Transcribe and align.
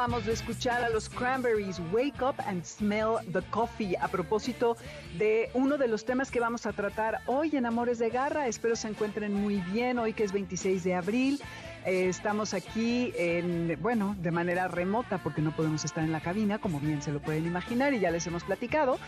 Acabamos 0.00 0.24
de 0.24 0.32
escuchar 0.32 0.82
a 0.82 0.88
los 0.88 1.10
Cranberries 1.10 1.78
Wake 1.92 2.22
Up 2.22 2.36
and 2.46 2.64
Smell 2.64 3.16
the 3.34 3.42
Coffee 3.50 3.98
a 4.00 4.08
propósito 4.08 4.78
de 5.18 5.50
uno 5.52 5.76
de 5.76 5.88
los 5.88 6.06
temas 6.06 6.30
que 6.30 6.40
vamos 6.40 6.64
a 6.64 6.72
tratar 6.72 7.20
hoy 7.26 7.54
en 7.54 7.66
Amores 7.66 7.98
de 7.98 8.08
Garra. 8.08 8.46
Espero 8.46 8.76
se 8.76 8.88
encuentren 8.88 9.34
muy 9.34 9.56
bien 9.56 9.98
hoy 9.98 10.14
que 10.14 10.24
es 10.24 10.32
26 10.32 10.84
de 10.84 10.94
abril. 10.94 11.38
Eh, 11.84 12.08
estamos 12.08 12.54
aquí 12.54 13.12
en, 13.14 13.78
bueno, 13.82 14.16
de 14.22 14.30
manera 14.30 14.68
remota 14.68 15.18
porque 15.18 15.42
no 15.42 15.54
podemos 15.54 15.84
estar 15.84 16.02
en 16.02 16.12
la 16.12 16.20
cabina, 16.20 16.58
como 16.58 16.80
bien 16.80 17.02
se 17.02 17.12
lo 17.12 17.20
pueden 17.20 17.44
imaginar 17.44 17.92
y 17.92 18.00
ya 18.00 18.10
les 18.10 18.26
hemos 18.26 18.42
platicado. 18.44 18.98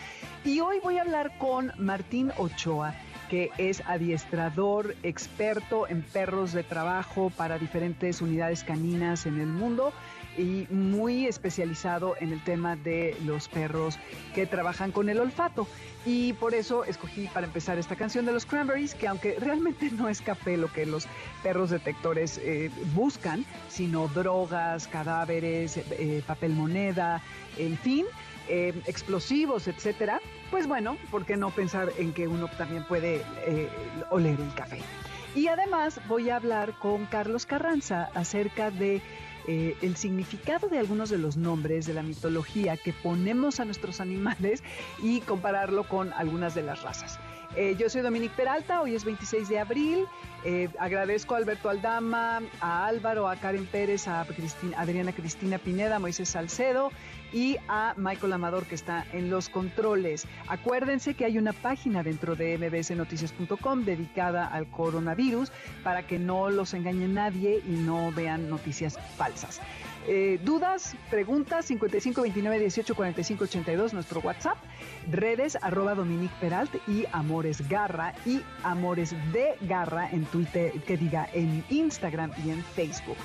Y 0.45 0.61
hoy 0.61 0.77
voy 0.83 0.99
a 0.99 1.03
hablar 1.03 1.39
con 1.39 1.73
Martín 1.79 2.33
Ochoa 2.37 2.95
que 3.31 3.51
es 3.57 3.83
adiestrador 3.87 4.95
experto 5.03 5.89
en 5.89 6.03
perros 6.03 6.53
de 6.53 6.65
trabajo 6.65 7.33
para 7.35 7.57
diferentes 7.57 8.21
unidades 8.21 8.63
caninas 8.63 9.25
en 9.25 9.41
el 9.41 9.47
mundo 9.47 9.95
y 10.37 10.67
muy 10.71 11.27
especializado 11.27 12.15
en 12.21 12.33
el 12.33 12.43
tema 12.43 12.77
de 12.77 13.17
los 13.25 13.49
perros 13.49 13.99
que 14.35 14.47
trabajan 14.47 14.93
con 14.93 15.09
el 15.09 15.21
olfato. 15.21 15.67
Y 16.05 16.33
por 16.35 16.55
eso 16.55 16.85
escogí 16.85 17.29
para 17.29 17.47
empezar 17.47 17.79
esta 17.79 17.95
canción 17.95 18.27
de 18.27 18.33
los 18.33 18.45
Cranberries, 18.45 18.95
que 18.95 19.07
aunque 19.07 19.37
realmente 19.39 19.91
no 19.91 20.09
es 20.09 20.21
café 20.21 20.57
lo 20.57 20.73
que 20.73 20.87
los 20.87 21.07
perros 21.43 21.71
detectores 21.71 22.39
eh, 22.43 22.71
buscan, 22.95 23.45
sino 23.69 24.09
drogas, 24.09 24.89
cadáveres, 24.89 25.77
eh, 25.77 26.23
papel 26.27 26.55
moneda, 26.55 27.23
en 27.57 27.79
fin, 27.79 28.07
eh, 28.49 28.75
explosivos, 28.87 29.69
etcétera, 29.69 30.21
pues 30.51 30.67
bueno, 30.67 30.97
¿por 31.11 31.25
qué 31.25 31.37
no 31.37 31.51
pensar 31.51 31.93
en 31.99 32.13
que 32.13 32.27
uno 32.27 32.49
también 32.59 32.85
puede 32.85 33.23
oler 34.11 34.41
el 34.41 34.55
café? 34.55 34.79
Y 35.35 35.47
además 35.47 35.99
voy 36.09 36.29
a 36.29 36.37
hablar 36.37 36.75
con 36.79 37.07
Carlos 37.07 37.47
Carranza 37.47 38.11
acerca 38.15 38.71
de 38.71 39.01
eh, 39.47 39.77
el 39.83 39.97
significado 39.97 40.69
de 40.69 40.79
algunos 40.79 41.11
de 41.11 41.19
los 41.19 41.37
nombres 41.37 41.87
de 41.87 41.95
la 41.95 42.03
mitología 42.03 42.77
que 42.77 42.93
ponemos 42.93 43.61
a 43.61 43.65
nuestros 43.65 44.01
animales 44.01 44.63
y 45.03 45.21
compararlo 45.21 45.89
con 45.89 46.13
algunas 46.13 46.55
de 46.55 46.63
las 46.63 46.83
razas. 46.83 47.19
Eh, 47.55 47.77
yo 47.79 47.91
soy 47.91 48.01
Dominique 48.01 48.35
Peralta, 48.35 48.81
hoy 48.81 48.95
es 48.95 49.05
26 49.05 49.49
de 49.49 49.59
abril. 49.59 50.07
Eh, 50.45 50.69
agradezco 50.79 51.35
a 51.35 51.39
Alberto 51.39 51.69
Aldama, 51.69 52.41
a 52.61 52.87
Álvaro, 52.87 53.29
a 53.29 53.37
Karen 53.37 53.67
Pérez, 53.67 54.09
a 54.09 54.25
Cristina, 54.25 54.81
Adriana 54.81 55.13
Cristina 55.13 55.59
Pineda, 55.59 55.97
a 55.97 55.99
Moisés 55.99 56.31
Salcedo 56.31 56.91
y 57.33 57.57
a 57.69 57.95
Michael 57.97 58.33
Amador 58.35 58.65
que 58.67 58.75
está 58.75 59.07
en 59.13 59.31
los 59.31 59.49
controles. 59.49 60.27
Acuérdense 60.49 61.15
que 61.15 61.25
hay 61.25 61.39
una 61.39 61.53
página 61.53 62.03
dentro 62.03 62.37
de 62.37 62.59
mbsnoticias.com 62.59 63.85
dedicada 63.85 64.47
al 64.47 64.67
coronavirus 64.67 65.51
para 65.83 66.07
que 66.07 66.19
no 66.19 66.51
los 66.51 66.75
engañe 66.75 67.09
nadie 67.09 67.63
y 67.67 67.73
no 67.73 68.13
vean 68.13 68.49
noticias 68.49 68.99
falsas. 69.17 69.61
Eh, 70.09 70.41
dudas, 70.43 70.97
preguntas, 71.11 71.67
55 71.67 72.23
29 72.23 72.59
18 72.59 72.95
45 72.95 73.45
82, 73.45 73.95
nuestro 73.95 74.21
WhatsApp, 74.21 74.57
redes 75.11 75.57
arroba 75.63 75.95
Dominique 75.95 76.35
Peralt 76.41 76.75
y 76.89 77.05
Amores 77.13 77.69
Garra 77.69 78.13
y 78.27 78.41
Amores 78.65 79.15
de 79.33 79.55
Garra 79.61 80.11
en 80.11 80.25
Twitter, 80.25 80.73
que 80.87 80.97
diga 80.97 81.29
en 81.33 81.65
Instagram 81.71 82.33
y 82.45 82.51
en 82.51 82.65
Facebook. 82.65 83.17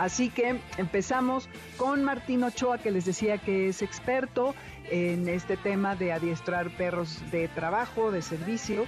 Así 0.00 0.30
que 0.30 0.58
empezamos 0.78 1.46
con 1.76 2.04
Martín 2.04 2.42
Ochoa, 2.42 2.78
que 2.78 2.90
les 2.90 3.04
decía 3.04 3.36
que 3.36 3.68
es 3.68 3.82
experto 3.82 4.54
en 4.90 5.28
este 5.28 5.58
tema 5.58 5.94
de 5.94 6.10
adiestrar 6.10 6.70
perros 6.70 7.20
de 7.30 7.48
trabajo, 7.48 8.10
de 8.10 8.22
servicio, 8.22 8.86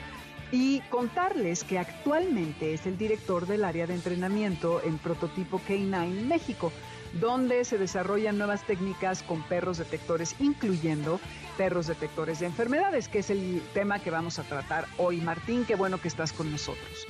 y 0.53 0.81
contarles 0.89 1.65
que 1.65 1.78
actualmente 1.78 2.72
es 2.72 2.87
el 2.87 2.97
director 2.97 3.47
del 3.47 3.65
área 3.65 3.87
de 3.87 3.93
entrenamiento 3.93 4.83
en 4.83 4.97
prototipo 4.97 5.61
K9 5.61 6.25
México 6.25 6.72
donde 7.21 7.65
se 7.65 7.78
desarrollan 7.78 8.39
nuevas 8.39 8.67
técnicas 8.67 9.22
con 9.22 9.43
perros 9.43 9.78
detectores, 9.78 10.34
incluyendo 10.41 11.21
perros 11.57 11.87
detectores 11.87 12.41
de 12.41 12.47
enfermedades, 12.47 13.09
que 13.09 13.21
es 13.21 13.31
el 13.31 13.63
tema 13.75 13.99
que 13.99 14.11
vamos 14.11 14.39
a 14.39 14.43
tratar 14.43 14.87
hoy. 14.99 15.21
Martín, 15.21 15.65
qué 15.65 15.75
bueno 15.75 16.01
que 16.01 16.09
estás 16.09 16.33
con 16.33 16.51
nosotros. 16.51 17.07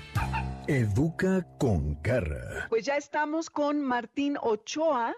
Educa 0.67 1.47
con 1.59 2.01
Garra. 2.03 2.67
Pues 2.69 2.85
ya 2.85 2.97
estamos 2.97 3.51
con 3.51 3.83
Martín 3.83 4.37
Ochoa. 4.41 5.15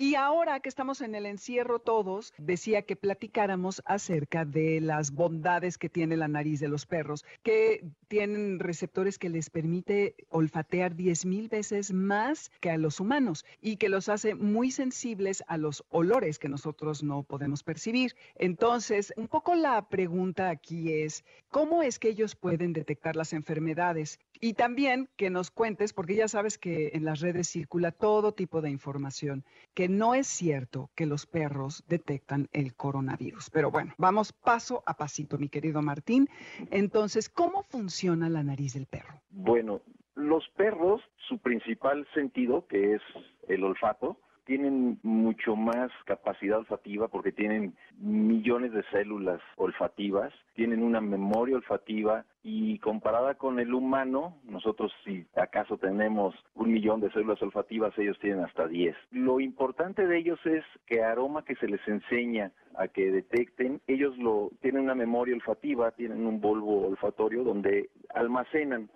Y 0.00 0.14
ahora 0.14 0.60
que 0.60 0.68
estamos 0.68 1.00
en 1.00 1.16
el 1.16 1.26
encierro 1.26 1.80
todos, 1.80 2.32
decía 2.38 2.82
que 2.82 2.94
platicáramos 2.94 3.82
acerca 3.84 4.44
de 4.44 4.80
las 4.80 5.10
bondades 5.10 5.76
que 5.76 5.88
tiene 5.88 6.16
la 6.16 6.28
nariz 6.28 6.60
de 6.60 6.68
los 6.68 6.86
perros, 6.86 7.24
que 7.42 7.84
tienen 8.06 8.60
receptores 8.60 9.18
que 9.18 9.28
les 9.28 9.50
permite 9.50 10.14
olfatear 10.28 10.94
10 10.94 11.26
mil 11.26 11.48
veces 11.48 11.92
más 11.92 12.52
que 12.60 12.70
a 12.70 12.78
los 12.78 13.00
humanos 13.00 13.44
y 13.60 13.76
que 13.76 13.88
los 13.88 14.08
hace 14.08 14.36
muy 14.36 14.70
sensibles 14.70 15.42
a 15.48 15.56
los 15.56 15.84
olores 15.88 16.38
que 16.38 16.48
nosotros 16.48 17.02
no 17.02 17.24
podemos 17.24 17.64
percibir. 17.64 18.14
Entonces, 18.36 19.12
un 19.16 19.26
poco 19.26 19.56
la 19.56 19.88
pregunta 19.88 20.48
aquí 20.48 20.92
es, 20.92 21.24
¿cómo 21.50 21.82
es 21.82 21.98
que 21.98 22.10
ellos 22.10 22.36
pueden 22.36 22.72
detectar 22.72 23.16
las 23.16 23.32
enfermedades? 23.32 24.20
Y 24.40 24.54
también 24.54 25.08
que 25.16 25.30
nos 25.30 25.50
cuentes, 25.50 25.92
porque 25.92 26.14
ya 26.14 26.28
sabes 26.28 26.58
que 26.58 26.90
en 26.94 27.04
las 27.04 27.20
redes 27.20 27.48
circula 27.48 27.92
todo 27.92 28.32
tipo 28.32 28.60
de 28.60 28.70
información, 28.70 29.44
que 29.74 29.88
no 29.88 30.14
es 30.14 30.26
cierto 30.26 30.90
que 30.94 31.06
los 31.06 31.26
perros 31.26 31.84
detectan 31.88 32.48
el 32.52 32.74
coronavirus. 32.74 33.50
Pero 33.50 33.70
bueno, 33.70 33.94
vamos 33.98 34.32
paso 34.32 34.82
a 34.86 34.94
pasito, 34.94 35.38
mi 35.38 35.48
querido 35.48 35.82
Martín. 35.82 36.28
Entonces, 36.70 37.28
¿cómo 37.28 37.62
funciona 37.62 38.28
la 38.28 38.42
nariz 38.42 38.74
del 38.74 38.86
perro? 38.86 39.20
Bueno, 39.30 39.82
los 40.14 40.48
perros, 40.56 41.00
su 41.28 41.38
principal 41.38 42.06
sentido, 42.14 42.66
que 42.66 42.94
es 42.94 43.02
el 43.48 43.64
olfato, 43.64 44.18
tienen 44.48 44.98
mucho 45.02 45.56
más 45.56 45.90
capacidad 46.06 46.58
olfativa 46.58 47.08
porque 47.08 47.32
tienen 47.32 47.76
millones 47.98 48.72
de 48.72 48.82
células 48.90 49.42
olfativas, 49.56 50.32
tienen 50.54 50.82
una 50.82 51.02
memoria 51.02 51.56
olfativa 51.56 52.24
y 52.50 52.78
comparada 52.78 53.34
con 53.34 53.60
el 53.60 53.74
humano, 53.74 54.38
nosotros 54.44 54.90
si 55.04 55.26
acaso 55.36 55.76
tenemos 55.76 56.34
un 56.54 56.72
millón 56.72 56.98
de 57.02 57.10
células 57.10 57.42
olfativas, 57.42 57.92
ellos 57.98 58.18
tienen 58.20 58.42
hasta 58.42 58.66
10. 58.66 58.96
Lo 59.10 59.38
importante 59.38 60.06
de 60.06 60.16
ellos 60.16 60.40
es 60.46 60.64
que 60.86 61.02
aroma 61.02 61.44
que 61.44 61.56
se 61.56 61.68
les 61.68 61.86
enseña 61.86 62.50
a 62.74 62.88
que 62.88 63.10
detecten, 63.10 63.82
ellos 63.86 64.16
lo 64.16 64.50
tienen 64.62 64.84
una 64.84 64.94
memoria 64.94 65.34
olfativa, 65.34 65.90
tienen 65.90 66.24
un 66.26 66.40
bulbo 66.40 66.86
olfatorio 66.86 67.44
donde 67.44 67.90
almacenan 68.14 68.88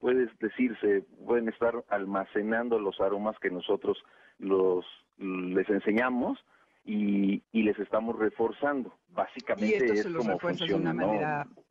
puede 0.00 0.28
decirse, 0.40 1.04
pueden 1.24 1.48
estar 1.48 1.84
almacenando 1.88 2.80
los 2.80 3.00
aromas 3.00 3.38
que 3.38 3.50
nosotros 3.50 4.02
los 4.40 4.84
les 5.16 5.70
enseñamos 5.70 6.44
y, 6.84 7.44
y 7.52 7.62
les 7.62 7.78
estamos 7.78 8.18
reforzando. 8.18 8.92
Básicamente 9.16 9.90
es 10.00 10.06
como 10.14 10.38
funciona 10.38 10.92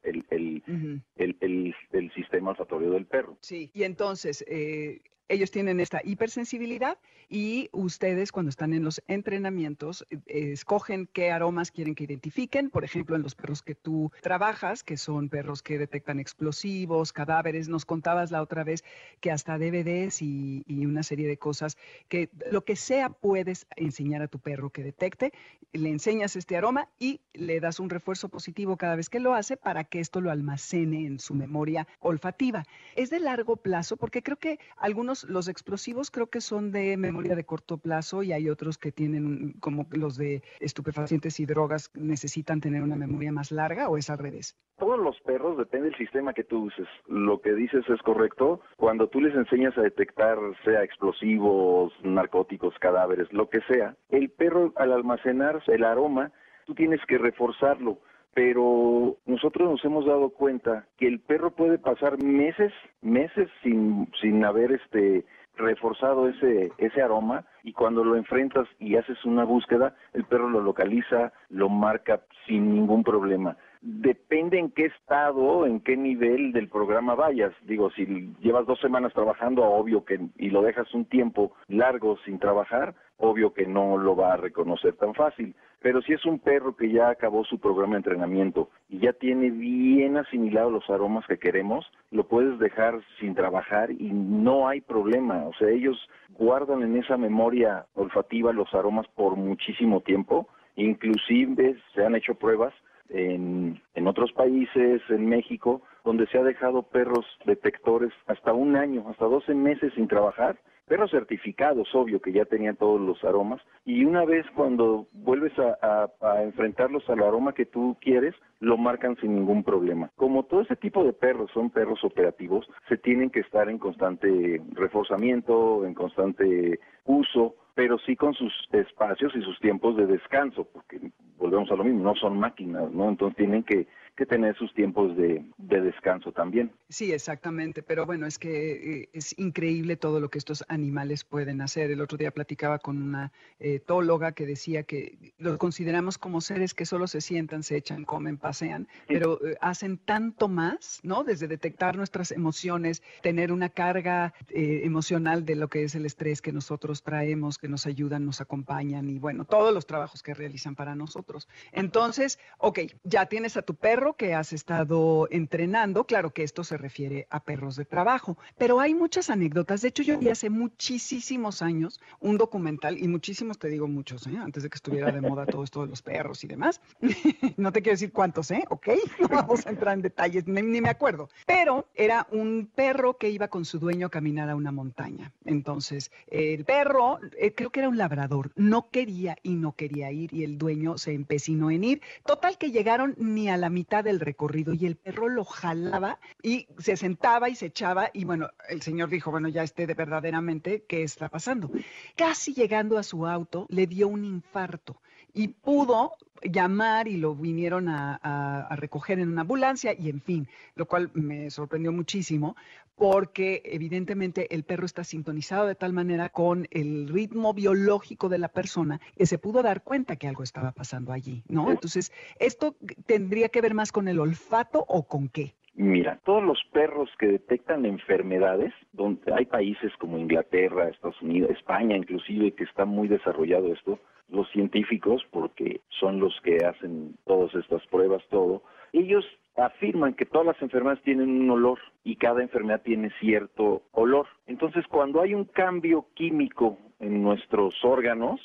el, 0.04 0.25
el, 0.31 0.64
Ujú. 0.68 1.02
el, 1.16 1.38
el- 1.40 1.75
el 1.92 2.12
sistema 2.14 2.50
olfatorio 2.52 2.92
del 2.92 3.06
perro. 3.06 3.38
Sí, 3.42 3.70
y 3.74 3.84
entonces 3.84 4.44
eh, 4.48 5.02
ellos 5.27 5.51
tienen 5.51 5.80
esta 5.80 6.01
hipersensibilidad 6.04 6.98
y 7.30 7.69
ustedes 7.72 8.31
cuando 8.31 8.50
están 8.50 8.74
en 8.74 8.83
los 8.83 9.01
entrenamientos 9.07 10.06
eh, 10.10 10.19
eh, 10.27 10.51
escogen 10.51 11.07
qué 11.12 11.31
aromas 11.31 11.72
quieren 11.72 11.95
que 11.95 12.04
identifiquen. 12.04 12.69
Por 12.69 12.83
ejemplo, 12.83 13.16
en 13.16 13.24
los 13.24 13.36
perros 13.36 13.63
que 13.63 13.75
tú 13.75 14.12
trabajas, 14.22 14.83
que 14.83 14.98
son 14.98 15.30
perros 15.30 15.63
que 15.63 15.80
detectan 15.80 16.19
explosivos, 16.19 17.13
cadáveres, 17.13 17.68
nos 17.68 17.86
contabas 17.86 18.31
la 18.31 18.42
otra 18.42 18.63
vez 18.63 18.83
que 19.19 19.31
hasta 19.31 19.57
DVDs 19.57 20.22
y, 20.22 20.63
y 20.68 20.86
una 20.86 21.04
serie 21.04 21.27
de 21.27 21.38
cosas 21.38 21.77
que 22.07 22.30
lo 22.51 22.63
que 22.63 22.75
sea 22.75 23.10
puedes 23.10 23.66
enseñar 23.75 24.22
a 24.22 24.27
tu 24.27 24.39
perro 24.39 24.69
que 24.69 24.83
detecte, 24.83 25.33
le 25.74 25.89
enseñas 25.89 26.36
este 26.36 26.56
aroma 26.56 26.89
y 27.00 27.22
le 27.33 27.60
das 27.60 27.80
un 27.80 27.89
refuerzo 27.89 28.30
positivo 28.30 28.77
cada 28.77 28.95
vez 28.95 29.10
que 29.10 29.19
lo 29.19 29.33
hace 29.33 29.57
para 29.57 29.83
que 29.83 30.00
esto 30.00 30.22
lo 30.22 30.31
almacene 30.31 31.06
en 31.06 31.19
su 31.19 31.33
memoria 31.33 31.88
olfativa. 32.00 32.63
Es 32.95 33.10
de 33.10 33.19
largo 33.19 33.57
plazo 33.57 33.98
porque 33.98 34.22
creo 34.22 34.38
que 34.38 34.60
algunos 34.77 35.15
los 35.24 35.48
explosivos 35.48 36.12
creo 36.12 36.28
que 36.28 36.42
son 36.42 36.72
de 36.72 36.98
memoria 36.98 37.36
de 37.36 37.46
corto 37.46 37.78
plazo 37.78 38.24
y 38.24 38.34
hay 38.34 38.50
otros 38.50 38.78
que 38.78 38.92
tienen, 38.92 39.54
como 39.60 39.88
los 39.92 40.18
de 40.18 40.44
estupefacientes 40.60 41.40
y 41.40 41.46
drogas, 41.46 41.92
necesitan 41.94 42.62
tener 42.62 42.84
una 42.84 42.96
memoria 42.96 43.32
más 43.32 43.52
larga 43.52 43.90
o 43.90 43.98
es 43.98 44.10
al 44.10 44.18
revés. 44.18 44.56
Todos 44.78 45.00
los 45.00 45.20
perros, 45.22 45.58
depende 45.58 45.90
del 45.90 45.98
sistema 45.98 46.34
que 46.34 46.44
tú 46.44 46.66
uses. 46.66 46.88
Lo 47.08 47.40
que 47.40 47.54
dices 47.54 47.84
es 47.88 48.02
correcto. 48.02 48.62
Cuando 48.78 49.08
tú 49.08 49.22
les 49.22 49.34
enseñas 49.34 49.78
a 49.78 49.82
detectar, 49.82 50.38
sea 50.64 50.84
explosivos, 50.84 51.94
narcóticos, 52.04 52.78
cadáveres, 52.80 53.32
lo 53.32 53.50
que 53.50 53.62
sea, 53.62 53.96
el 54.10 54.30
perro 54.30 54.74
al 54.76 54.92
almacenar 54.92 55.64
el 55.68 55.84
aroma, 55.84 56.32
tú 56.66 56.76
tienes 56.76 57.00
que 57.08 57.18
reforzarlo 57.18 58.00
pero 58.36 59.16
nosotros 59.26 59.72
nos 59.72 59.86
hemos 59.86 60.06
dado 60.06 60.30
cuenta 60.30 60.86
que 60.98 61.08
el 61.08 61.22
perro 61.22 61.52
puede 61.52 61.80
pasar 61.80 62.22
meses, 62.22 62.74
meses 63.02 63.50
sin, 63.64 64.12
sin 64.22 64.44
haber 64.44 64.74
este 64.74 65.24
reforzado 65.56 66.28
ese, 66.28 66.70
ese 66.78 67.02
aroma 67.02 67.46
y 67.64 67.72
cuando 67.72 68.04
lo 68.04 68.18
enfrentas 68.18 68.68
y 68.78 68.98
haces 68.98 69.24
una 69.24 69.46
búsqueda, 69.46 69.96
el 70.14 70.26
perro 70.26 70.50
lo 70.50 70.62
localiza, 70.62 71.32
lo 71.50 71.70
marca 71.70 72.22
sin 72.46 72.76
ningún 72.76 73.06
problema. 73.06 73.56
Depende 73.82 74.60
en 74.60 74.72
qué 74.72 74.88
estado, 74.88 75.66
en 75.66 75.80
qué 75.80 75.96
nivel 75.96 76.52
del 76.52 76.68
programa 76.68 77.16
vayas. 77.16 77.54
Digo, 77.64 77.90
si 77.92 78.34
llevas 78.42 78.66
dos 78.66 78.82
semanas 78.82 79.14
trabajando, 79.14 79.64
obvio 79.64 80.04
que, 80.04 80.20
y 80.38 80.50
lo 80.50 80.62
dejas 80.62 80.94
un 80.94 81.06
tiempo 81.06 81.54
largo 81.68 82.18
sin 82.26 82.38
trabajar, 82.40 82.96
obvio 83.18 83.54
que 83.54 83.66
no 83.66 83.98
lo 83.98 84.16
va 84.16 84.34
a 84.34 84.38
reconocer 84.38 84.94
tan 84.96 85.14
fácil. 85.14 85.56
Pero 85.86 86.02
si 86.02 86.14
es 86.14 86.26
un 86.26 86.40
perro 86.40 86.76
que 86.76 86.90
ya 86.90 87.10
acabó 87.10 87.46
su 87.46 87.60
programa 87.60 87.92
de 87.92 87.98
entrenamiento 87.98 88.72
y 88.90 88.98
ya 88.98 89.14
tiene 89.14 89.52
bien 89.52 90.18
asimilados 90.18 90.74
los 90.74 90.90
aromas 90.90 91.28
que 91.28 91.38
queremos, 91.38 91.86
lo 92.10 92.28
puedes 92.28 92.58
dejar 92.58 93.00
sin 93.20 93.36
trabajar 93.36 93.92
y 93.92 94.10
no 94.10 94.68
hay 94.68 94.82
problema. 94.82 95.46
O 95.46 95.54
sea, 95.54 95.70
ellos 95.70 95.96
guardan 96.40 96.82
en 96.82 96.98
esa 96.98 97.18
memoria 97.18 97.86
olfativa 97.94 98.52
los 98.52 98.74
aromas 98.74 99.06
por 99.10 99.36
muchísimo 99.36 100.02
tiempo. 100.02 100.48
Inclusive 100.76 101.78
se 101.94 102.04
han 102.04 102.16
hecho 102.16 102.34
pruebas 102.34 102.74
en, 103.10 103.80
en 103.94 104.08
otros 104.08 104.32
países, 104.32 105.04
en 105.10 105.30
México, 105.30 105.84
donde 106.04 106.26
se 106.30 106.40
ha 106.40 106.44
dejado 106.44 106.82
perros 106.82 107.28
detectores 107.46 108.12
hasta 108.26 108.54
un 108.54 108.76
año, 108.76 109.06
hasta 109.08 109.26
12 109.26 109.54
meses 109.54 109.94
sin 109.94 110.08
trabajar 110.08 110.58
perros 110.88 111.12
certificados, 111.12 111.94
obvio, 111.94 112.22
que 112.22 112.32
ya 112.32 112.46
tenían 112.46 112.76
todos 112.76 113.02
los 113.02 113.24
aromas, 113.24 113.62
y 113.86 114.06
una 114.06 114.26
vez 114.26 114.46
cuando 114.56 115.08
vuelves 115.14 115.54
a, 115.60 116.10
enfrentarlos 116.44 117.08
al 117.10 117.24
aroma 117.24 117.54
que 117.54 117.66
tú 117.66 117.98
quieres, 118.02 118.36
lo 118.60 118.78
marcan 118.78 119.16
sin 119.18 119.36
ningún 119.36 119.64
problema. 119.64 120.12
Como 120.16 120.44
todo 120.44 120.62
ese 120.62 120.76
tipo 120.76 121.04
de 121.04 121.14
perros 121.14 121.52
son 121.54 121.70
perros 121.70 122.04
operativos, 122.04 122.68
se 122.88 122.98
tienen 122.98 123.30
que 123.30 123.42
estar 123.42 123.70
en 123.70 123.78
constante 123.78 124.62
reforzamiento, 124.74 125.86
en 125.86 125.94
constante 125.94 126.80
uso, 127.06 127.56
pero 127.74 127.98
sí 128.00 128.16
con 128.16 128.34
sus 128.34 128.54
espacios 128.72 129.36
y 129.36 129.42
sus 129.42 129.60
tiempos 129.60 129.98
de 129.98 130.08
descanso, 130.08 130.66
porque 130.72 131.00
volvemos 131.38 131.70
a 131.72 131.76
lo 131.76 131.84
mismo, 131.84 132.04
no 132.04 132.16
son 132.16 132.40
máquinas, 132.40 132.90
¿no? 132.92 133.10
Entonces 133.10 133.36
tienen 133.36 133.64
que 133.64 133.88
que 134.16 134.26
tener 134.26 134.56
sus 134.56 134.74
tiempos 134.74 135.16
de, 135.18 135.46
descanso 135.58 136.32
también. 136.32 136.72
Sí, 136.90 137.12
exactamente, 137.12 137.84
pero 137.84 138.06
bueno, 138.06 138.26
es 138.26 138.40
que 138.40 139.02
eh, 139.02 139.10
es 139.14 139.38
increíble 139.38 139.98
todo 139.98 140.20
lo 140.20 140.30
que 140.30 140.38
estos 140.38 140.64
animales 140.68 141.24
pueden 141.24 141.62
hacer. 141.62 141.92
El 141.92 142.02
otro 142.02 142.18
día 142.18 142.32
platicaba 142.32 142.80
con 142.80 143.02
una 143.02 143.32
etóloga 143.60 144.32
que 144.32 144.46
decía 144.46 144.84
que 144.84 145.34
los 145.38 145.58
consideramos 145.58 146.18
como 146.18 146.42
seres 146.42 146.74
que 146.74 146.86
solo 146.86 147.08
se 147.08 147.22
sientan, 147.22 147.64
se 147.64 147.76
echan, 147.76 148.06
comen, 148.06 148.38
pasean, 148.38 148.88
pero 149.08 149.46
eh, 149.46 149.58
hacen 149.62 149.98
tanto 149.98 150.48
más, 150.48 151.00
¿no? 151.04 151.24
Desde 151.24 151.48
detectar 151.48 151.98
nuestras 151.98 152.32
emociones, 152.32 153.04
tener 153.22 153.52
una 153.52 153.70
carga 153.70 154.34
eh, 154.50 154.82
emocional 154.84 155.46
de 155.46 155.56
lo 155.56 155.68
que 155.68 155.84
es 155.84 155.96
el 155.96 156.06
estrés 156.06 156.42
que 156.42 156.54
nosotros 156.54 157.04
traemos, 157.04 157.58
que 157.58 157.68
nos 157.68 157.86
ayudan, 157.86 158.26
nos 158.26 158.42
acompañan 158.42 159.10
y 159.10 159.20
bueno, 159.20 159.46
todos 159.46 159.74
los 159.74 159.86
trabajos 159.86 160.24
que 160.24 160.34
realizan 160.34 160.76
para 160.76 160.96
nosotros. 160.96 161.48
Entonces, 161.72 162.40
ok, 162.60 162.80
ya 163.04 163.26
tienes 163.26 163.58
a 163.58 163.62
tu 163.62 163.76
perro 163.76 164.05
que 164.13 164.34
has 164.34 164.54
estado 164.54 165.28
entrenando. 165.31 166.06
Claro 166.06 166.31
que 166.31 166.44
esto 166.44 166.63
se 166.63 166.78
refiere 166.78 167.28
a 167.30 167.44
perros 167.44 167.75
de 167.75 167.86
trabajo, 167.86 168.38
pero 168.57 168.80
hay 168.80 168.94
muchas 168.94 169.30
anécdotas. 169.30 169.81
De 169.81 169.90
hecho, 169.90 170.04
yo 170.04 170.18
vi 170.18 170.30
hace 170.30 170.50
muchísimos 170.50 171.62
años 171.62 172.00
un 172.19 172.38
documental, 172.38 172.98
y 172.98 173.07
muchísimos 173.07 173.57
te 173.57 173.68
digo 173.68 173.88
muchos, 173.88 174.28
¿eh? 174.28 174.38
antes 174.38 174.63
de 174.63 174.69
que 174.69 174.75
estuviera 174.75 175.12
de 175.12 175.22
moda 175.22 175.46
todo 175.46 175.63
esto 175.63 175.81
de 175.81 175.88
los 175.88 176.02
perros 176.02 176.44
y 176.44 176.48
demás. 176.48 176.81
no 177.57 177.72
te 177.72 177.81
quiero 177.81 177.94
decir 177.94 178.12
cuántos, 178.12 178.52
¿eh? 178.52 178.63
¿Ok? 178.69 178.90
No 179.19 179.30
vamos 179.30 179.66
a 179.66 179.69
entrar 179.69 179.96
en 179.96 180.02
detalles, 180.02 180.46
ni, 180.46 180.62
me 180.62 180.90
acuerdo. 180.90 181.30
Pero 181.46 181.88
era 181.96 182.28
un 182.31 182.69
perro 182.74 183.18
que 183.18 183.30
iba 183.30 183.48
con 183.48 183.66
su 183.66 183.80
dueño 183.80 184.08
a 184.08 184.10
caminar 184.10 184.50
a 184.50 184.56
una 184.56 184.72
montaña. 184.72 185.31
Entonces, 185.46 186.12
el 186.28 186.66
perro, 186.66 187.19
eh, 187.40 187.54
creo 187.54 187.69
que 187.72 187.80
era 187.80 187.90
un 187.90 187.98
labrador, 187.98 188.51
no 188.56 188.90
quería 188.90 189.38
y 189.42 189.56
no 189.56 189.74
quería 189.74 190.12
ir, 190.12 190.34
y 190.34 190.44
el 190.44 190.58
dueño 190.58 190.98
se 190.98 191.13
empecinó 191.13 191.72
en 191.72 191.84
ir. 191.84 192.01
Total 192.25 192.58
que 192.58 192.72
llegaron 192.72 193.16
ni 193.18 193.50
a 193.50 193.58
la 193.58 193.69
mitad 193.69 193.95
del 194.04 194.20
recorrido 194.20 194.74
y 194.74 194.86
el 194.86 194.96
perro 194.96 195.30
lo 195.30 195.44
jalaba 195.46 196.20
y 196.42 196.68
se 196.78 196.98
sentaba 196.98 197.50
y 197.50 197.56
se 197.56 197.68
echaba 197.68 198.10
y 198.14 198.26
bueno, 198.26 198.50
el 198.70 198.82
señor 198.82 199.10
dijo, 199.10 199.32
bueno, 199.32 199.50
ya 199.50 199.64
esté 199.64 199.88
de 199.88 199.94
verdaderamente, 199.94 200.84
¿qué 200.88 201.04
está 201.04 201.30
pasando? 201.30 201.72
Casi 202.16 202.54
llegando 202.54 202.98
a 202.98 203.04
su 203.04 203.26
auto, 203.28 203.66
le 203.70 203.88
dio 203.88 204.08
un 204.08 204.26
infarto 204.26 205.02
y 205.36 205.50
pudo 205.50 206.14
llamar 206.42 207.08
y 207.08 207.18
lo 207.18 207.36
vinieron 207.36 207.90
a, 207.90 208.68
recoger 208.78 209.20
en 209.20 209.30
una 209.30 209.42
ambulancia 209.42 209.94
y 209.98 210.10
en 210.10 210.22
fin, 210.22 210.48
lo 210.76 210.86
cual 210.86 211.12
me 211.14 211.50
sorprendió 211.50 211.92
muchísimo 211.92 212.56
porque 212.96 213.62
evidentemente 213.66 214.54
el 214.56 214.64
perro 214.64 214.86
está 214.86 215.04
sintonizado 215.04 215.68
de 215.68 215.76
tal 215.76 215.92
manera 215.92 216.30
con 216.30 216.68
el 216.72 217.10
ritmo 217.10 217.54
biológico 217.54 218.30
de 218.30 218.38
la 218.38 218.48
persona 218.48 219.02
que 219.18 219.26
se 219.26 219.38
pudo 219.38 219.62
dar 219.62 219.84
cuenta 219.84 220.16
que 220.16 220.28
algo 220.28 220.44
estaba 220.44 220.72
pasando 220.72 221.12
allí, 221.12 221.44
¿no? 221.50 221.72
Entonces, 221.72 222.14
¿esto 222.40 222.76
tendría 223.06 223.50
que 223.50 223.62
ver 223.62 223.74
más 223.74 223.92
con 223.92 224.08
el 224.08 224.20
olfato 224.20 224.86
o 224.88 225.04
con 225.08 225.28
qué? 225.28 225.56
Mira, 225.74 226.22
todos 226.24 226.42
los 226.42 226.64
perros 226.72 227.10
que 227.20 227.28
detectan 227.28 227.86
enfermedades, 227.86 228.74
donde 228.94 229.34
hay 229.34 229.46
países 229.46 229.92
como 230.00 230.18
Inglaterra, 230.18 230.88
Estados 230.88 231.22
Unidos, 231.22 231.52
España 231.52 231.98
inclusive, 231.98 232.54
que 232.54 232.64
está 232.64 232.86
muy 232.86 233.10
desarrollado 233.10 233.74
esto, 233.74 234.00
los 234.30 234.50
científicos, 234.51 235.25
porque 235.31 235.81
son 236.00 236.19
los 236.19 236.39
que 236.42 236.66
hacen 236.66 237.16
todas 237.25 237.54
estas 237.56 237.86
pruebas, 237.88 238.24
todo, 238.30 238.63
ellos 238.94 239.25
afirman 239.57 240.13
que 240.13 240.25
todas 240.25 240.48
las 240.48 240.62
enfermedades 240.62 241.04
tienen 241.04 241.30
un 241.30 241.50
olor 241.50 241.80
y 242.04 242.16
cada 242.18 242.42
enfermedad 242.42 242.81
tiene 242.81 243.12
cierto 243.19 243.83
olor. 243.92 244.27
Entonces, 244.48 244.86
cuando 244.88 245.22
hay 245.22 245.33
un 245.33 245.45
cambio 245.45 246.06
químico 246.13 246.77
en 247.00 247.24
nuestros 247.24 247.74
órganos, 247.83 248.39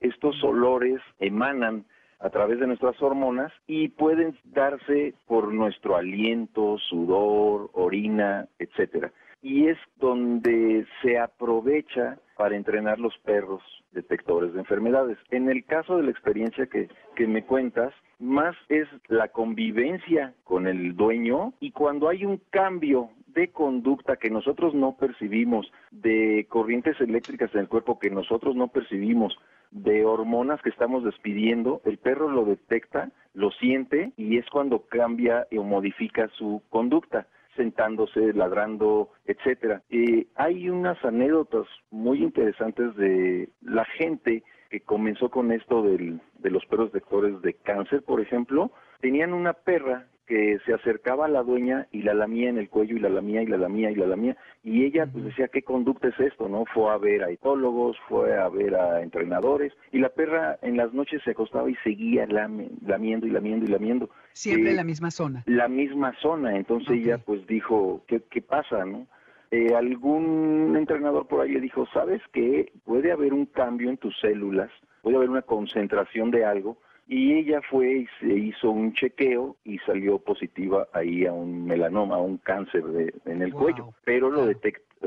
estos 0.00 0.42
olores 0.42 1.00
emanan 1.18 1.84
a 2.18 2.30
través 2.30 2.58
de 2.58 2.66
nuestras 2.66 3.00
hormonas 3.02 3.52
y 3.66 3.88
pueden 3.88 4.38
darse 4.44 5.14
por 5.26 5.52
nuestro 5.52 5.96
aliento, 5.96 6.78
sudor, 6.78 7.70
orina, 7.74 8.48
etcétera. 8.58 9.12
Y 9.46 9.68
es 9.68 9.78
donde 10.00 10.84
se 11.00 11.20
aprovecha 11.20 12.18
para 12.36 12.56
entrenar 12.56 12.98
los 12.98 13.16
perros 13.18 13.62
detectores 13.92 14.52
de 14.52 14.58
enfermedades. 14.58 15.18
En 15.30 15.48
el 15.48 15.64
caso 15.64 15.96
de 15.96 16.02
la 16.02 16.10
experiencia 16.10 16.66
que, 16.66 16.88
que 17.14 17.28
me 17.28 17.44
cuentas, 17.44 17.94
más 18.18 18.56
es 18.68 18.88
la 19.06 19.28
convivencia 19.28 20.34
con 20.42 20.66
el 20.66 20.96
dueño 20.96 21.52
y 21.60 21.70
cuando 21.70 22.08
hay 22.08 22.24
un 22.24 22.40
cambio 22.50 23.10
de 23.28 23.46
conducta 23.52 24.16
que 24.16 24.30
nosotros 24.30 24.74
no 24.74 24.96
percibimos, 24.96 25.70
de 25.92 26.46
corrientes 26.48 27.00
eléctricas 27.00 27.54
en 27.54 27.60
el 27.60 27.68
cuerpo 27.68 28.00
que 28.00 28.10
nosotros 28.10 28.56
no 28.56 28.66
percibimos, 28.66 29.38
de 29.70 30.04
hormonas 30.04 30.60
que 30.60 30.70
estamos 30.70 31.04
despidiendo, 31.04 31.82
el 31.84 31.98
perro 31.98 32.28
lo 32.28 32.46
detecta, 32.46 33.12
lo 33.32 33.52
siente 33.52 34.10
y 34.16 34.38
es 34.38 34.46
cuando 34.50 34.86
cambia 34.88 35.46
o 35.56 35.62
modifica 35.62 36.26
su 36.36 36.62
conducta 36.68 37.28
sentándose, 37.56 38.32
ladrando, 38.32 39.10
etcétera. 39.24 39.82
Eh, 39.90 40.26
hay 40.36 40.68
unas 40.68 41.02
anécdotas 41.04 41.66
muy 41.90 42.22
interesantes 42.22 42.94
de 42.96 43.48
la 43.62 43.84
gente 43.84 44.44
que 44.70 44.80
comenzó 44.80 45.30
con 45.30 45.52
esto 45.52 45.82
del, 45.82 46.20
de 46.38 46.50
los 46.50 46.64
perros 46.66 46.92
detectores 46.92 47.40
de 47.42 47.54
cáncer, 47.54 48.02
por 48.02 48.20
ejemplo, 48.20 48.70
tenían 49.00 49.32
una 49.32 49.52
perra 49.52 50.06
que 50.26 50.58
se 50.66 50.74
acercaba 50.74 51.26
a 51.26 51.28
la 51.28 51.42
dueña 51.42 51.86
y 51.92 52.02
la 52.02 52.12
lamía 52.12 52.50
en 52.50 52.58
el 52.58 52.68
cuello 52.68 52.96
y 52.96 53.00
la 53.00 53.08
lamía 53.08 53.42
y 53.42 53.46
la 53.46 53.56
lamía 53.56 53.90
y 53.90 53.94
la 53.94 54.06
lamía 54.06 54.36
y 54.64 54.84
ella 54.84 55.06
pues 55.06 55.24
decía 55.24 55.48
qué 55.48 55.62
conducta 55.62 56.08
es 56.08 56.18
esto 56.18 56.48
no 56.48 56.64
fue 56.66 56.90
a 56.90 56.98
ver 56.98 57.22
a 57.22 57.30
etólogos 57.30 57.96
fue 58.08 58.36
a 58.36 58.48
ver 58.48 58.74
a 58.74 59.02
entrenadores 59.02 59.72
y 59.92 59.98
la 59.98 60.08
perra 60.08 60.58
en 60.62 60.76
las 60.76 60.92
noches 60.92 61.22
se 61.24 61.30
acostaba 61.30 61.70
y 61.70 61.76
seguía 61.76 62.26
lamiendo 62.26 63.26
y 63.26 63.30
lamiendo 63.30 63.66
y 63.66 63.68
lamiendo. 63.68 64.10
Siempre 64.32 64.70
en 64.70 64.76
la 64.76 64.84
misma 64.84 65.10
zona. 65.10 65.42
la 65.46 65.68
misma 65.68 66.12
zona 66.20 66.56
entonces 66.56 66.90
ella 66.90 67.18
pues 67.18 67.46
dijo 67.46 68.02
qué 68.06 68.20
qué 68.28 68.42
pasa 68.42 68.84
no 68.84 69.06
eh, 69.52 69.74
algún 69.76 70.74
entrenador 70.76 71.28
por 71.28 71.40
ahí 71.40 71.52
le 71.52 71.60
dijo 71.60 71.86
sabes 71.92 72.20
que 72.32 72.72
puede 72.84 73.12
haber 73.12 73.32
un 73.32 73.46
cambio 73.46 73.90
en 73.90 73.96
tus 73.96 74.18
células 74.20 74.70
puede 75.02 75.16
haber 75.16 75.30
una 75.30 75.42
concentración 75.42 76.32
de 76.32 76.44
algo 76.44 76.78
y 77.06 77.34
ella 77.34 77.60
fue 77.62 77.98
y 77.98 78.06
se 78.20 78.34
hizo 78.34 78.70
un 78.70 78.92
chequeo 78.92 79.56
y 79.64 79.78
salió 79.78 80.18
positiva 80.18 80.88
ahí 80.92 81.24
a 81.24 81.32
un 81.32 81.66
melanoma, 81.66 82.16
a 82.16 82.20
un 82.20 82.38
cáncer 82.38 82.84
de, 82.84 83.14
en 83.26 83.42
el 83.42 83.52
cuello, 83.52 83.94
pero 84.04 84.30
lo 84.30 84.46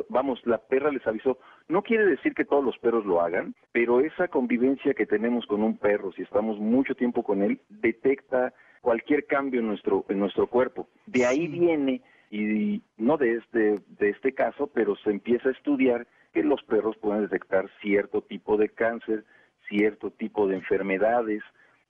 vamos, 0.07 0.41
la 0.45 0.57
perra 0.59 0.91
les 0.91 1.05
avisó. 1.05 1.37
No 1.67 1.81
quiere 1.81 2.05
decir 2.05 2.33
que 2.33 2.45
todos 2.45 2.63
los 2.63 2.77
perros 2.77 3.05
lo 3.05 3.21
hagan, 3.21 3.53
pero 3.71 3.99
esa 3.99 4.27
convivencia 4.27 4.93
que 4.93 5.05
tenemos 5.05 5.45
con 5.45 5.61
un 5.61 5.77
perro, 5.77 6.11
si 6.13 6.21
estamos 6.21 6.57
mucho 6.59 6.95
tiempo 6.95 7.23
con 7.23 7.41
él, 7.41 7.59
detecta 7.69 8.53
cualquier 8.81 9.25
cambio 9.25 9.59
en 9.59 9.67
nuestro, 9.67 10.05
en 10.09 10.19
nuestro 10.19 10.47
cuerpo. 10.47 10.87
De 11.05 11.25
ahí 11.25 11.47
viene, 11.47 12.01
y 12.31 12.81
no 12.97 13.17
de 13.17 13.35
este, 13.35 13.79
de 13.99 14.09
este 14.09 14.33
caso, 14.33 14.67
pero 14.67 14.95
se 14.95 15.09
empieza 15.09 15.49
a 15.49 15.53
estudiar 15.53 16.07
que 16.33 16.43
los 16.43 16.61
perros 16.63 16.95
pueden 16.97 17.23
detectar 17.23 17.69
cierto 17.81 18.21
tipo 18.21 18.57
de 18.57 18.69
cáncer, 18.69 19.25
cierto 19.67 20.11
tipo 20.11 20.47
de 20.47 20.55
enfermedades. 20.55 21.41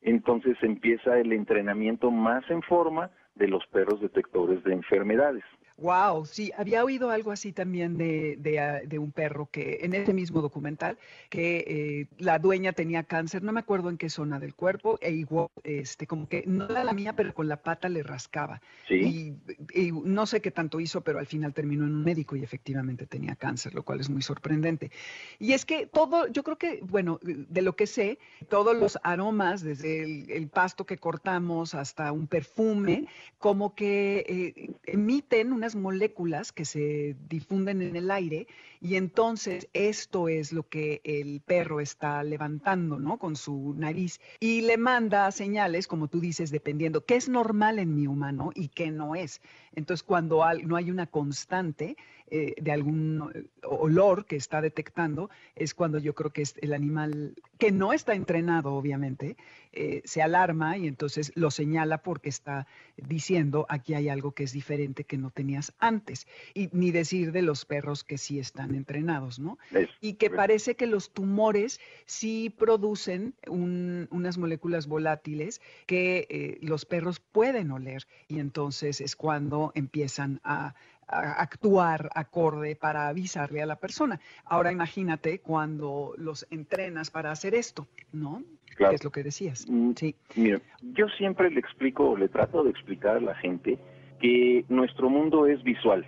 Entonces 0.01 0.57
empieza 0.61 1.17
el 1.19 1.33
entrenamiento 1.33 2.11
más 2.11 2.49
en 2.49 2.61
forma 2.63 3.11
de 3.35 3.47
los 3.47 3.65
perros 3.67 4.01
detectores 4.01 4.63
de 4.63 4.73
enfermedades. 4.73 5.43
Wow, 5.81 6.25
sí, 6.25 6.51
había 6.57 6.83
oído 6.83 7.09
algo 7.09 7.31
así 7.31 7.51
también 7.51 7.97
de, 7.97 8.35
de, 8.37 8.59
ah, 8.59 8.81
de 8.85 8.99
un 8.99 9.11
perro 9.11 9.47
que 9.51 9.79
en 9.81 9.93
ese 9.93 10.13
mismo 10.13 10.41
documental, 10.41 10.97
que 11.29 11.65
eh, 11.67 12.07
la 12.17 12.39
dueña 12.39 12.73
tenía 12.73 13.03
cáncer, 13.03 13.43
no 13.43 13.51
me 13.51 13.61
acuerdo 13.61 13.89
en 13.89 13.97
qué 13.97 14.09
zona 14.09 14.39
del 14.39 14.55
cuerpo, 14.55 14.97
e 15.01 15.11
igual, 15.11 15.49
este, 15.63 16.07
como 16.07 16.27
que 16.27 16.43
no 16.45 16.69
era 16.69 16.83
la 16.83 16.93
mía, 16.93 17.13
pero 17.13 17.33
con 17.33 17.47
la 17.47 17.57
pata 17.57 17.87
le 17.89 18.03
rascaba. 18.03 18.61
Sí. 18.87 19.35
Y, 19.73 19.81
y 19.87 19.91
no 19.91 20.25
sé 20.25 20.41
qué 20.41 20.51
tanto 20.51 20.79
hizo, 20.79 21.01
pero 21.01 21.19
al 21.19 21.27
final 21.27 21.53
terminó 21.53 21.85
en 21.85 21.93
un 21.93 22.03
médico 22.03 22.35
y 22.35 22.43
efectivamente 22.43 23.05
tenía 23.05 23.35
cáncer, 23.35 23.73
lo 23.73 23.83
cual 23.83 23.99
es 23.99 24.09
muy 24.09 24.21
sorprendente. 24.21 24.91
Y 25.39 25.53
es 25.53 25.65
que 25.65 25.85
todo, 25.85 26.27
yo 26.27 26.43
creo 26.43 26.57
que, 26.57 26.79
bueno, 26.83 27.19
de 27.21 27.61
lo 27.61 27.75
que 27.75 27.87
sé, 27.87 28.19
todos 28.49 28.75
los 28.75 28.97
aromas, 29.03 29.61
desde 29.61 30.03
el, 30.03 30.29
el 30.29 30.47
pasto 30.47 30.85
que 30.85 30.97
cortamos 30.97 31.73
hasta 31.73 32.11
un 32.11 32.27
perfume, 32.27 33.07
como 33.37 33.75
que 33.75 34.25
eh, 34.27 34.71
emiten 34.85 35.53
moléculas 35.75 36.51
que 36.51 36.65
se 36.65 37.15
difunden 37.27 37.81
en 37.81 37.95
el 37.95 38.11
aire 38.11 38.47
y 38.81 38.95
entonces 38.95 39.67
esto 39.73 40.29
es 40.29 40.53
lo 40.53 40.67
que 40.67 41.01
el 41.03 41.41
perro 41.41 41.81
está 41.81 42.23
levantando, 42.23 42.97
¿no? 42.97 43.17
Con 43.17 43.35
su 43.35 43.73
nariz 43.77 44.21
y 44.39 44.61
le 44.61 44.77
manda 44.77 45.29
señales, 45.31 45.87
como 45.87 46.07
tú 46.07 46.21
dices, 46.21 46.49
dependiendo 46.49 47.05
qué 47.05 47.15
es 47.15 47.27
normal 47.27 47.79
en 47.79 47.93
mi 47.93 48.07
humano 48.07 48.51
y 48.55 48.69
qué 48.69 48.91
no 48.91 49.15
es. 49.15 49.41
Entonces, 49.73 50.03
cuando 50.03 50.43
no 50.63 50.75
hay 50.75 50.91
una 50.91 51.07
constante 51.07 51.97
eh, 52.31 52.53
de 52.61 52.71
algún 52.71 53.31
eh, 53.33 53.43
olor 53.63 54.25
que 54.25 54.35
está 54.35 54.61
detectando, 54.61 55.29
es 55.55 55.73
cuando 55.73 55.97
yo 55.97 56.13
creo 56.13 56.31
que 56.31 56.43
es 56.43 56.53
el 56.61 56.73
animal 56.73 57.33
que 57.57 57.71
no 57.71 57.91
está 57.91 58.13
entrenado, 58.13 58.73
obviamente, 58.75 59.35
eh, 59.71 60.01
se 60.05 60.21
alarma 60.21 60.77
y 60.77 60.87
entonces 60.87 61.31
lo 61.35 61.49
señala 61.49 62.03
porque 62.03 62.29
está 62.29 62.67
diciendo 62.97 63.65
aquí 63.67 63.93
hay 63.93 64.09
algo 64.09 64.31
que 64.31 64.43
es 64.43 64.51
diferente 64.51 65.03
que 65.03 65.17
no 65.17 65.31
tenías 65.31 65.73
antes. 65.79 66.27
Y 66.53 66.69
ni 66.71 66.91
decir 66.91 67.31
de 67.31 67.41
los 67.41 67.65
perros 67.65 68.03
que 68.03 68.17
sí 68.17 68.39
están 68.39 68.68
entrenados, 68.75 69.39
¿no? 69.39 69.57
Es- 69.71 69.89
Y 70.01 70.13
que 70.13 70.29
parece 70.29 70.75
que 70.75 70.87
los 70.87 71.11
tumores 71.11 71.79
sí 72.05 72.49
producen 72.57 73.33
un- 73.47 74.07
unas 74.11 74.37
moléculas 74.37 74.87
volátiles 74.87 75.61
que 75.85 76.27
eh, 76.29 76.57
los 76.61 76.85
perros 76.85 77.19
pueden 77.19 77.71
oler 77.71 78.03
y 78.27 78.39
entonces 78.39 79.01
es 79.01 79.15
cuando 79.15 79.71
empiezan 79.75 80.39
a, 80.43 80.73
a 81.07 81.41
actuar 81.41 82.09
acorde 82.13 82.75
para 82.75 83.07
avisarle 83.07 83.61
a 83.61 83.65
la 83.65 83.77
persona. 83.77 84.19
Ahora 84.45 84.71
imagínate 84.71 85.39
cuando 85.39 86.13
los 86.17 86.45
entrenas 86.51 87.09
para 87.09 87.31
hacer 87.31 87.55
esto, 87.55 87.87
¿no? 88.13 88.43
Claro. 88.75 88.91
Que 88.91 88.95
es 88.97 89.03
lo 89.03 89.11
que 89.11 89.23
decías. 89.23 89.65
Mm, 89.67 89.91
Sí. 89.95 90.15
Mira, 90.35 90.61
yo 90.93 91.07
siempre 91.17 91.49
le 91.49 91.59
explico, 91.59 92.15
le 92.15 92.29
trato 92.29 92.63
de 92.63 92.69
explicar 92.69 93.17
a 93.17 93.21
la 93.21 93.35
gente 93.35 93.77
que 94.21 94.63
nuestro 94.69 95.09
mundo 95.09 95.47
es 95.47 95.61
visual. 95.63 96.05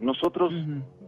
Nosotros 0.00 0.52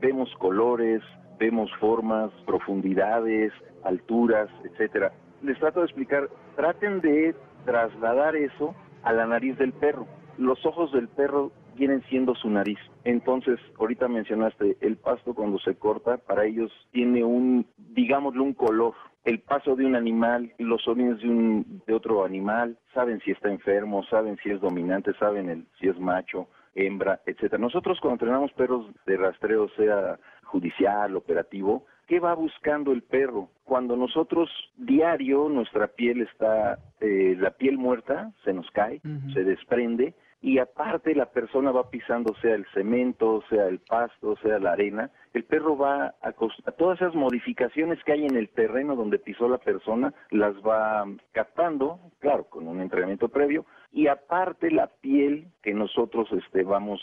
vemos 0.01 0.35
colores, 0.39 1.03
vemos 1.39 1.71
formas, 1.79 2.31
profundidades, 2.45 3.53
alturas, 3.85 4.49
etcétera. 4.65 5.13
Les 5.43 5.59
trato 5.59 5.81
de 5.81 5.87
explicar, 5.87 6.29
traten 6.57 7.01
de 7.01 7.35
trasladar 7.65 8.37
eso 8.37 8.75
a 9.03 9.13
la 9.13 9.27
nariz 9.27 9.57
del 9.59 9.73
perro. 9.73 10.07
Los 10.39 10.65
ojos 10.67 10.93
del 10.93 11.09
perro 11.09 11.53
vienen 11.77 12.03
siendo 12.09 12.35
su 12.35 12.51
nariz. 12.51 12.79
Entonces, 13.05 13.59
ahorita 13.79 14.09
mencionaste, 14.09 14.77
el 14.81 14.97
pasto 14.97 15.35
cuando 15.35 15.59
se 15.59 15.77
corta, 15.77 16.19
para 16.19 16.45
ellos 16.45 16.71
tiene 16.91 17.25
un, 17.25 17.67
digámoslo, 17.79 18.43
un 18.43 18.55
color. 18.55 18.95
El 19.25 19.41
paso 19.41 19.77
de 19.77 19.87
un 19.87 19.95
animal, 19.95 20.53
los 20.59 20.83
sonidos 20.83 21.21
de, 21.21 21.29
un, 21.29 21.83
de 21.87 21.95
otro 21.95 22.25
animal, 22.25 22.79
saben 22.95 23.21
si 23.21 23.31
está 23.31 23.51
enfermo, 23.51 24.03
saben 24.05 24.37
si 24.43 24.51
es 24.51 24.61
dominante, 24.61 25.13
saben 25.19 25.49
el, 25.49 25.67
si 25.79 25.89
es 25.89 25.99
macho, 25.99 26.49
hembra, 26.87 27.21
etcétera. 27.27 27.59
Nosotros 27.59 27.99
cuando 28.01 28.15
entrenamos 28.25 28.53
perros 28.53 28.87
de 29.07 29.17
rastreo, 29.17 29.69
sea 29.71 30.19
judicial, 30.45 31.17
operativo, 31.17 31.87
¿qué 32.07 32.19
va 32.19 32.35
buscando 32.35 32.93
el 32.93 33.03
perro? 33.03 33.49
Cuando 33.65 33.97
nosotros 33.97 34.51
diario 34.77 35.49
nuestra 35.49 35.87
piel 35.87 36.23
está, 36.23 36.79
eh, 37.01 37.37
la 37.39 37.53
piel 37.53 37.79
muerta 37.79 38.33
se 38.45 38.53
nos 38.53 38.69
cae, 38.73 39.01
se 39.33 39.45
desprende 39.45 40.15
y 40.43 40.59
aparte 40.59 41.15
la 41.15 41.27
persona 41.27 41.71
va 41.71 41.91
pisando 41.91 42.35
sea 42.41 42.55
el 42.55 42.67
cemento, 42.73 43.43
sea 43.51 43.67
el 43.67 43.79
pasto, 43.79 44.37
sea 44.43 44.59
la 44.59 44.73
arena, 44.73 45.11
el 45.35 45.45
perro 45.45 45.77
va 45.77 46.15
a, 46.23 46.29
a 46.29 46.73
todas 46.73 47.01
esas 47.01 47.15
modificaciones 47.15 48.03
que 48.05 48.13
hay 48.13 48.25
en 48.25 48.37
el 48.37 48.49
terreno 48.49 48.97
donde 48.97 49.19
pisó 49.19 49.49
la 49.49 49.59
persona, 49.59 50.15
las 50.31 50.55
va 50.57 51.07
captando, 51.33 52.01
claro, 52.21 52.45
con 52.45 52.67
un 52.69 52.81
entrenamiento 52.81 53.29
previo, 53.29 53.67
y 53.93 54.07
aparte 54.07 54.71
la 54.71 54.87
piel 54.87 55.49
que 55.63 55.75
nosotros 55.95 56.29
este 56.33 56.63
vamos 56.63 57.01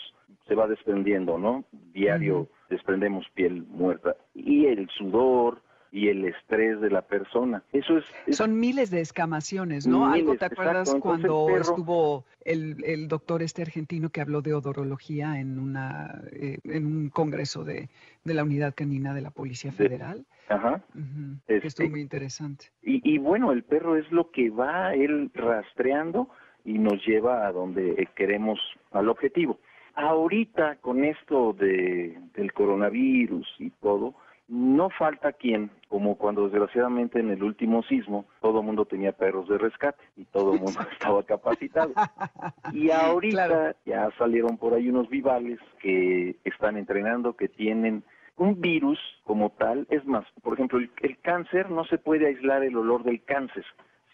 se 0.48 0.56
va 0.56 0.68
desprendiendo, 0.68 1.38
¿no? 1.38 1.66
Diario 1.94 2.48
desprendemos 2.70 3.26
piel 3.34 3.64
muerta 3.68 4.16
y 4.34 4.66
el 4.66 4.90
sudor 4.90 5.62
y 5.92 6.10
el 6.10 6.26
estrés 6.26 6.80
de 6.82 6.90
la 6.90 7.02
persona. 7.02 7.64
Eso 7.72 7.98
es, 7.98 8.06
es- 8.28 8.38
Son 8.38 8.58
miles 8.60 8.90
de 8.92 9.00
escamaciones, 9.02 9.88
¿no? 9.88 10.06
Algo 10.12 10.36
te 10.36 10.46
acuerdas 10.46 10.94
el 10.94 11.00
cuando 11.02 11.48
perro- 11.48 11.62
estuvo 11.62 12.26
el, 12.46 12.84
el 12.86 13.08
doctor 13.08 13.42
este 13.42 13.62
argentino 13.62 14.10
que 14.10 14.22
habló 14.22 14.42
de 14.42 14.54
odorología 14.54 15.40
en 15.40 15.60
una 15.60 16.22
eh, 16.32 16.60
en 16.66 16.86
un 16.86 17.10
congreso 17.10 17.64
de, 17.64 17.90
de 18.24 18.34
la 18.34 18.44
unidad 18.44 18.74
canina 18.76 19.14
de 19.14 19.22
la 19.22 19.32
Policía 19.32 19.72
De- 19.72 19.78
Federal? 19.78 20.26
ajá. 20.50 20.82
Ujú, 20.94 21.40
que 21.48 21.56
Este- 21.56 21.68
estuvo 21.68 21.90
muy 21.90 22.02
interesante. 22.02 22.66
Y, 22.82 23.02
y 23.04 23.18
bueno, 23.18 23.52
el 23.52 23.64
perro 23.64 23.98
es 23.98 24.10
lo 24.12 24.30
que 24.32 24.50
va 24.50 24.94
él 24.94 25.30
rastreando 25.34 26.30
y 26.68 26.78
nos 26.80 27.04
lleva 27.08 27.48
a 27.48 27.52
donde 27.54 27.92
eh, 27.92 28.08
queremos, 28.14 28.60
al 28.92 29.08
objetivo. 29.08 29.58
Ahorita 29.96 30.76
con 30.82 31.04
esto 31.06 31.54
de, 31.54 32.20
del 32.36 32.52
coronavirus 32.54 33.48
y 33.58 33.70
todo, 33.72 34.14
no 34.50 34.90
falta 34.90 35.32
quien, 35.34 35.72
como 35.88 36.18
cuando 36.18 36.44
desgraciadamente 36.48 37.20
en 37.20 37.32
el 37.32 37.42
último 37.42 37.84
sismo 37.84 38.26
todo 38.42 38.60
el 38.60 38.66
mundo 38.66 38.86
tenía 38.86 39.12
perros 39.14 39.48
de 39.48 39.58
rescate 39.58 40.04
y 40.18 40.26
todo 40.26 40.54
el 40.54 40.60
mundo 40.60 40.80
estaba 40.92 41.24
capacitado. 41.24 41.94
Y 42.74 42.90
ahorita 42.92 43.48
Claro. 43.48 43.76
ya 43.86 44.10
salieron 44.18 44.58
por 44.58 44.74
ahí 44.74 44.90
unos 44.90 45.10
vivales 45.10 45.60
que 45.80 46.36
están 46.44 46.76
entrenando, 46.78 47.34
que 47.34 47.48
tienen 47.48 48.04
un 48.36 48.60
virus 48.60 49.00
como 49.24 49.52
tal. 49.52 49.88
Es 49.90 50.06
más, 50.06 50.26
por 50.44 50.54
ejemplo, 50.54 50.80
el, 50.80 50.92
el 51.02 51.18
cáncer 51.20 51.72
no 51.72 51.86
se 51.86 51.98
puede 51.98 52.28
aislar 52.28 52.64
el 52.64 52.76
olor 52.78 53.04
del 53.04 53.24
cáncer, 53.24 53.66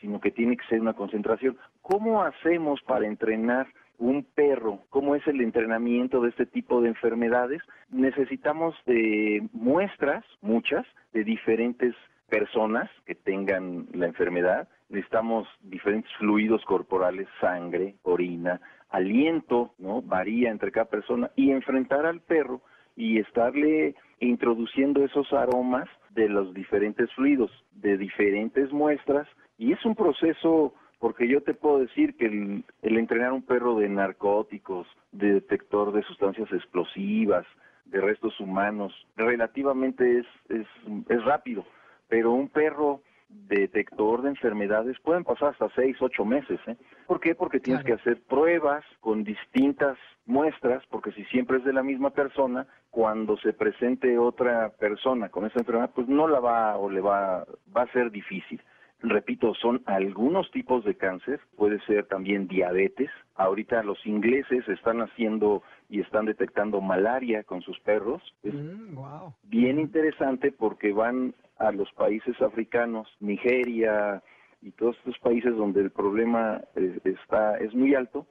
sino 0.04 0.20
que 0.20 0.32
tiene 0.32 0.58
que 0.58 0.66
ser 0.66 0.82
una 0.82 0.94
concentración. 0.94 1.58
¿Cómo 1.82 2.24
hacemos 2.24 2.82
para 2.82 3.08
entrenar 3.08 3.68
un 3.98 4.26
perro? 4.36 4.80
¿Cómo 4.90 5.16
es 5.16 5.26
el 5.28 5.40
entrenamiento 5.40 6.20
de 6.20 6.30
este 6.30 6.46
tipo 6.46 6.82
de 6.82 6.90
enfermedades? 6.90 7.62
Necesitamos 7.90 8.76
de 8.86 9.48
muestras, 9.54 10.26
muchas, 10.42 10.86
de 11.14 11.24
diferentes 11.24 11.96
personas 12.28 12.90
que 13.06 13.16
tengan 13.16 13.88
la 13.94 14.08
enfermedad. 14.08 14.68
Necesitamos 14.90 15.48
diferentes 15.62 16.12
fluidos 16.20 16.66
corporales, 16.66 17.30
sangre, 17.40 17.96
orina, 18.04 18.60
aliento, 18.90 19.74
¿no? 19.78 20.02
Varía 20.02 20.52
entre 20.52 20.74
cada 20.74 20.90
persona 20.90 21.32
y 21.38 21.52
enfrentar 21.52 22.06
al 22.06 22.20
perro 22.20 22.62
y 22.98 23.20
estarle 23.20 23.96
introduciendo 24.20 25.06
esos 25.06 25.32
aromas 25.32 25.88
de 26.10 26.28
los 26.28 26.54
diferentes 26.54 27.10
fluidos, 27.14 27.52
de 27.72 27.98
diferentes 27.98 28.70
muestras 28.74 29.30
y 29.58 29.72
es 29.74 29.84
un 29.86 29.96
proceso 29.96 30.74
porque 31.00 31.28
yo 31.28 31.42
te 31.44 31.54
puedo 31.54 31.80
decir 31.80 32.16
que 32.16 32.26
el, 32.28 32.64
el 32.82 32.98
entrenar 32.98 33.34
un 33.34 33.44
perro 33.44 33.76
de 33.76 33.90
narcóticos, 33.90 34.88
de 35.12 35.34
detector 35.34 35.92
de 35.92 36.02
sustancias 36.04 36.50
explosivas, 36.54 37.46
de 37.86 38.00
restos 38.00 38.40
humanos, 38.40 38.94
relativamente 39.18 40.20
es, 40.20 40.26
es, 40.50 40.66
es 41.10 41.26
rápido, 41.26 41.66
pero 42.08 42.32
un 42.32 42.48
perro 42.48 43.02
detector 43.28 44.22
de 44.22 44.30
enfermedades 44.30 44.98
pueden 45.02 45.24
pasar 45.24 45.50
hasta 45.50 45.70
seis, 45.76 45.98
ocho 46.02 46.24
meses. 46.24 46.60
¿eh? 46.68 46.78
¿Por 47.08 47.20
qué? 47.20 47.36
Porque 47.36 47.60
tienes 47.60 47.84
Claro. 47.84 47.98
que 47.98 48.02
hacer 48.02 48.24
pruebas 48.24 48.86
con 49.02 49.24
distintas 49.24 49.98
muestras, 50.26 50.84
porque 50.90 51.12
si 51.12 51.26
siempre 51.26 51.58
es 51.58 51.64
de 51.64 51.74
la 51.74 51.84
misma 51.84 52.12
persona, 52.12 52.66
cuando 52.92 53.36
se 53.38 53.52
presente 53.54 54.18
otra 54.18 54.70
persona 54.80 55.30
con 55.30 55.46
esa 55.46 55.60
enfermedad, 55.60 55.92
pues 55.94 56.08
no 56.08 56.28
la 56.28 56.40
va 56.40 56.78
o 56.78 56.90
le 56.90 57.02
va, 57.02 57.46
va 57.76 57.82
a 57.82 57.92
ser 57.92 58.12
difícil. 58.12 58.62
Repito, 59.06 59.54
son 59.56 59.82
algunos 59.86 60.50
tipos 60.52 60.86
de 60.86 60.96
cáncer, 60.96 61.42
puede 61.58 61.80
ser 61.82 62.06
también 62.06 62.48
diabetes. 62.48 63.10
Ahorita 63.36 63.84
los 63.84 64.04
ingleses 64.06 64.66
están 64.70 65.02
haciendo 65.02 65.62
y 65.90 66.00
están 66.00 66.26
detectando 66.26 66.80
malaria 66.80 67.44
con 67.44 67.62
sus 67.62 67.78
perros. 67.82 68.22
Es 68.44 68.54
Mm, 68.54 68.96
wow. 68.96 69.34
bien 69.44 69.78
interesante 69.78 70.54
porque 70.54 70.94
van 70.94 71.34
a 71.58 71.72
los 71.74 71.92
países 71.94 72.42
africanos, 72.42 73.08
Nigeria 73.20 74.24
y 74.62 74.72
todos 74.72 74.96
estos 75.00 75.20
países 75.20 75.54
donde 75.58 75.82
el 75.82 75.92
problema 75.92 76.62
eh, 76.78 76.98
está 77.04 77.58
es 77.58 77.74
muy 77.76 77.96
alto 77.96 78.26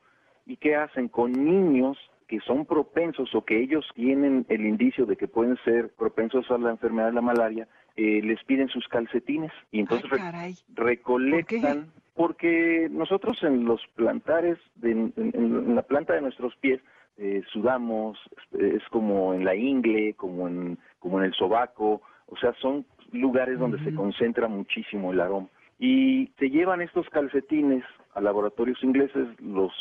y 0.47 0.57
qué 0.57 0.75
hacen 0.77 1.09
con 1.09 1.33
niños 1.33 1.99
que 2.29 2.41
son 2.41 2.65
propensos 2.65 3.35
o 3.35 3.45
que 3.45 3.61
ellos 3.63 3.87
tienen 3.95 4.47
el 4.49 4.65
indicio 4.65 5.05
de 5.05 5.17
que 5.19 5.29
pueden 5.29 5.59
ser 5.67 5.91
propensos 5.99 6.51
a 6.51 6.57
la 6.57 6.71
enfermedad 6.71 7.09
de 7.09 7.13
la 7.13 7.21
malaria, 7.21 7.69
eh, 7.97 8.21
les 8.23 8.43
piden 8.45 8.69
sus 8.69 8.87
calcetines 8.89 9.53
y 9.71 9.81
entonces 9.81 10.11
Ay, 10.35 10.55
recolectan 10.75 11.89
porque 12.15 12.89
nosotros 12.91 13.43
en 13.43 13.65
los 13.65 13.81
plantares 13.95 14.59
de- 14.77 14.91
en, 14.93 15.13
en- 15.17 15.33
en 15.35 15.75
la 15.75 15.83
planta 15.83 16.15
de 16.15 16.21
nuestros 16.23 16.55
pies 16.57 16.81
eh, 17.19 17.43
sudamos 17.53 18.19
es 18.59 18.83
como 18.91 19.35
en 19.35 19.45
la 19.45 19.55
ingle 19.55 20.15
como 20.15 20.49
en 20.49 20.79
como 20.99 21.19
en 21.19 21.27
el 21.27 21.35
sobaco 21.35 22.01
o 22.27 22.37
sea 22.39 22.53
son 22.55 22.85
lugares 23.13 23.59
donde 23.59 23.79
se 23.85 23.95
concentra 23.95 24.49
muchísimo 24.49 25.13
el 25.13 25.21
aroma. 25.21 25.49
Y 25.79 26.31
se 26.39 26.49
llevan 26.49 26.81
estos 26.81 27.09
calcetines 27.11 27.85
a 28.15 28.21
laboratorios 28.23 28.83
ingleses 28.85 29.27
los 29.41 29.73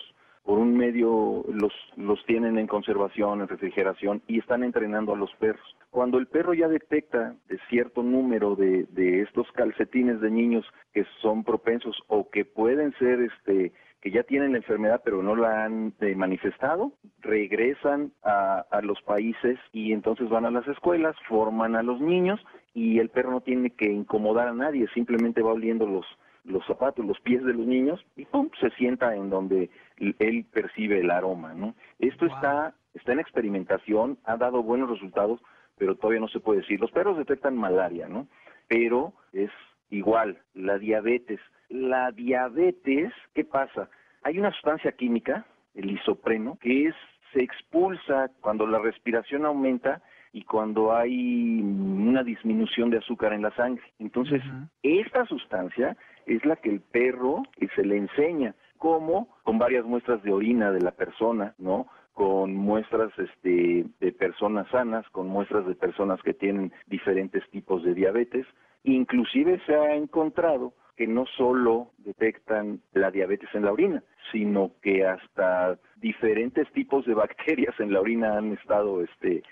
por 0.43 0.59
un 0.59 0.75
medio 0.75 1.43
los 1.47 1.73
los 1.95 2.23
tienen 2.25 2.57
en 2.57 2.67
conservación 2.67 3.41
en 3.41 3.47
refrigeración 3.47 4.21
y 4.27 4.39
están 4.39 4.63
entrenando 4.63 5.13
a 5.13 5.17
los 5.17 5.31
perros. 5.35 5.75
Cuando 5.89 6.17
el 6.17 6.27
perro 6.27 6.53
ya 6.53 6.67
detecta 6.67 7.35
de 7.47 7.59
cierto 7.69 8.01
número 8.03 8.55
de, 8.55 8.85
de 8.91 9.21
estos 9.21 9.51
calcetines 9.51 10.21
de 10.21 10.31
niños 10.31 10.65
que 10.93 11.05
son 11.21 11.43
propensos 11.43 11.95
o 12.07 12.29
que 12.29 12.45
pueden 12.45 12.93
ser 12.93 13.21
este 13.21 13.71
que 14.01 14.09
ya 14.09 14.23
tienen 14.23 14.53
la 14.53 14.57
enfermedad 14.57 15.01
pero 15.05 15.21
no 15.21 15.35
la 15.35 15.65
han 15.65 15.93
eh, 15.99 16.15
manifestado, 16.15 16.91
regresan 17.19 18.11
a, 18.23 18.65
a 18.71 18.81
los 18.81 18.99
países 19.03 19.59
y 19.71 19.93
entonces 19.93 20.27
van 20.27 20.45
a 20.45 20.51
las 20.51 20.67
escuelas, 20.67 21.15
forman 21.27 21.75
a 21.75 21.83
los 21.83 22.01
niños 22.01 22.39
y 22.73 22.99
el 22.99 23.09
perro 23.09 23.31
no 23.31 23.41
tiene 23.41 23.69
que 23.71 23.91
incomodar 23.91 24.47
a 24.47 24.53
nadie, 24.53 24.87
simplemente 24.93 25.43
va 25.43 25.53
oliendo 25.53 25.85
los, 25.85 26.05
los 26.43 26.65
zapatos, 26.65 27.05
los 27.05 27.19
pies 27.21 27.43
de 27.43 27.53
los 27.53 27.65
niños 27.65 28.03
y 28.15 28.25
pum, 28.25 28.49
se 28.59 28.69
sienta 28.71 29.15
en 29.15 29.29
donde 29.29 29.69
él 29.97 30.45
percibe 30.51 30.99
el 30.99 31.11
aroma, 31.11 31.53
¿no? 31.53 31.75
Esto 31.99 32.25
Wow. 32.25 32.35
está, 32.35 32.73
está 32.93 33.13
en 33.13 33.19
experimentación, 33.19 34.17
ha 34.25 34.37
dado 34.37 34.63
buenos 34.63 34.89
resultados, 34.89 35.39
pero 35.77 35.95
todavía 35.95 36.21
no 36.21 36.27
se 36.27 36.39
puede 36.39 36.61
decir. 36.61 36.79
Los 36.79 36.91
perros 36.91 37.17
detectan 37.17 37.55
malaria, 37.55 38.07
¿no? 38.07 38.27
Pero 38.67 39.13
es 39.33 39.51
igual, 39.89 40.39
la 40.53 40.77
diabetes. 40.77 41.39
La 41.69 42.11
diabetes, 42.11 43.13
¿qué 43.33 43.45
pasa? 43.45 43.89
Hay 44.23 44.39
una 44.39 44.51
sustancia 44.51 44.91
química, 44.91 45.45
el 45.75 45.91
isopreno, 45.91 46.57
que 46.61 46.87
es 46.87 46.95
se 47.33 47.41
expulsa 47.41 48.29
cuando 48.41 48.67
la 48.67 48.79
respiración 48.79 49.45
aumenta 49.45 50.01
y 50.33 50.43
cuando 50.43 50.93
hay 50.93 51.61
una 51.61 52.23
disminución 52.23 52.89
de 52.89 52.97
azúcar 52.97 53.33
en 53.33 53.41
la 53.41 53.51
sangre. 53.55 53.83
Entonces, 53.99 54.41
esta 54.83 55.25
sustancia 55.25 55.95
es 56.25 56.45
la 56.45 56.55
que 56.55 56.69
el 56.69 56.81
perro 56.81 57.43
eh, 57.59 57.67
se 57.75 57.83
le 57.83 57.97
enseña 57.97 58.55
cómo 58.77 59.29
con 59.43 59.59
varias 59.59 59.85
muestras 59.85 60.23
de 60.23 60.33
orina 60.33 60.71
de 60.71 60.81
la 60.81 60.91
persona, 60.91 61.53
¿no? 61.57 61.87
con 62.13 62.55
muestras 62.55 63.11
este, 63.17 63.85
de 63.99 64.11
personas 64.11 64.67
sanas, 64.69 65.07
con 65.09 65.27
muestras 65.27 65.65
de 65.65 65.75
personas 65.75 66.21
que 66.21 66.33
tienen 66.33 66.71
diferentes 66.87 67.47
tipos 67.49 67.83
de 67.83 67.93
diabetes. 67.93 68.45
Inclusive 68.83 69.61
se 69.65 69.75
ha 69.75 69.95
encontrado 69.95 70.73
que 70.97 71.07
no 71.07 71.25
solo 71.37 71.91
detectan 71.99 72.81
la 72.93 73.11
diabetes 73.11 73.49
en 73.53 73.65
la 73.65 73.71
orina, 73.71 74.03
sino 74.31 74.71
que 74.81 75.05
hasta 75.05 75.77
diferentes 75.97 76.71
tipos 76.73 77.05
de 77.05 77.13
bacterias 77.13 77.79
en 77.79 77.93
la 77.93 78.01
orina 78.01 78.37
han 78.37 78.53
estado 78.53 79.03
este, 79.03 79.43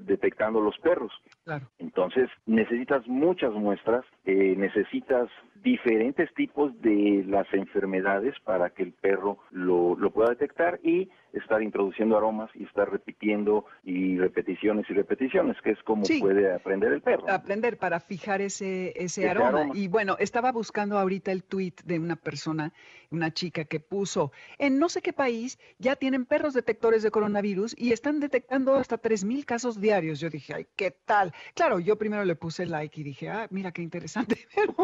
detectando 0.00 0.60
los 0.60 0.78
perros. 0.78 1.12
Claro. 1.44 1.66
Entonces 1.78 2.30
necesitas 2.46 3.06
muchas 3.06 3.52
muestras, 3.52 4.04
eh, 4.24 4.54
necesitas 4.56 5.28
diferentes 5.62 6.32
tipos 6.34 6.78
de 6.82 7.24
las 7.26 7.46
enfermedades 7.54 8.34
para 8.44 8.70
que 8.70 8.82
el 8.82 8.92
perro 8.92 9.38
lo, 9.50 9.96
lo 9.96 10.10
pueda 10.10 10.30
detectar 10.30 10.78
y 10.82 11.08
estar 11.32 11.62
introduciendo 11.62 12.16
aromas 12.18 12.50
y 12.54 12.64
estar 12.64 12.90
repitiendo 12.90 13.64
y 13.82 14.18
repeticiones 14.18 14.88
y 14.90 14.94
repeticiones, 14.94 15.56
que 15.62 15.70
es 15.70 15.82
como 15.82 16.04
Sí. 16.04 16.20
puede 16.20 16.52
aprender 16.52 16.92
el 16.92 17.00
perro. 17.00 17.28
aprender 17.30 17.78
para 17.78 17.98
fijar 18.00 18.40
ese, 18.42 18.88
ese, 18.90 19.22
Ese 19.22 19.30
aroma. 19.30 19.48
aroma. 19.48 19.72
Y 19.74 19.88
bueno, 19.88 20.16
estaba 20.18 20.52
buscando 20.52 20.98
ahorita 20.98 21.32
el 21.32 21.42
tweet 21.44 21.74
de 21.84 21.98
una 21.98 22.16
persona, 22.16 22.72
una 23.14 23.32
chica 23.32 23.64
que 23.64 23.80
puso, 23.80 24.32
en 24.58 24.78
no 24.78 24.88
sé 24.88 25.00
qué 25.00 25.12
país 25.12 25.58
ya 25.78 25.96
tienen 25.96 26.26
perros 26.26 26.52
detectores 26.54 27.02
de 27.02 27.10
coronavirus 27.10 27.74
y 27.78 27.92
están 27.92 28.20
detectando 28.20 28.74
hasta 28.74 29.00
3.000 29.00 29.44
casos 29.44 29.80
diarios. 29.80 30.20
Yo 30.20 30.28
dije, 30.30 30.54
ay, 30.54 30.66
¿qué 30.76 30.90
tal? 30.90 31.32
Claro, 31.54 31.80
yo 31.80 31.96
primero 31.96 32.24
le 32.24 32.34
puse 32.36 32.66
like 32.66 33.00
y 33.00 33.04
dije, 33.04 33.30
ah, 33.30 33.46
mira 33.50 33.72
qué 33.72 33.82
interesante. 33.82 34.38
Pero 34.54 34.74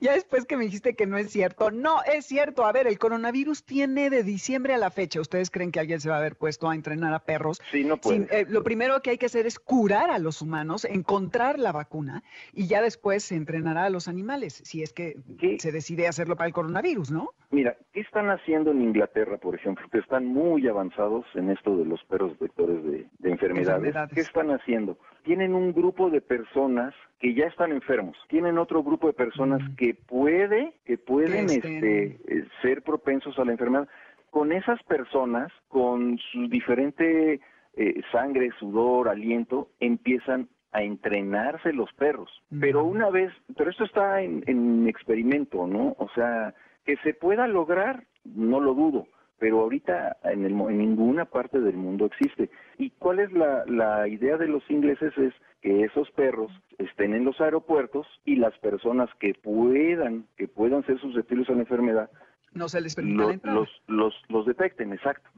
ya 0.00 0.12
después 0.14 0.44
que 0.46 0.56
me 0.56 0.64
dijiste 0.64 0.94
que 0.94 1.06
no 1.06 1.18
es 1.18 1.30
cierto, 1.30 1.70
no 1.70 2.02
es 2.04 2.24
cierto. 2.26 2.64
A 2.64 2.72
ver, 2.72 2.86
el 2.86 2.98
coronavirus 2.98 3.64
tiene 3.64 4.08
de 4.10 4.22
diciembre 4.22 4.74
a 4.74 4.78
la 4.78 4.90
fecha. 4.90 5.20
¿Ustedes 5.20 5.50
creen 5.50 5.72
que 5.72 5.80
alguien 5.80 6.00
se 6.00 6.08
va 6.08 6.16
a 6.16 6.18
haber 6.18 6.36
puesto 6.36 6.68
a 6.70 6.74
entrenar 6.74 7.12
a 7.12 7.18
perros 7.24 7.60
Sí, 7.70 7.84
no 7.84 7.96
puede. 7.98 8.18
sin- 8.18 8.28
eh, 8.30 8.46
lo 8.48 8.62
primero 8.62 9.02
que 9.02 9.10
hay 9.10 9.18
que 9.18 9.26
hacer 9.26 9.46
es 9.46 9.58
curar 9.58 10.10
a 10.10 10.18
los 10.18 10.40
humanos, 10.42 10.84
encontrar 10.84 11.58
la 11.58 11.72
vacuna 11.72 12.22
y 12.52 12.66
ya 12.66 12.80
después 12.80 13.24
se 13.24 13.34
entrenará 13.34 13.84
a 13.84 13.90
los 13.90 14.08
animales, 14.08 14.62
si 14.64 14.82
es 14.82 14.92
que 14.92 15.16
se 15.58 15.72
decide 15.72 16.06
hacerlo 16.08 16.36
para 16.36 16.46
el 16.46 16.52
coronavirus, 16.54 17.10
¿no? 17.10 17.30
Mira, 17.50 17.71
¿qué 17.92 18.00
están 18.00 18.30
haciendo 18.30 18.70
en 18.70 18.82
Inglaterra, 18.82 19.36
por 19.38 19.54
ejemplo? 19.54 19.86
Que 19.90 19.98
están 19.98 20.26
muy 20.26 20.66
avanzados 20.68 21.24
en 21.34 21.50
esto 21.50 21.76
de 21.76 21.84
los 21.84 22.02
perros 22.04 22.38
vectores 22.38 22.82
de, 22.84 23.06
de 23.18 23.30
enfermedades. 23.30 23.78
Enfermedades. 23.78 24.12
¿Qué 24.14 24.20
están 24.20 24.50
haciendo? 24.50 24.96
Tienen 25.24 25.54
un 25.54 25.72
grupo 25.72 26.10
de 26.10 26.20
personas 26.20 26.94
que 27.20 27.34
ya 27.34 27.46
están 27.46 27.72
enfermos. 27.72 28.16
Tienen 28.28 28.58
otro 28.58 28.82
grupo 28.82 29.06
de 29.06 29.12
personas 29.12 29.62
Mm. 29.62 29.74
que 29.76 29.94
puede, 29.94 30.72
que 30.84 30.98
pueden 30.98 31.50
este, 31.50 32.18
eh, 32.26 32.46
ser 32.62 32.82
propensos 32.82 33.38
a 33.38 33.44
la 33.44 33.52
enfermedad. 33.52 33.88
Con 34.30 34.52
esas 34.52 34.82
personas, 34.84 35.52
con 35.68 36.18
su 36.32 36.48
diferente 36.48 37.40
eh, 37.76 38.02
sangre, 38.10 38.50
sudor, 38.58 39.08
aliento, 39.08 39.68
empiezan 39.80 40.48
a 40.72 40.82
entrenarse 40.82 41.72
los 41.72 41.92
perros. 41.92 42.30
Pero 42.60 42.82
una 42.84 43.10
vez, 43.10 43.30
pero 43.56 43.70
esto 43.70 43.84
está 43.84 44.22
en, 44.22 44.42
en 44.46 44.88
experimento, 44.88 45.66
¿no? 45.66 45.94
O 45.98 46.08
sea, 46.14 46.54
que 46.84 46.96
se 46.98 47.14
pueda 47.14 47.46
lograr, 47.46 48.04
no 48.24 48.60
lo 48.60 48.74
dudo, 48.74 49.06
pero 49.38 49.60
ahorita 49.60 50.16
en, 50.24 50.44
el 50.44 50.52
en 50.52 50.78
ninguna 50.78 51.24
parte 51.24 51.60
del 51.60 51.76
mundo 51.76 52.06
existe. 52.06 52.50
¿Y 52.78 52.90
cuál 52.90 53.20
es 53.20 53.32
la, 53.32 53.64
la 53.66 54.08
idea 54.08 54.36
de 54.36 54.48
los 54.48 54.62
ingleses? 54.70 55.16
Es 55.18 55.34
que 55.60 55.84
esos 55.84 56.10
perros 56.12 56.50
estén 56.78 57.14
en 57.14 57.24
los 57.24 57.40
aeropuertos 57.40 58.06
y 58.24 58.36
las 58.36 58.56
personas 58.58 59.08
que 59.20 59.34
puedan, 59.34 60.26
que 60.36 60.48
puedan 60.48 60.84
ser 60.86 61.00
susceptibles 61.00 61.48
a 61.50 61.52
la 61.52 61.60
enfermedad, 61.60 62.10
No 62.52 62.68
se 62.68 62.80
les 62.80 62.94
permite 62.94 63.40
los, 63.44 63.68
los, 63.86 64.14
los 64.28 64.46
detecten, 64.46 64.92
exacto 64.92 65.30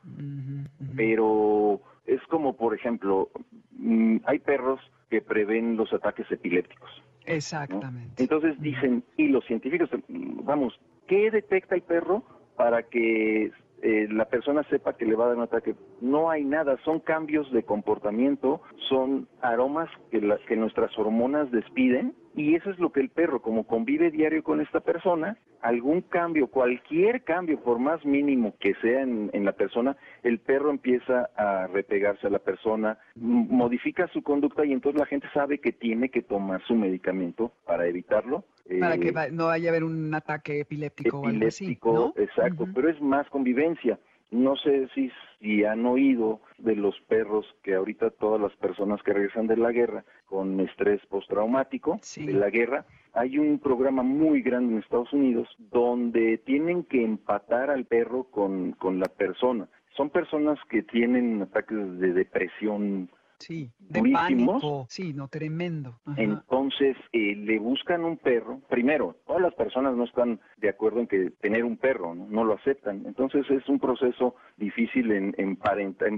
pero 0.97 1.81
es 2.07 2.21
como, 2.29 2.57
por 2.57 2.75
ejemplo, 2.75 3.31
mm, 3.73 4.19
hay 4.25 4.39
perros 4.39 4.81
que 5.11 5.21
prevén 5.21 5.77
los 5.77 5.93
ataques 5.93 6.31
epilépticos. 6.31 6.91
¿no? 7.27 7.33
Exactamente. 7.33 8.23
Entonces 8.23 8.61
dicen, 8.61 9.05
y 9.17 9.29
los 9.29 9.45
científicos, 9.45 9.89
mm, 10.09 10.45
vamos, 10.45 10.79
¿qué 11.07 11.31
detecta 11.31 11.75
el 11.75 11.83
perro 11.83 12.23
para 12.57 12.83
que 12.85 13.51
eh, 13.83 14.09
la 14.11 14.25
persona 14.27 14.63
sepa 14.71 14.97
que 14.97 15.05
le 15.05 15.15
va 15.17 15.25
a 15.25 15.29
dar 15.29 15.37
un 15.37 15.43
ataque? 15.43 15.75
No 16.01 16.31
hay 16.31 16.45
nada, 16.45 16.77
son 16.85 17.01
cambios 17.01 17.51
de 17.53 17.63
comportamiento, 17.65 18.63
son 18.89 19.29
aromas 19.43 19.91
que, 20.11 20.21
la- 20.21 20.39
que 20.49 20.57
nuestras 20.57 20.97
hormonas 20.99 21.51
despiden, 21.51 22.15
y 22.35 22.55
eso 22.55 22.71
es 22.71 22.79
lo 22.79 22.91
que 22.93 23.01
el 23.01 23.11
perro, 23.11 23.43
como 23.43 23.67
convive 23.67 24.11
diario 24.11 24.43
con 24.43 24.61
esta 24.61 24.81
persona, 24.81 25.37
algún 25.65 26.03
cambio, 26.03 26.47
cualquier 26.49 27.25
cambio, 27.25 27.59
por 27.61 27.79
más 27.79 28.05
mínimo 28.05 28.55
que 28.61 28.75
sea 28.83 29.01
en, 29.03 29.31
en 29.33 29.45
la 29.45 29.53
persona, 29.53 29.97
el 30.23 30.39
perro 30.39 30.71
empieza 30.71 31.31
a 31.37 31.67
repegarse 31.69 32.27
a 32.27 32.31
la 32.31 32.39
persona, 32.39 32.99
modifica 33.17 34.07
su 34.09 34.23
conducta 34.23 34.65
y 34.65 34.73
entonces 34.73 35.01
la 35.01 35.07
gente 35.07 35.27
sabe 35.33 35.59
que 35.59 35.73
tiene 35.73 36.11
que 36.11 36.23
tomar 36.23 36.63
su 36.65 36.75
medicamento 36.75 37.53
para 37.67 37.87
evitarlo. 37.87 38.45
Para 38.81 38.95
Eh, 38.95 39.01
que 39.01 39.11
va- 39.13 39.29
no 39.29 39.47
vaya 39.47 39.69
a 39.69 39.73
haber 39.73 39.85
un 39.85 40.15
ataque 40.15 40.61
epiléptico, 40.61 41.19
o 41.21 41.27
algo 41.27 41.47
así, 41.49 42.23
exacto, 42.23 42.67
pero 42.75 42.89
es 42.91 43.01
más 43.01 43.29
convivencia. 43.31 43.99
No 44.31 44.57
sé 44.57 44.89
si, 44.95 45.11
si 45.41 45.65
han 45.65 45.87
oído 45.87 46.41
de 46.59 46.75
los 46.77 46.99
perros 47.03 47.47
que 47.63 47.75
ahorita 47.75 48.11
todas 48.11 48.41
las 48.41 48.55
personas 48.57 49.03
que 49.03 49.13
regresan 49.13 49.47
de 49.47 49.57
la 49.57 49.71
guerra 49.71 50.05
con 50.27 50.59
estrés 50.61 51.05
postraumático 51.07 51.99
Sí. 52.03 52.27
de 52.27 52.33
la 52.33 52.51
guerra, 52.51 52.85
hay 53.13 53.39
un 53.39 53.59
programa 53.61 54.03
muy 54.03 54.43
grande 54.43 54.73
en 54.75 54.79
Estados 54.81 55.13
Unidos 55.13 55.49
donde 55.71 56.39
tienen 56.39 56.83
que 56.85 57.05
empatar 57.05 57.71
al 57.71 57.85
perro 57.85 58.25
con, 58.25 58.73
con 58.73 58.99
la 58.99 59.07
persona. 59.07 59.69
Son 59.97 60.11
personas 60.11 60.59
que 60.69 60.83
tienen 60.83 61.43
ataques 61.43 61.99
de 62.01 62.13
depresión 62.13 63.09
Sí, 63.39 63.71
de 63.79 63.99
durísimos. 63.99 64.49
pánico. 64.63 64.87
Sí, 64.89 65.13
no, 65.13 65.29
tremendo. 65.29 66.01
Ajá. 66.05 66.21
Entonces 66.21 66.97
eh, 67.13 67.35
le 67.37 67.59
buscan 67.59 68.05
un 68.05 68.17
perro. 68.17 68.61
Primero, 68.69 69.17
todas 69.27 69.43
las 69.43 69.55
personas 69.55 69.95
no 69.97 70.05
están 70.05 70.41
de 70.57 70.69
acuerdo 70.69 71.01
en 71.01 71.07
que 71.07 71.31
tener 71.41 71.65
un 71.65 71.77
perro, 71.77 72.15
no, 72.15 72.27
No 72.29 72.45
lo 72.45 72.55
aceptan. 72.55 73.05
Entonces 73.07 73.45
es 73.51 73.69
un 73.69 73.79
proceso 73.81 74.35
difícil 74.57 75.11
en, 75.13 75.35
en- 75.39 75.59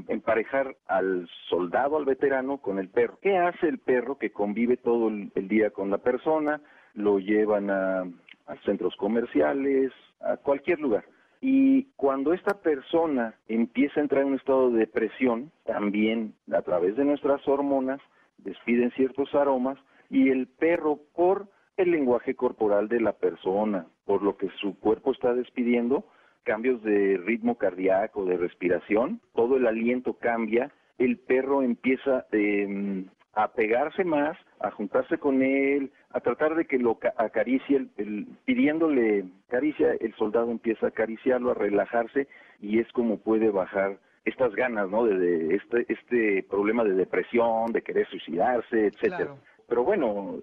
emparejar 0.08 0.76
al 0.86 1.28
soldado, 1.48 1.96
al 1.96 2.04
veterano, 2.04 2.58
con 2.58 2.78
el 2.78 2.88
perro. 2.88 3.18
¿Qué 3.22 3.36
hace 3.36 3.68
el 3.68 3.78
perro 3.78 4.18
que 4.18 4.30
convive 4.30 4.76
todo 4.76 5.08
el, 5.08 5.32
el 5.34 5.48
día 5.48 5.70
con 5.70 5.90
la 5.90 5.98
persona? 5.98 6.60
Lo 6.94 7.18
llevan 7.18 7.70
a, 7.70 8.00
a 8.46 8.56
centros 8.64 8.94
comerciales, 8.96 9.92
a 10.20 10.36
cualquier 10.36 10.78
lugar. 10.80 11.04
Y 11.40 11.84
cuando 11.96 12.32
esta 12.32 12.60
persona 12.60 13.34
empieza 13.48 14.00
a 14.00 14.02
entrar 14.02 14.22
en 14.22 14.28
un 14.28 14.34
estado 14.34 14.70
de 14.70 14.80
depresión, 14.80 15.52
también 15.64 16.34
a 16.52 16.62
través 16.62 16.96
de 16.96 17.04
nuestras 17.04 17.46
hormonas 17.46 18.00
despiden 18.38 18.90
ciertos 18.92 19.34
aromas 19.34 19.78
y 20.10 20.30
el 20.30 20.46
perro 20.46 21.00
por 21.14 21.48
el 21.76 21.90
lenguaje 21.90 22.34
corporal 22.34 22.88
de 22.88 23.00
la 23.00 23.12
persona, 23.12 23.86
por 24.04 24.22
lo 24.22 24.36
que 24.36 24.48
su 24.60 24.78
cuerpo 24.78 25.12
está 25.12 25.34
despidiendo, 25.34 26.06
cambios 26.42 26.82
de 26.82 27.18
ritmo 27.18 27.56
cardíaco, 27.56 28.24
de 28.24 28.36
respiración, 28.36 29.20
todo 29.34 29.56
el 29.56 29.66
aliento 29.66 30.14
cambia, 30.14 30.70
el 30.96 31.18
perro 31.18 31.62
empieza 31.62 32.26
eh, 32.32 33.04
a 33.34 33.52
pegarse 33.52 34.04
más, 34.04 34.38
a 34.60 34.70
juntarse 34.70 35.18
con 35.18 35.42
él, 35.42 35.90
a 36.10 36.20
tratar 36.20 36.54
de 36.54 36.64
que 36.64 36.78
lo 36.78 36.96
ca- 36.96 37.14
acaricie, 37.16 37.76
el- 37.76 37.90
el- 37.98 38.26
pidiéndole 38.44 39.24
caricia, 39.48 39.92
el 40.00 40.14
soldado 40.14 40.50
empieza 40.50 40.86
a 40.86 40.88
acariciarlo, 40.90 41.50
a 41.50 41.54
relajarse 41.54 42.26
y 42.60 42.78
es 42.78 42.90
como 42.92 43.18
puede 43.18 43.50
bajar 43.50 43.98
estas 44.24 44.54
ganas, 44.54 44.90
¿no? 44.90 45.04
De, 45.04 45.16
de 45.18 45.54
este, 45.56 45.86
este 45.92 46.42
problema 46.48 46.82
de 46.84 46.94
depresión, 46.94 47.72
de 47.72 47.82
querer 47.82 48.06
suicidarse, 48.08 48.86
etcétera. 48.86 49.16
Claro. 49.16 49.38
Pero 49.68 49.84
bueno, 49.84 50.36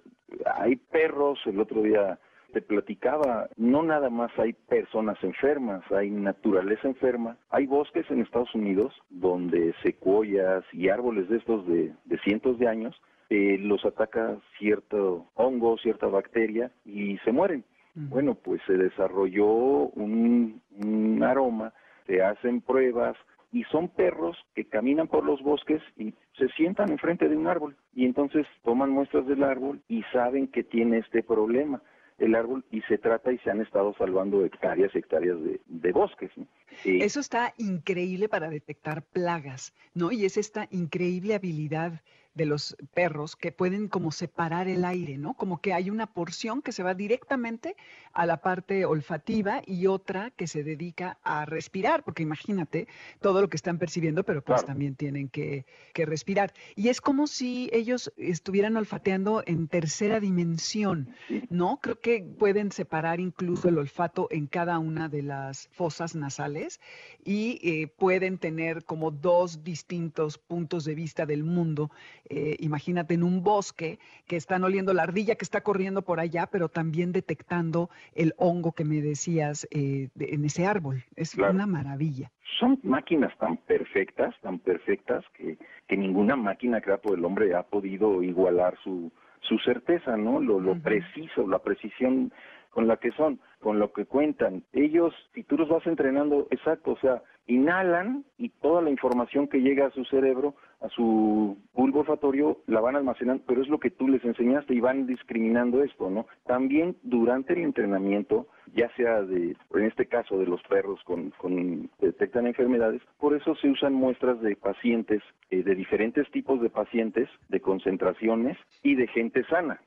hay 0.55 0.75
perros, 0.75 1.39
el 1.45 1.59
otro 1.59 1.81
día 1.81 2.19
te 2.53 2.61
platicaba, 2.61 3.49
no 3.57 3.81
nada 3.81 4.09
más 4.11 4.31
hay 4.37 4.53
personas 4.53 5.17
enfermas, 5.23 5.81
hay 5.91 6.11
naturaleza 6.11 6.87
enferma. 6.87 7.35
Hay 7.49 7.65
bosques 7.65 8.05
en 8.11 8.21
Estados 8.21 8.53
Unidos 8.53 8.93
donde 9.09 9.73
secuoyas 9.81 10.63
y 10.71 10.89
árboles 10.89 11.27
de 11.29 11.37
estos 11.37 11.65
de, 11.67 11.91
de 12.05 12.17
cientos 12.19 12.59
de 12.59 12.67
años 12.67 13.01
eh, 13.35 13.57
los 13.57 13.83
ataca 13.83 14.37
cierto 14.59 15.25
hongo, 15.33 15.75
cierta 15.79 16.05
bacteria 16.05 16.69
y 16.85 17.17
se 17.25 17.31
mueren. 17.31 17.63
Bueno, 17.95 18.35
pues 18.35 18.61
se 18.67 18.73
desarrolló 18.73 19.45
un, 19.45 20.61
un 20.83 21.23
aroma, 21.23 21.73
se 22.05 22.21
hacen 22.21 22.61
pruebas 22.61 23.17
y 23.51 23.63
son 23.65 23.87
perros 23.87 24.37
que 24.53 24.65
caminan 24.65 25.07
por 25.07 25.23
los 25.23 25.41
bosques 25.41 25.81
y 25.97 26.13
se 26.37 26.47
sientan 26.49 26.91
enfrente 26.91 27.27
de 27.27 27.35
un 27.35 27.47
árbol 27.47 27.75
y 27.95 28.05
entonces 28.05 28.45
toman 28.63 28.91
muestras 28.91 29.25
del 29.25 29.43
árbol 29.43 29.81
y 29.87 30.03
saben 30.11 30.47
que 30.47 30.63
tiene 30.63 30.99
este 30.99 31.23
problema 31.23 31.81
el 32.19 32.35
árbol 32.35 32.63
y 32.69 32.81
se 32.81 32.99
trata 32.99 33.31
y 33.31 33.39
se 33.39 33.49
han 33.49 33.61
estado 33.61 33.95
salvando 33.97 34.45
hectáreas 34.45 34.93
y 34.93 34.99
hectáreas 34.99 35.41
de, 35.41 35.59
de 35.65 35.91
bosques. 35.91 36.29
¿no? 36.35 36.45
Eso 36.85 37.19
está 37.19 37.53
increíble 37.57 38.29
para 38.29 38.49
detectar 38.49 39.01
plagas, 39.03 39.73
¿no? 39.95 40.11
Y 40.11 40.25
es 40.25 40.37
esta 40.37 40.67
increíble 40.69 41.33
habilidad 41.33 42.01
de 42.33 42.45
los 42.45 42.75
perros 42.93 43.35
que 43.35 43.51
pueden 43.51 43.87
como 43.87 44.11
separar 44.11 44.67
el 44.67 44.85
aire, 44.85 45.17
¿no? 45.17 45.33
Como 45.35 45.61
que 45.61 45.73
hay 45.73 45.89
una 45.89 46.07
porción 46.07 46.61
que 46.61 46.71
se 46.71 46.83
va 46.83 46.93
directamente 46.93 47.75
a 48.13 48.25
la 48.25 48.37
parte 48.37 48.85
olfativa 48.85 49.61
y 49.65 49.87
otra 49.87 50.31
que 50.31 50.47
se 50.47 50.63
dedica 50.63 51.17
a 51.23 51.45
respirar, 51.45 52.03
porque 52.03 52.23
imagínate 52.23 52.87
todo 53.21 53.41
lo 53.41 53.49
que 53.49 53.57
están 53.57 53.77
percibiendo, 53.79 54.23
pero 54.23 54.41
pues 54.41 54.61
Claro. 54.61 54.67
también 54.67 54.95
tienen 54.95 55.29
que, 55.29 55.65
que 55.93 56.05
respirar. 56.05 56.53
Y 56.75 56.89
es 56.89 57.01
como 57.01 57.27
si 57.27 57.69
ellos 57.73 58.13
estuvieran 58.17 58.77
olfateando 58.77 59.43
en 59.45 59.67
tercera 59.67 60.19
dimensión. 60.19 61.09
¿no? 61.49 61.79
Creo 61.81 61.99
que 61.99 62.21
pueden 62.37 62.71
separar 62.71 63.19
incluso 63.19 63.69
el 63.69 63.77
olfato 63.77 64.27
en 64.31 64.47
cada 64.47 64.79
una 64.79 65.09
de 65.09 65.23
las 65.23 65.67
fosas 65.71 66.15
nasales 66.15 66.79
y 67.23 67.59
eh, 67.63 67.87
pueden 67.87 68.37
tener 68.37 68.85
como 68.85 69.11
dos 69.11 69.63
distintos 69.63 70.37
puntos 70.37 70.85
de 70.85 70.95
vista 70.95 71.25
del 71.25 71.43
mundo. 71.43 71.89
Eh, 72.29 72.55
imagínate 72.59 73.13
en 73.15 73.23
un 73.23 73.43
bosque 73.43 73.99
que 74.27 74.35
están 74.37 74.63
oliendo 74.63 74.93
la 74.93 75.03
ardilla 75.03 75.35
que 75.35 75.43
está 75.43 75.61
corriendo 75.61 76.01
por 76.03 76.19
allá, 76.19 76.47
pero 76.51 76.69
también 76.69 77.11
detectando 77.11 77.89
el 78.15 78.33
hongo 78.37 78.71
que 78.71 78.85
me 78.85 79.01
decías 79.01 79.67
eh, 79.71 80.09
de- 80.15 80.33
en 80.33 80.45
ese 80.45 80.65
árbol. 80.65 81.03
Es 81.15 81.35
Claro. 81.35 81.53
una 81.53 81.65
maravilla. 81.67 82.31
son 82.59 82.79
máquinas 82.83 83.35
tan 83.39 83.57
perfectas, 83.57 84.33
tan 84.41 84.59
perfectas, 84.59 85.25
que, 85.35 85.57
que 85.87 85.97
ninguna 85.97 86.35
máquina 86.35 86.79
creada 86.81 87.01
por 87.01 87.17
el 87.17 87.25
hombre 87.25 87.55
ha 87.55 87.63
podido 87.63 88.21
igualar 88.21 88.77
su, 88.83 89.11
su 89.41 89.57
certeza, 89.59 90.15
¿no? 90.17 90.39
Lo, 90.39 90.59
lo 90.59 90.79
preciso, 90.79 91.47
la 91.47 91.59
precisión 91.59 92.31
con 92.69 92.87
la 92.87 92.97
que 92.97 93.11
son, 93.11 93.39
con 93.59 93.79
lo 93.79 93.91
que 93.91 94.05
cuentan. 94.05 94.63
Ellos, 94.71 95.13
si 95.33 95.43
tú 95.43 95.57
los 95.57 95.67
vas 95.67 95.85
entrenando, 95.87 96.47
exacto, 96.51 96.91
o 96.91 96.97
sea, 96.99 97.21
inhalan 97.47 98.23
y 98.37 98.49
toda 98.49 98.81
la 98.81 98.89
información 98.89 99.47
que 99.47 99.61
llega 99.61 99.87
a 99.87 99.91
su 99.91 100.05
cerebro, 100.05 100.55
a 100.81 100.89
su 100.89 101.57
bulbo 101.73 102.01
olfatorio, 102.01 102.59
la 102.67 102.81
van 102.81 102.95
almacenando, 102.95 103.43
pero 103.47 103.61
es 103.61 103.69
lo 103.69 103.79
que 103.79 103.89
tú 103.89 104.07
les 104.07 104.23
enseñaste 104.23 104.73
y 104.73 104.79
van 104.79 105.07
discriminando 105.07 105.83
esto, 105.83 106.09
¿no? 106.09 106.27
También 106.45 106.97
durante 107.03 107.53
el 107.53 107.59
entrenamiento, 107.59 108.47
ya 108.73 108.89
sea 108.95 109.21
de, 109.21 109.55
en 109.73 109.85
este 109.85 110.05
caso 110.07 110.37
de 110.37 110.45
los 110.45 110.61
perros 110.63 111.01
con, 111.05 111.31
con 111.31 111.89
detectan 111.99 112.47
enfermedades, 112.47 113.01
por 113.19 113.33
eso 113.33 113.55
se 113.55 113.69
usan 113.69 113.93
muestras 113.93 114.41
de 114.41 114.55
pacientes, 114.55 115.21
eh, 115.49 115.63
de 115.63 115.75
diferentes 115.75 116.29
tipos 116.31 116.61
de 116.61 116.69
pacientes, 116.69 117.29
de 117.49 117.59
concentraciones 117.59 118.57
y 118.81 118.95
de 118.95 119.07
gente 119.07 119.43
sana 119.45 119.79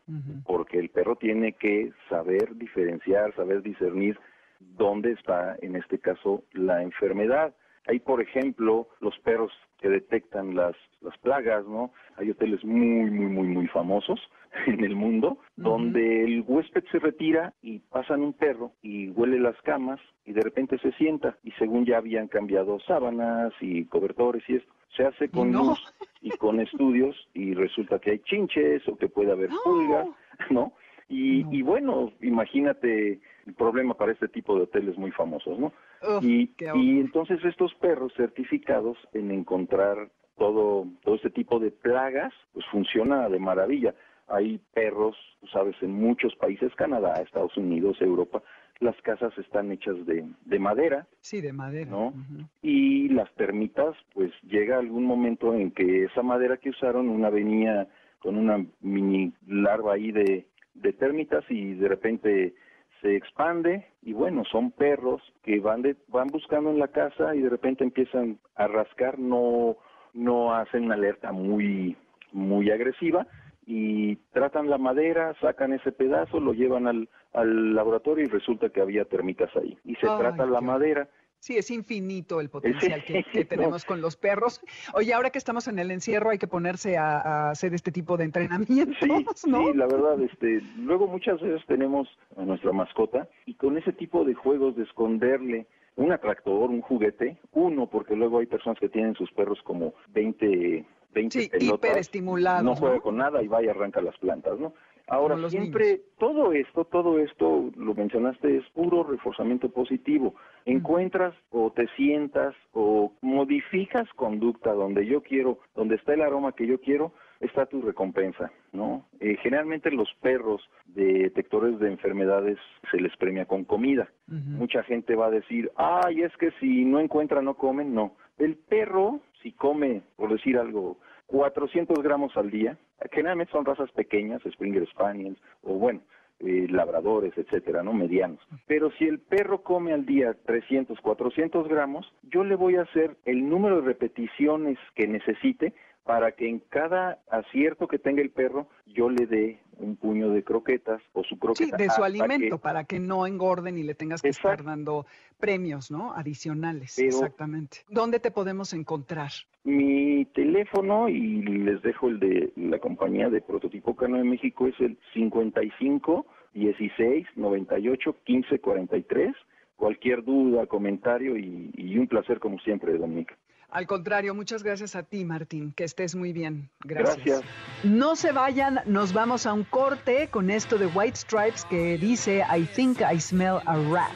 porque 0.47 0.79
el 0.79 0.89
perro 0.89 1.17
tiene 1.17 1.53
que 1.53 1.93
saber 2.09 2.57
diferenciar, 2.57 3.35
saber 3.35 3.63
discernir 3.63 4.19
dónde 4.61 5.13
está, 5.13 5.57
en 5.63 5.77
este 5.77 5.99
caso, 5.99 6.45
la 6.53 6.83
enfermedad. 6.83 7.55
Hay, 7.87 8.01
por 8.01 8.21
ejemplo, 8.21 8.89
los 9.01 9.17
perros 9.21 9.53
que 9.79 9.89
detectan 9.89 10.55
las, 10.57 10.75
las 11.01 11.17
plagas, 11.19 11.67
¿no? 11.67 11.93
Hay 12.17 12.31
hoteles 12.31 12.65
muy, 12.65 13.11
muy, 13.11 13.27
muy, 13.27 13.47
muy 13.49 13.67
famosos 13.69 14.21
en 14.67 14.83
el 14.85 14.97
mundo, 14.97 15.39
donde 15.57 16.25
el 16.25 16.45
huésped 16.47 16.85
se 16.91 16.99
retira 16.99 17.53
y 17.63 17.79
pasan 17.81 18.23
un 18.23 18.33
perro 18.33 18.73
y 18.83 19.11
huele 19.11 19.39
las 19.39 19.61
camas 19.63 20.01
y 20.25 20.33
de 20.33 20.43
repente 20.43 20.79
se 20.79 20.93
sienta 20.93 21.37
y 21.45 21.53
según 21.53 21.85
ya 21.85 21.99
habían 21.99 22.29
cambiado 22.29 22.81
sábanas 22.81 23.53
y 23.61 23.85
cobertores 23.85 24.43
y 24.49 24.57
esto, 24.57 24.73
se 24.97 25.05
hace 25.05 25.29
con 25.29 25.53
no. 25.53 25.65
luz 25.65 25.95
y 26.23 26.31
con 26.31 26.59
estudios 26.61 27.29
y 27.35 27.55
resulta 27.55 27.99
que 27.99 28.13
hay 28.13 28.19
chinches 28.21 28.89
o 28.89 28.97
que 28.97 29.09
puede 29.09 29.31
haber 29.33 29.51
pulgas, 29.63 30.09
¿no? 30.51 30.73
Y, 31.09 31.45
No. 31.45 31.53
y 31.53 31.63
bueno, 31.63 32.13
imagínate 32.21 33.21
el 33.47 33.55
problema 33.55 33.95
para 33.95 34.13
este 34.13 34.29
tipo 34.29 34.57
de 34.57 34.63
hoteles 34.63 34.99
muy 34.99 35.11
famosos, 35.13 35.59
¿no? 35.59 35.73
Uf, 36.03 36.23
y, 36.23 36.51
entonces 36.61 37.45
estos 37.45 37.75
perros 37.75 38.13
certificados 38.17 38.99
en 39.13 39.31
encontrar 39.31 40.11
todo, 40.37 40.87
todo 41.03 41.15
este 41.15 41.31
tipo 41.31 41.59
de 41.59 41.71
plagas, 41.71 42.33
pues 42.53 42.67
funciona 42.67 43.29
de 43.29 43.39
maravilla. 43.39 43.95
Hay 44.29 44.61
perros, 44.75 45.17
sabes, 45.53 45.77
en 45.81 45.93
muchos 45.93 46.35
países, 46.37 46.75
Canadá, 46.75 47.15
Estados 47.23 47.57
Unidos, 47.57 47.97
Europa, 48.01 48.43
las 48.81 49.01
casas 49.03 49.33
están 49.39 49.71
hechas 49.73 50.05
de, 50.05 50.29
de 50.45 50.59
madera, 50.59 51.07
Sí, 51.21 51.41
de 51.41 51.53
madera. 51.53 51.91
¿no? 51.91 52.13
Y 52.61 53.09
las 53.09 53.33
termitas, 53.35 53.97
pues 54.13 54.33
llega 54.43 54.79
algún 54.79 55.05
momento 55.05 55.55
en 55.55 55.71
que 55.71 56.05
esa 56.05 56.23
madera 56.23 56.57
que 56.59 56.71
usaron, 56.71 57.09
una 57.09 57.31
venía 57.31 57.89
con 58.19 58.37
una 58.37 58.67
mini 58.81 59.33
larva 59.47 59.95
ahí 59.95 60.11
de, 60.11 60.47
de 60.75 60.93
termitas 60.93 61.45
y 61.49 61.75
de 61.75 61.89
repente 61.89 62.55
se 63.01 63.17
expande 63.17 63.87
y 64.03 64.13
bueno, 64.13 64.45
son 64.45 64.71
perros 64.71 65.23
que 65.43 65.61
van 65.61 65.83
de, 65.83 65.97
van 66.09 66.29
buscando 66.29 66.71
en 66.71 66.79
la 66.79 66.89
casa 66.89 67.35
y 67.35 67.41
de 67.41 67.51
repente 67.51 67.85
empiezan 67.85 68.39
a 68.55 68.67
rascar, 68.67 69.19
no 69.19 69.77
no 70.15 70.55
hacen 70.55 70.85
una 70.85 70.95
alerta 70.95 71.33
muy 71.33 71.97
muy 72.33 72.71
agresiva 72.71 73.27
y 73.67 74.17
tratan 74.33 74.71
la 74.71 74.79
madera, 74.79 75.35
sacan 75.41 75.73
ese 75.73 75.91
pedazo, 75.91 76.39
lo 76.39 76.53
llevan 76.53 76.87
al, 76.87 77.09
al 77.33 77.75
laboratorio 77.75 78.25
y 78.25 78.29
resulta 78.29 78.69
que 78.69 78.81
había 78.81 79.05
termitas 79.05 79.55
ahí. 79.57 79.77
Y 79.85 79.97
se 79.97 80.09
Ay, 80.09 80.19
trata 80.19 80.47
la 80.47 80.61
madera 80.61 81.09
Sí, 81.47 81.57
es 81.57 81.71
infinito 81.71 82.41
el 82.41 82.49
potencial 82.51 83.05
que, 83.05 83.23
que 83.23 83.31
Sí, 83.31 83.39
no. 83.43 83.47
tenemos 83.47 83.85
con 83.85 84.01
los 84.01 84.17
perros. 84.17 84.61
Oye, 84.95 85.15
ahora 85.15 85.31
que 85.31 85.39
estamos 85.39 85.69
en 85.69 85.79
el 85.79 85.93
encierro 85.93 86.31
hay 86.31 86.39
que 86.39 86.49
ponerse 86.49 86.97
a, 86.99 87.21
a 87.21 87.51
hacer 87.51 87.73
este 87.73 87.93
tipo 87.93 88.17
de 88.17 88.25
entrenamientos, 88.25 88.97
Sí, 89.01 89.07
¿no? 89.47 89.69
sí, 89.69 89.75
la 89.77 89.87
verdad, 89.87 90.21
este, 90.23 90.61
luego 90.77 91.07
muchas 91.07 91.41
veces 91.41 91.65
tenemos 91.69 92.09
a 92.37 92.43
nuestra 92.43 92.73
mascota 92.73 93.29
y 93.45 93.55
con 93.55 93.79
ese 93.79 93.93
tipo 93.93 94.25
de 94.25 94.35
juegos 94.35 94.75
de 94.75 94.83
esconderle 94.83 95.69
un 95.95 96.11
atractor, 96.11 96.69
un 96.69 96.81
juguete, 96.81 97.39
uno, 97.53 97.87
porque 97.89 98.17
luego 98.17 98.41
hay 98.41 98.47
personas 98.47 98.81
que 98.81 98.89
tienen 98.89 99.15
sus 99.15 99.31
perros 99.31 99.61
como 99.63 99.95
20, 100.09 100.85
20 101.15 101.41
Sí, 101.43 101.49
hiperestimulados, 101.61 102.65
no 102.65 102.75
juega 102.75 102.97
¿no? 102.97 103.03
con 103.03 103.19
nada 103.19 103.41
y 103.41 103.47
va 103.47 103.63
y 103.63 103.69
arranca 103.69 104.01
las 104.01 104.19
plantas, 104.19 104.59
¿no? 104.59 104.75
Ahora, 105.09 105.37
siempre, 105.49 106.01
todo 106.19 106.53
esto, 106.53 106.85
todo 106.85 107.21
esto, 107.21 107.71
lo 107.77 107.95
mencionaste, 107.95 108.57
es 108.57 108.69
puro 108.71 109.05
reforzamiento 109.05 109.69
positivo. 109.69 110.35
Encuentras 110.65 111.33
o 111.51 111.71
te 111.71 111.87
sientas 111.97 112.57
o, 112.73 113.13
modificas 113.21 114.09
conducta 114.15 114.73
donde 114.73 115.07
yo 115.07 115.23
quiero, 115.23 115.61
donde 115.77 115.95
está 115.95 116.15
el 116.15 116.23
aroma 116.23 116.53
que 116.53 116.67
yo 116.67 116.81
quiero, 116.81 117.13
está 117.39 117.67
tu 117.67 117.83
recompensa, 117.83 118.51
¿no? 118.73 119.07
Eh, 119.21 119.37
generalmente 119.43 119.93
los 119.93 120.09
perros 120.23 120.69
detectores 120.87 121.79
de 121.79 121.89
enfermedades 121.89 122.59
se 122.91 123.01
les 123.01 123.17
premia 123.17 123.45
con 123.45 123.65
comida. 123.65 124.09
Mucha 124.27 124.83
gente 124.83 125.15
va 125.15 125.27
a 125.27 125.31
decir, 125.31 125.71
ay, 125.77 126.23
es 126.23 126.37
que 126.37 126.51
si 126.59 126.85
no 126.85 126.99
encuentra 126.99 127.43
no 127.43 127.55
comen, 127.55 127.95
no. 127.95 128.17
El 128.39 128.57
perro, 128.57 129.21
si 129.43 129.53
come, 129.53 130.03
por 130.17 130.33
decir 130.33 130.59
algo, 130.59 130.99
400 131.27 132.03
gramos 132.03 132.37
al 132.37 132.51
día, 132.51 132.79
generalmente 133.11 133.53
son 133.53 133.65
razas 133.65 133.91
pequeñas, 133.93 134.43
Springer 134.43 134.87
Spaniels, 134.89 135.39
o 135.63 135.75
bueno, 135.75 136.01
eh, 136.41 136.67
labradores, 136.69 137.33
etcétera, 137.37 137.83
¿no? 137.83 137.93
Medianos. 137.93 138.41
Pero 138.67 138.91
si 138.93 139.07
el 139.07 139.21
perro 139.21 139.63
come 139.63 139.93
al 139.93 140.05
día 140.05 140.37
300, 140.45 141.01
400 141.01 141.67
gramos, 141.67 142.13
yo 142.25 142.45
le 142.45 142.57
voy 142.57 142.77
a 142.77 142.83
hacer 142.83 143.17
el 143.25 143.49
número 143.49 143.81
de 143.81 143.87
repeticiones 143.87 144.79
que 144.95 145.07
necesite 145.07 145.73
para 146.07 146.33
que 146.33 146.49
en 146.49 146.61
cada 146.69 147.19
acierto 147.31 147.89
que 147.89 147.99
tenga 147.99 148.23
el 148.23 148.31
perro 148.31 148.69
yo 148.87 149.11
le 149.11 149.27
dé 149.27 149.59
un 149.79 149.97
puño 149.97 150.31
de 150.31 150.43
croquetas 150.45 151.03
o 151.13 151.23
su 151.25 151.35
Sí, 151.35 151.41
croqueta. 151.41 151.77
de 151.77 151.91
su 151.91 152.03
alimento, 152.05 152.57
que- 152.57 152.63
para 152.63 152.85
que 152.85 152.99
no 153.01 153.27
engorden 153.27 153.77
y 153.77 153.83
le 153.83 153.95
tengas 153.95 154.23
que 154.23 154.29
estar 154.29 154.53
Exacto. 154.53 154.71
dando 154.71 155.07
premios, 155.39 155.91
¿no? 155.91 156.13
Adicionales, 156.15 156.95
Pero- 156.97 157.09
exactamente. 157.09 157.79
¿Dónde 157.91 158.21
te 158.21 158.31
podemos 158.31 158.73
encontrar? 158.73 159.31
Mi 159.65 160.25
teléfono, 160.27 161.09
y 161.09 161.43
les 161.43 161.83
dejo 161.83 162.09
el 162.09 162.21
de 162.21 162.53
la 162.57 162.79
compañía 162.79 163.29
de 163.29 163.41
Prototipo 163.43 163.97
Cano 163.97 164.17
de 164.17 164.25
México, 164.25 164.69
es 164.69 164.79
el 164.81 164.97
55 165.13 166.25
16 166.55 167.27
98 167.37 168.17
15 168.25 168.59
43. 168.61 169.35
Cualquier 169.77 170.25
duda, 170.25 170.67
comentario 170.67 171.37
y, 171.37 171.71
y 171.77 171.99
un 171.99 172.07
placer 172.07 172.39
como 172.41 172.59
siempre, 172.61 172.97
Dominique. 172.97 173.35
Al 173.71 173.87
contrario, 173.87 174.35
muchas 174.35 174.63
gracias 174.63 174.95
a 174.95 175.03
ti, 175.03 175.25
Martín. 175.25 175.73
Que 175.73 175.85
estés 175.85 176.15
muy 176.15 176.33
bien. 176.33 176.71
Gracias. 176.81 177.17
Gracias. 177.17 177.43
No 177.85 178.17
se 178.17 178.33
vayan, 178.33 178.81
nos 178.87 179.13
vamos 179.13 179.45
a 179.47 179.53
un 179.53 179.65
corte 179.65 180.29
con 180.29 180.51
esto 180.51 180.79
de 180.79 180.87
White 180.87 181.17
Stripes 181.17 181.65
que 181.65 181.99
dice 181.99 182.45
I 182.51 182.65
think 182.65 183.01
I 183.01 183.21
smell 183.21 183.59
a 183.67 183.77
rat. 183.91 184.13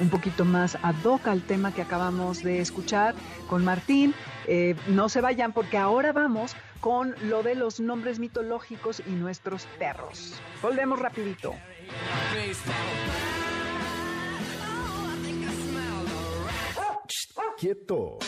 Un 0.00 0.10
poquito 0.10 0.44
más 0.44 0.76
ad 0.82 0.96
hoc 1.04 1.26
al 1.28 1.42
tema 1.42 1.72
que 1.72 1.82
acabamos 1.82 2.42
de 2.42 2.60
escuchar 2.60 3.14
con 3.48 3.64
Martín. 3.64 4.14
Eh, 4.46 4.74
no 4.88 5.08
se 5.08 5.20
vayan 5.20 5.52
porque 5.52 5.78
ahora 5.78 6.12
vamos 6.12 6.56
con 6.80 7.14
lo 7.22 7.42
de 7.42 7.54
los 7.54 7.80
nombres 7.80 8.18
mitológicos 8.18 9.02
y 9.06 9.10
nuestros 9.10 9.66
perros. 9.78 10.40
Volvemos 10.62 10.98
rapidito. 10.98 11.54
Quieto. 17.58 18.18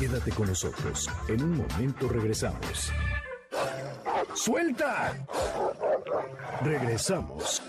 Quédate 0.00 0.30
con 0.30 0.46
nosotros. 0.48 1.10
En 1.28 1.42
un 1.42 1.58
momento 1.58 2.08
regresamos. 2.08 2.90
¡Suelta! 4.34 5.12
Regresamos. 6.62 7.60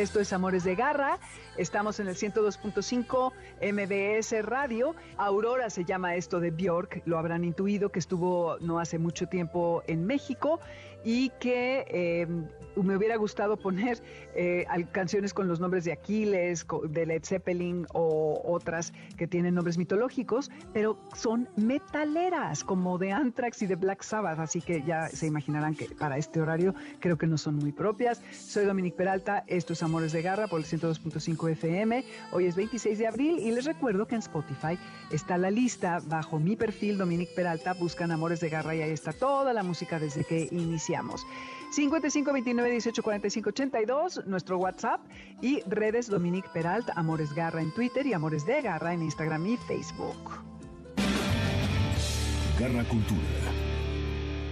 Esto 0.00 0.18
es 0.18 0.32
Amores 0.32 0.64
de 0.64 0.76
Garra. 0.76 1.18
Estamos 1.58 2.00
en 2.00 2.08
el 2.08 2.14
102.5 2.16 3.32
MBS 3.60 4.46
Radio. 4.46 4.94
Aurora 5.18 5.68
se 5.68 5.84
llama 5.84 6.14
esto 6.14 6.40
de 6.40 6.50
Bjork. 6.50 7.02
Lo 7.04 7.18
habrán 7.18 7.44
intuido 7.44 7.92
que 7.92 7.98
estuvo 7.98 8.56
no 8.60 8.78
hace 8.78 8.98
mucho 8.98 9.26
tiempo 9.26 9.82
en 9.86 10.06
México 10.06 10.58
y 11.04 11.30
que 11.40 11.84
eh, 11.88 12.26
me 12.76 12.96
hubiera 12.96 13.16
gustado 13.16 13.56
poner 13.56 14.02
eh, 14.34 14.66
canciones 14.92 15.34
con 15.34 15.48
los 15.48 15.60
nombres 15.60 15.84
de 15.84 15.92
Aquiles, 15.92 16.66
de 16.88 17.06
Led 17.06 17.24
Zeppelin 17.24 17.86
o 17.92 18.40
otras 18.44 18.92
que 19.16 19.26
tienen 19.26 19.54
nombres 19.54 19.78
mitológicos, 19.78 20.50
pero 20.72 20.98
son 21.14 21.48
metaleras 21.56 22.64
como 22.64 22.98
de 22.98 23.12
Anthrax 23.12 23.62
y 23.62 23.66
de 23.66 23.76
Black 23.76 24.02
Sabbath. 24.02 24.38
Así 24.38 24.60
que 24.60 24.82
ya 24.82 25.08
se 25.08 25.26
imaginarán 25.26 25.74
que 25.74 25.86
para 25.86 26.16
este 26.16 26.40
horario 26.40 26.74
creo 27.00 27.18
que 27.18 27.26
no 27.26 27.38
son 27.38 27.56
muy 27.56 27.72
propias. 27.72 28.22
Soy 28.32 28.64
Dominique 28.64 28.96
Peralta, 28.96 29.44
esto 29.46 29.72
es 29.72 29.82
Amores 29.82 30.12
de 30.12 30.22
Garra 30.22 30.46
por 30.46 30.60
el 30.60 30.66
102.5 30.66 31.50
FM. 31.52 32.04
Hoy 32.32 32.46
es 32.46 32.56
26 32.56 32.98
de 32.98 33.06
abril 33.06 33.38
y 33.38 33.50
les 33.50 33.64
recuerdo 33.64 34.06
que 34.06 34.14
en 34.14 34.20
Spotify 34.20 34.78
está 35.10 35.38
la 35.38 35.50
lista 35.50 36.00
bajo 36.06 36.38
mi 36.38 36.56
perfil 36.56 36.98
Dominique 36.98 37.32
Peralta. 37.34 37.74
Buscan 37.74 38.10
Amores 38.10 38.40
de 38.40 38.48
Garra 38.48 38.74
y 38.74 38.82
ahí 38.82 38.90
está 38.90 39.12
toda 39.12 39.52
la 39.52 39.62
música 39.62 39.98
desde 39.98 40.24
que 40.24 40.48
iniciamos. 40.90 41.26
55 41.70 42.32
29 42.32 42.70
18 42.70 43.02
45 43.02 43.50
82, 43.50 44.26
nuestro 44.26 44.58
WhatsApp 44.58 45.00
y 45.40 45.60
redes 45.66 46.08
Dominique 46.08 46.48
Peralta, 46.52 46.92
Amores 46.96 47.32
Garra 47.32 47.62
en 47.62 47.72
Twitter 47.72 48.06
y 48.06 48.12
Amores 48.12 48.44
de 48.44 48.60
Garra 48.60 48.92
en 48.92 49.02
Instagram 49.02 49.46
y 49.46 49.56
Facebook. 49.56 50.30
Garra 52.58 52.84
Cultura. 52.84 53.20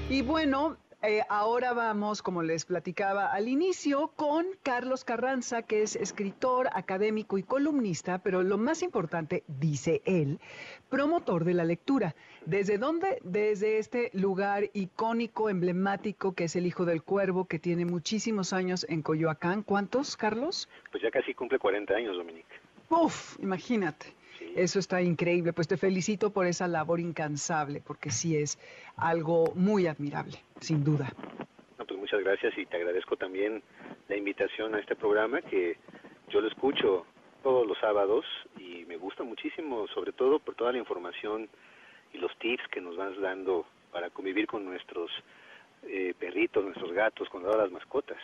Y 0.09 0.23
bueno, 0.23 0.77
eh, 1.01 1.23
ahora 1.29 1.75
vamos, 1.75 2.23
como 2.23 2.43
les 2.43 2.65
platicaba 2.65 3.33
al 3.33 3.47
inicio, 3.47 4.09
con 4.17 4.47
Carlos 4.65 5.05
Carranza, 5.05 5.63
que 5.63 5.83
es 5.83 5.95
escritor, 5.95 6.69
académico 6.73 7.39
y 7.39 7.45
columnista, 7.45 8.19
pero 8.19 8.43
lo 8.43 8.59
más 8.59 8.83
importante, 8.83 9.45
dice 9.47 10.03
él, 10.07 10.41
promotor 10.89 11.45
de 11.45 11.55
la 11.55 11.65
lectura. 11.65 12.17
¿Desde 12.47 12.79
dónde? 12.79 13.21
Desde 13.23 13.79
este 13.79 14.11
lugar 14.13 14.71
icónico, 14.73 15.49
emblemático, 15.49 16.35
que 16.35 16.45
es 16.45 16.57
el 16.57 16.67
Hijo 16.67 16.85
del 16.85 17.05
Cuervo, 17.05 17.45
que 17.45 17.61
tiene 17.61 17.85
muchísimos 17.85 18.53
años 18.53 18.85
en 18.89 19.03
Coyoacán. 19.03 19.63
¿Cuántos, 19.63 20.17
Carlos? 20.17 20.69
Pues 20.91 21.03
ya 21.03 21.13
casi 21.13 21.33
cumple 21.33 21.61
40 21.61 21.95
años, 21.95 22.17
Dominique. 22.17 22.57
Uf, 22.91 23.39
imagínate. 23.41 24.18
Sí. 24.39 24.53
Eso 24.57 24.79
está 24.79 25.03
increíble. 25.03 25.53
Pues 25.53 25.69
te 25.69 25.77
felicito 25.77 26.33
por 26.33 26.47
esa 26.47 26.69
labor 26.69 27.01
incansable, 27.01 27.83
porque 27.85 28.11
sí 28.11 28.37
es 28.37 28.59
algo 28.97 29.53
muy 29.55 29.87
admirable, 29.87 30.39
sin 30.61 30.85
duda. 30.85 31.13
No, 31.79 31.85
pues 31.85 31.99
muchas 31.99 32.21
gracias 32.21 32.57
y 32.57 32.67
te 32.67 32.77
agradezco 32.77 33.17
también 33.17 33.63
la 34.09 34.17
invitación 34.17 34.75
a 34.75 34.81
este 34.81 34.97
programa 34.97 35.43
que 35.43 35.77
yo 36.29 36.41
lo 36.41 36.49
escucho 36.49 37.07
todos 37.43 37.67
los 37.67 37.79
sábados 37.79 38.25
y 38.59 38.85
me 38.87 38.97
gusta 38.97 39.23
muchísimo, 39.23 39.87
sobre 39.89 40.13
todo 40.13 40.39
por 40.39 40.55
toda 40.55 40.73
la 40.73 40.79
información 40.79 41.49
y 42.13 42.19
los 42.19 42.37
tips 42.39 42.67
que 42.71 42.81
nos 42.81 42.97
vas 42.97 43.19
dando 43.21 43.67
para 43.93 44.11
convivir 44.11 44.47
con 44.47 44.65
nuestros 44.65 45.11
eh, 45.85 46.15
perritos, 46.19 46.65
nuestros 46.65 46.93
gatos, 46.93 47.29
con 47.29 47.43
todas 47.43 47.59
las 47.59 47.71
mascotas. 47.71 48.19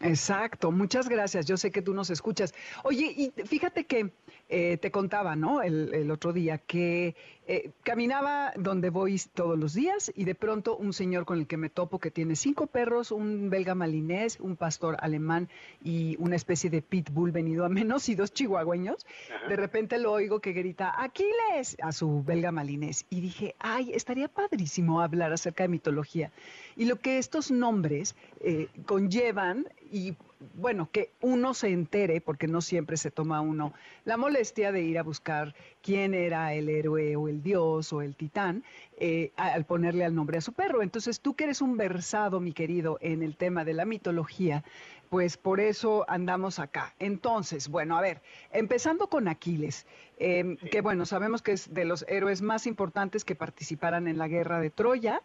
Exacto, 0.00 0.70
muchas 0.70 1.08
gracias. 1.08 1.46
Yo 1.46 1.56
sé 1.56 1.70
que 1.70 1.82
tú 1.82 1.92
nos 1.92 2.10
escuchas. 2.10 2.54
Oye, 2.82 3.12
y 3.16 3.30
fíjate 3.44 3.84
que 3.84 4.10
eh, 4.52 4.76
te 4.76 4.90
contaba, 4.90 5.34
¿no? 5.34 5.62
El, 5.62 5.94
el 5.94 6.10
otro 6.10 6.32
día 6.34 6.58
que 6.58 7.16
eh, 7.46 7.70
caminaba 7.82 8.52
donde 8.56 8.90
voy 8.90 9.20
todos 9.34 9.58
los 9.58 9.74
días 9.74 10.12
y 10.14 10.24
de 10.24 10.34
pronto 10.36 10.76
un 10.76 10.92
señor 10.92 11.24
con 11.24 11.40
el 11.40 11.46
que 11.48 11.56
me 11.56 11.70
topo 11.70 11.98
que 11.98 12.10
tiene 12.10 12.36
cinco 12.36 12.68
perros, 12.68 13.10
un 13.10 13.50
belga 13.50 13.74
malinés, 13.74 14.38
un 14.38 14.56
pastor 14.56 14.96
alemán 15.00 15.48
y 15.82 16.16
una 16.20 16.36
especie 16.36 16.70
de 16.70 16.82
pitbull 16.82 17.32
venido 17.32 17.64
a 17.64 17.68
menos 17.68 18.08
y 18.08 18.14
dos 18.14 18.32
chihuahueños. 18.32 19.06
Ajá. 19.34 19.48
De 19.48 19.56
repente 19.56 19.98
lo 19.98 20.12
oigo 20.12 20.40
que 20.40 20.52
grita 20.52 20.94
Aquiles 21.02 21.76
a 21.82 21.90
su 21.90 22.22
belga 22.22 22.52
malinés 22.52 23.06
y 23.10 23.20
dije, 23.20 23.56
ay, 23.58 23.92
estaría 23.92 24.28
padrísimo 24.28 25.00
hablar 25.00 25.32
acerca 25.32 25.64
de 25.64 25.68
mitología 25.68 26.30
y 26.76 26.84
lo 26.84 26.96
que 27.00 27.18
estos 27.18 27.50
nombres 27.50 28.14
eh, 28.40 28.68
conllevan 28.86 29.66
y 29.90 30.14
bueno, 30.54 30.88
que 30.90 31.10
uno 31.20 31.54
se 31.54 31.68
entere, 31.68 32.20
porque 32.20 32.48
no 32.48 32.60
siempre 32.60 32.96
se 32.96 33.10
toma 33.10 33.40
uno 33.40 33.72
la 34.04 34.16
molestia 34.16 34.72
de 34.72 34.82
ir 34.82 34.98
a 34.98 35.02
buscar 35.02 35.54
quién 35.82 36.14
era 36.14 36.54
el 36.54 36.68
héroe 36.68 37.16
o 37.16 37.28
el 37.28 37.42
dios 37.42 37.92
o 37.92 38.02
el 38.02 38.14
titán 38.14 38.64
eh, 38.96 39.32
al 39.36 39.64
ponerle 39.64 40.04
al 40.04 40.14
nombre 40.14 40.38
a 40.38 40.40
su 40.40 40.52
perro. 40.52 40.82
Entonces 40.82 41.20
tú 41.20 41.34
que 41.34 41.44
eres 41.44 41.60
un 41.60 41.76
versado, 41.76 42.40
mi 42.40 42.52
querido, 42.52 42.98
en 43.00 43.22
el 43.22 43.36
tema 43.36 43.64
de 43.64 43.74
la 43.74 43.84
mitología, 43.84 44.64
pues 45.10 45.36
por 45.36 45.60
eso 45.60 46.06
andamos 46.08 46.58
acá. 46.58 46.94
Entonces, 46.98 47.68
bueno, 47.68 47.98
a 47.98 48.00
ver, 48.00 48.22
empezando 48.50 49.08
con 49.08 49.28
Aquiles, 49.28 49.86
eh, 50.18 50.56
que 50.70 50.80
bueno, 50.80 51.04
sabemos 51.04 51.42
que 51.42 51.52
es 51.52 51.74
de 51.74 51.84
los 51.84 52.06
héroes 52.08 52.40
más 52.40 52.66
importantes 52.66 53.24
que 53.24 53.34
participaran 53.34 54.08
en 54.08 54.16
la 54.16 54.28
guerra 54.28 54.60
de 54.60 54.70
Troya. 54.70 55.20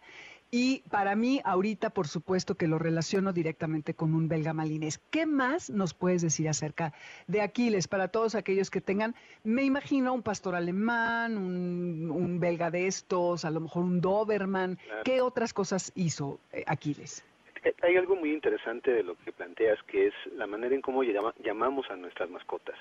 Y 0.50 0.82
para 0.90 1.14
mí, 1.14 1.42
ahorita, 1.44 1.90
por 1.90 2.08
supuesto, 2.08 2.54
que 2.54 2.68
lo 2.68 2.78
relaciono 2.78 3.34
directamente 3.34 3.92
con 3.92 4.14
un 4.14 4.28
belga 4.28 4.54
malinés. 4.54 4.96
¿Qué 5.10 5.26
más 5.26 5.68
nos 5.68 5.92
puedes 5.92 6.22
decir 6.22 6.48
acerca 6.48 6.94
de 7.26 7.42
Aquiles 7.42 7.86
para 7.86 8.08
todos 8.08 8.34
aquellos 8.34 8.70
que 8.70 8.80
tengan, 8.80 9.14
me 9.44 9.62
imagino, 9.64 10.14
un 10.14 10.22
pastor 10.22 10.54
alemán, 10.54 11.36
un, 11.36 12.10
un 12.10 12.40
belga 12.40 12.70
de 12.70 12.86
estos, 12.86 13.44
a 13.44 13.50
lo 13.50 13.60
mejor 13.60 13.84
un 13.84 14.00
Doberman? 14.00 14.76
Claro. 14.76 15.02
¿Qué 15.04 15.20
otras 15.20 15.52
cosas 15.52 15.92
hizo 15.94 16.40
eh, 16.52 16.64
Aquiles? 16.66 17.22
Eh, 17.64 17.74
Hay 17.82 17.96
algo 17.96 18.16
muy 18.16 18.32
interesante 18.32 18.90
de 18.90 19.02
lo 19.02 19.16
que 19.18 19.32
planteas, 19.32 19.78
que 19.82 20.06
es 20.06 20.14
la 20.34 20.46
manera 20.46 20.74
en 20.74 20.80
cómo 20.80 21.02
llama- 21.02 21.34
llamamos 21.44 21.90
a 21.90 21.96
nuestras 21.96 22.30
mascotas. 22.30 22.76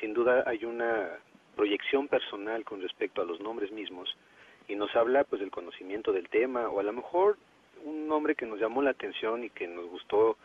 sin 0.00 0.12
duda 0.14 0.42
hay 0.46 0.64
una 0.64 1.10
proyección 1.54 2.08
personal 2.08 2.64
con 2.64 2.80
respecto 2.80 3.20
a 3.22 3.24
los 3.26 3.38
nombres 3.40 3.70
mismos 3.70 4.08
y 4.70 4.76
nos 4.76 4.94
habla 4.94 5.24
pues 5.24 5.40
del 5.40 5.50
conocimiento 5.50 6.12
del 6.12 6.28
tema 6.28 6.68
o 6.68 6.78
a 6.78 6.84
lo 6.84 6.92
mejor 6.92 7.36
un 7.84 8.06
nombre 8.06 8.36
que 8.36 8.46
nos 8.46 8.60
llamó 8.60 8.82
la 8.82 8.90
atención 8.90 9.42
y 9.42 9.50
que 9.50 9.66
nos 9.66 9.86
gustó 9.86 10.36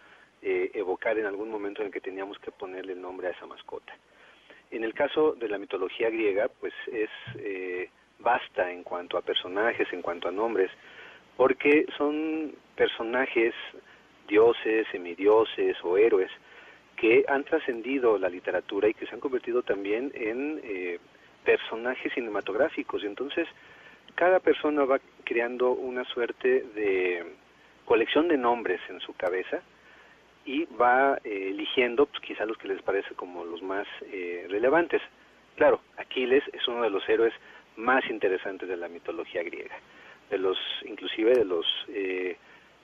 eh, 0.42 0.72
evocar 0.74 1.20
en 1.20 1.28
algún 1.28 1.52
momento 1.52 1.82
en 1.82 1.88
el 1.88 1.94
que 1.94 2.02
teníamos 2.02 2.40
que 2.40 2.52
ponerle 2.52 2.94
el 2.94 3.02
nombre 3.02 3.28
a 3.28 3.32
esa 3.32 3.46
mascota. 3.46 3.94
En 4.72 4.84
el 4.84 4.94
caso 4.94 5.34
de 5.34 5.48
la 5.48 5.60
mitología 5.60 6.10
griega, 6.10 6.50
pues 6.60 6.74
es 6.92 7.10
eh, 7.38 7.90
basta 8.20 8.72
en 8.72 8.84
cuanto 8.84 9.18
a 9.18 9.22
personajes, 9.22 9.88
en 9.94 10.02
cuanto 10.02 10.28
a 10.28 10.32
nombres, 10.32 10.72
porque 11.38 11.86
son 11.98 12.56
personajes, 12.76 13.54
dioses, 14.28 14.88
semidioses 14.92 15.78
o 15.84 15.98
héroes, 15.98 16.32
que 16.96 17.26
han 17.28 17.44
trascendido 17.44 18.18
la 18.18 18.30
literatura 18.30 18.88
y 18.88 18.94
que 18.94 19.06
se 19.06 19.14
han 19.14 19.20
convertido 19.20 19.62
también 19.62 20.12
en 20.16 20.62
eh, 20.64 21.00
personajes 21.44 22.12
cinematográficos. 22.14 23.04
Y 23.04 23.08
entonces, 23.08 23.48
cada 24.16 24.40
persona 24.40 24.86
va 24.86 25.00
creando 25.24 25.72
una 25.72 26.04
suerte 26.06 26.66
de 26.76 27.26
colección 27.86 28.28
de 28.28 28.38
nombres 28.38 28.82
en 28.90 29.00
su 29.00 29.14
cabeza 29.14 29.62
y 30.46 30.66
va 30.66 31.18
eh, 31.24 31.50
eligiendo 31.52 32.06
pues, 32.06 32.22
quizá 32.22 32.46
los 32.46 32.58
que 32.58 32.68
les 32.68 32.82
parece 32.82 33.14
como 33.16 33.46
los 33.46 33.62
más 33.62 33.88
eh, 34.12 34.46
relevantes. 34.50 35.02
Claro, 35.56 35.82
Aquiles 35.98 36.44
es 36.54 36.68
uno 36.68 36.84
de 36.84 36.90
los 36.90 37.08
héroes 37.08 37.34
más 37.78 38.08
interesantes 38.10 38.68
de 38.70 38.78
la 38.78 38.88
mitología 38.88 39.44
griega, 39.44 39.76
de 40.30 40.38
los 40.38 40.58
inclusive 40.86 41.34
de 41.34 41.46
los 41.46 41.66
eh, 41.90 42.38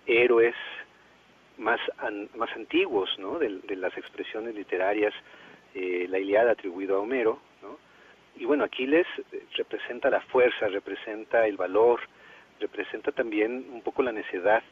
héroes 0.06 0.56
más 1.58 1.80
más 2.36 2.50
antiguos, 2.56 3.10
¿no? 3.20 3.38
De, 3.38 3.60
de, 3.60 3.76
las 3.76 3.96
expresiones 3.98 4.56
literarias, 4.56 5.14
eh, 5.76 6.08
la 6.10 6.20
Iliada 6.20 6.52
atribuido 6.52 6.98
a 6.98 7.00
Homero. 7.00 7.40
Y 8.42 8.46
bueno, 8.46 8.64
Aquiles 8.64 9.06
eh, 9.32 9.44
representa 9.56 10.10
la 10.10 10.20
fuerza, 10.20 10.68
representa 10.68 11.46
el 11.46 11.58
valor, 11.58 12.00
representa 12.60 13.12
también 13.12 13.68
un 13.72 13.84
poco 13.84 14.02
la 14.02 14.12
necedad, 14.12 14.64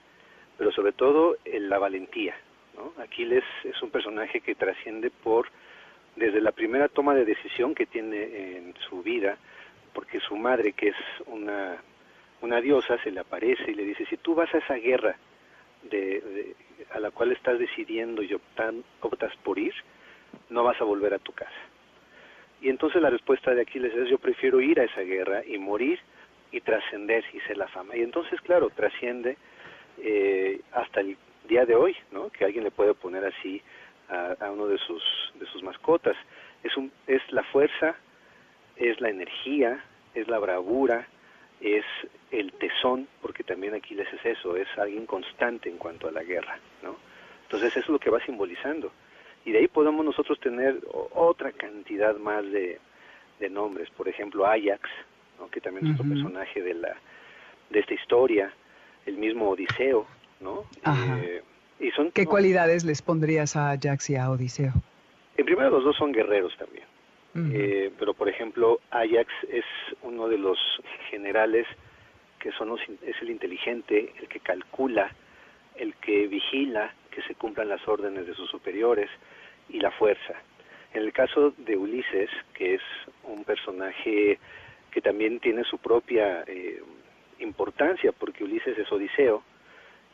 pero 0.58 0.72
sobre 0.72 0.92
todo 0.92 1.38
la 1.46 1.78
valentía, 1.78 2.36
¿no? 2.76 3.00
Aquiles 3.00 3.44
es 3.64 3.80
un 3.84 3.92
personaje 3.92 4.42
que 4.42 4.56
trasciende 4.56 5.12
por 5.12 5.50
desde 6.16 6.42
la 6.42 6.52
primera 6.52 6.88
toma 6.88 7.14
de 7.14 7.26
decisión 7.26 7.76
que 7.76 7.86
tiene 7.86 8.58
en 8.58 8.74
su 8.90 9.04
vida, 9.04 9.38
porque 9.94 10.20
su 10.20 10.36
madre, 10.36 10.74
que 10.74 10.88
es 10.88 10.98
una, 11.28 11.78
una 12.42 12.62
diosa, 12.62 12.98
se 13.04 13.12
le 13.12 13.20
aparece 13.20 13.70
y 13.70 13.76
le 13.76 13.86
dice, 13.86 14.04
si 14.08 14.18
tú 14.18 14.34
vas 14.34 14.52
a 14.56 14.58
esa 14.58 14.78
guerra 14.78 15.16
de, 15.84 16.56
a 16.90 17.00
la 17.00 17.12
cual 17.12 17.34
estás 17.34 17.60
decidiendo 17.60 18.24
y 18.24 18.34
optas 18.34 19.36
por 19.44 19.60
ir, 19.60 19.76
no 20.50 20.64
vas 20.64 20.82
a 20.82 20.86
volver 20.86 21.14
a 21.14 21.20
tu 21.20 21.34
casa. 21.34 21.70
Y 22.62 22.70
entonces 22.70 23.02
la 23.02 23.10
respuesta 23.10 23.54
de 23.54 23.62
Aquiles 23.62 23.94
es, 23.96 24.10
yo 24.10 24.18
prefiero 24.18 24.60
ir 24.60 24.80
a 24.80 24.84
esa 24.84 25.02
guerra 25.02 25.44
y 25.46 25.58
morir 25.58 26.00
y 26.52 26.62
trascender 26.62 27.24
y 27.34 27.40
ser 27.42 27.58
la 27.58 27.68
fama. 27.68 27.96
Y 27.96 28.02
entonces, 28.02 28.42
claro, 28.42 28.70
trasciende 28.70 29.38
eh, 29.98 30.62
hasta 30.72 31.02
el 31.02 31.18
día 31.48 31.66
de 31.66 31.76
hoy, 31.76 31.96
¿no? 32.12 32.30
Que 32.30 32.46
alguien 32.46 32.64
le 32.64 32.72
puede 32.72 32.94
poner 32.94 33.26
así 33.26 33.62
a, 34.10 34.36
a 34.40 34.52
uno 34.52 34.68
de 34.68 34.78
sus, 34.78 35.04
de 35.36 35.46
sus 35.48 35.64
mascotas. 35.64 36.18
Es, 36.64 36.76
un, 36.76 36.92
es 37.08 37.22
la 37.32 37.44
fuerza, 37.44 37.96
es 38.76 39.00
la 39.00 39.10
energía, 39.10 39.84
es 40.14 40.28
la 40.28 40.40
bravura, 40.40 41.08
es 41.62 41.86
el 42.32 42.52
tesón, 42.54 43.08
porque 43.22 43.44
también 43.44 43.74
Aquiles 43.74 44.08
es 44.14 44.26
eso, 44.26 44.56
es 44.56 44.68
alguien 44.78 45.06
constante 45.06 45.70
en 45.70 45.78
cuanto 45.78 46.08
a 46.08 46.12
la 46.12 46.24
guerra, 46.24 46.60
¿no? 46.84 46.98
Entonces 47.44 47.72
eso 47.72 47.80
es 47.80 47.90
lo 47.90 48.00
que 48.00 48.10
va 48.10 48.24
simbolizando. 48.26 48.92
Y 49.46 49.52
de 49.52 49.60
ahí 49.60 49.68
podemos 49.68 50.06
nosotros 50.06 50.40
tener 50.40 50.80
otra 51.14 51.52
cantidad 51.52 52.16
más 52.18 52.44
de, 52.52 52.80
de 53.40 53.50
nombres, 53.50 53.90
por 53.92 54.08
ejemplo 54.08 54.46
Ajax, 54.46 54.90
¿no? 55.40 55.50
que 55.50 55.62
también 55.62 55.88
es 55.88 55.94
otro 56.00 56.10
personaje 56.10 56.62
de 56.62 56.74
la 56.74 56.96
de 57.70 57.80
esta 57.80 57.94
historia, 57.94 58.52
el 59.06 59.18
mismo 59.18 59.50
Odiseo, 59.50 60.08
¿no? 60.40 60.64
Eh, 61.22 61.44
y 61.80 61.92
son, 61.92 62.12
¿Qué 62.12 62.24
no, 62.24 62.30
cualidades 62.32 62.84
les 62.84 63.02
pondrías 63.02 63.56
a 63.56 63.72
Ajax 63.72 64.10
y 64.10 64.16
a 64.16 64.30
Odiseo? 64.32 64.74
En 65.38 65.46
primero 65.46 65.70
los 65.70 65.84
dos 65.84 65.96
son 65.96 66.12
guerreros 66.12 66.56
también. 66.58 66.86
Uh 67.36 67.40
-huh. 67.40 67.52
eh, 67.54 67.92
pero 68.00 68.16
por 68.16 68.28
ejemplo 68.28 68.80
Ajax 68.90 69.32
es 69.50 69.66
uno 70.02 70.28
de 70.28 70.40
los 70.40 70.58
generales 71.12 71.68
que 72.40 72.52
son 72.54 72.70
los, 72.70 72.80
es 73.06 73.22
el 73.22 73.30
inteligente, 73.30 74.14
el 74.20 74.28
que 74.28 74.40
calcula, 74.40 75.14
el 75.76 75.94
que 75.96 76.28
vigila 76.28 76.94
que 77.12 77.22
se 77.24 77.36
cumplan 77.36 77.70
las 77.70 77.86
órdenes 77.88 78.26
de 78.28 78.34
sus 78.34 78.50
superiores 78.50 79.10
y 79.70 79.80
la 79.80 79.92
fuerza. 79.92 80.34
En 80.94 81.04
el 81.04 81.14
caso 81.14 81.54
de 81.58 81.78
Ulises, 81.78 82.30
que 82.54 82.76
es 82.76 82.82
un 83.24 83.44
personaje 83.44 84.40
que 84.92 85.02
también 85.02 85.40
tiene 85.40 85.64
su 85.64 85.78
propia 85.78 86.44
eh, 86.48 86.82
importancia, 87.40 88.12
porque 88.12 88.44
Ulises 88.44 88.78
es 88.78 88.92
Odiseo, 88.92 89.44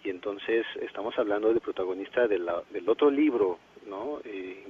y 0.04 0.10
entonces 0.10 0.66
estamos 0.82 1.18
hablando 1.18 1.50
del 1.50 1.62
protagonista 1.62 2.28
de 2.28 2.40
la, 2.40 2.62
del 2.70 2.88
otro 2.90 3.10
libro, 3.10 3.58
¿no? 3.88 4.20
Eh, 4.24 4.68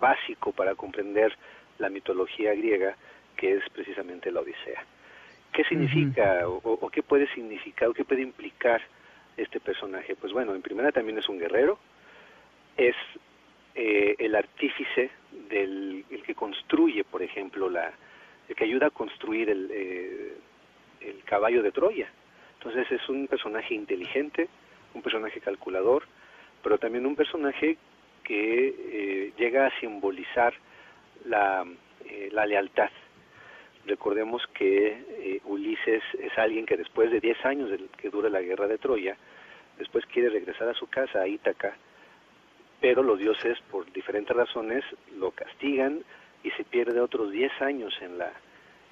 básico 0.00 0.52
para 0.52 0.74
comprender 0.74 1.36
la 1.78 1.88
mitología 1.88 2.54
griega, 2.54 2.96
que 3.36 3.54
es 3.54 3.62
precisamente 3.70 4.32
la 4.32 4.40
Odisea. 4.40 4.84
¿Qué 5.52 5.64
significa 5.64 6.48
uh 6.48 6.58
-huh. 6.58 6.60
o, 6.64 6.86
o, 6.86 6.90
qué 6.90 7.02
puede 7.02 7.26
significar 7.34 7.88
o 7.88 7.94
qué 7.94 8.04
puede 8.04 8.22
implicar 8.22 8.80
este 9.36 9.60
personaje? 9.60 10.16
Pues 10.16 10.32
bueno, 10.32 10.54
en 10.54 10.62
primera 10.62 10.92
también 10.92 11.18
es 11.18 11.28
un 11.28 11.38
guerrero, 11.38 11.78
es 12.76 12.96
eh, 13.74 14.16
el 14.18 14.34
artífice 14.34 15.10
del 15.48 16.04
el 16.10 16.22
que 16.22 16.34
construye, 16.34 17.04
por 17.04 17.22
ejemplo, 17.22 17.68
la 17.70 17.92
el 18.48 18.56
que 18.56 18.64
ayuda 18.64 18.88
a 18.88 18.90
construir 18.90 19.48
el, 19.48 19.70
eh, 19.72 20.34
el 21.00 21.22
caballo 21.24 21.62
de 21.62 21.72
Troya. 21.72 22.08
Entonces 22.58 22.90
es 22.92 23.08
un 23.08 23.26
personaje 23.26 23.74
inteligente, 23.74 24.48
un 24.94 25.02
personaje 25.02 25.40
calculador, 25.40 26.04
pero 26.62 26.78
también 26.78 27.06
un 27.06 27.16
personaje 27.16 27.76
que 28.24 28.74
eh, 28.78 29.32
llega 29.36 29.66
a 29.66 29.80
simbolizar 29.80 30.54
la, 31.24 31.64
eh, 32.06 32.28
la 32.32 32.46
lealtad. 32.46 32.90
Recordemos 33.86 34.42
que 34.54 34.86
eh, 34.88 35.40
Ulises 35.44 36.02
es 36.18 36.38
alguien 36.38 36.66
que 36.66 36.76
después 36.76 37.10
de 37.10 37.20
10 37.20 37.44
años 37.44 37.70
de 37.70 37.80
que 37.96 38.10
dura 38.10 38.28
la 38.28 38.40
guerra 38.40 38.68
de 38.68 38.78
Troya, 38.78 39.16
después 39.78 40.06
quiere 40.06 40.28
regresar 40.30 40.68
a 40.68 40.74
su 40.74 40.86
casa, 40.86 41.20
a 41.20 41.28
Ítaca, 41.28 41.76
pero 42.80 43.02
los 43.02 43.18
dioses, 43.18 43.58
por 43.70 43.90
diferentes 43.92 44.36
razones, 44.36 44.84
lo 45.16 45.30
castigan 45.32 46.02
y 46.44 46.50
se 46.50 46.64
pierde 46.64 47.00
otros 47.00 47.30
10 47.30 47.62
años 47.62 47.94
en, 48.00 48.18
la, 48.18 48.32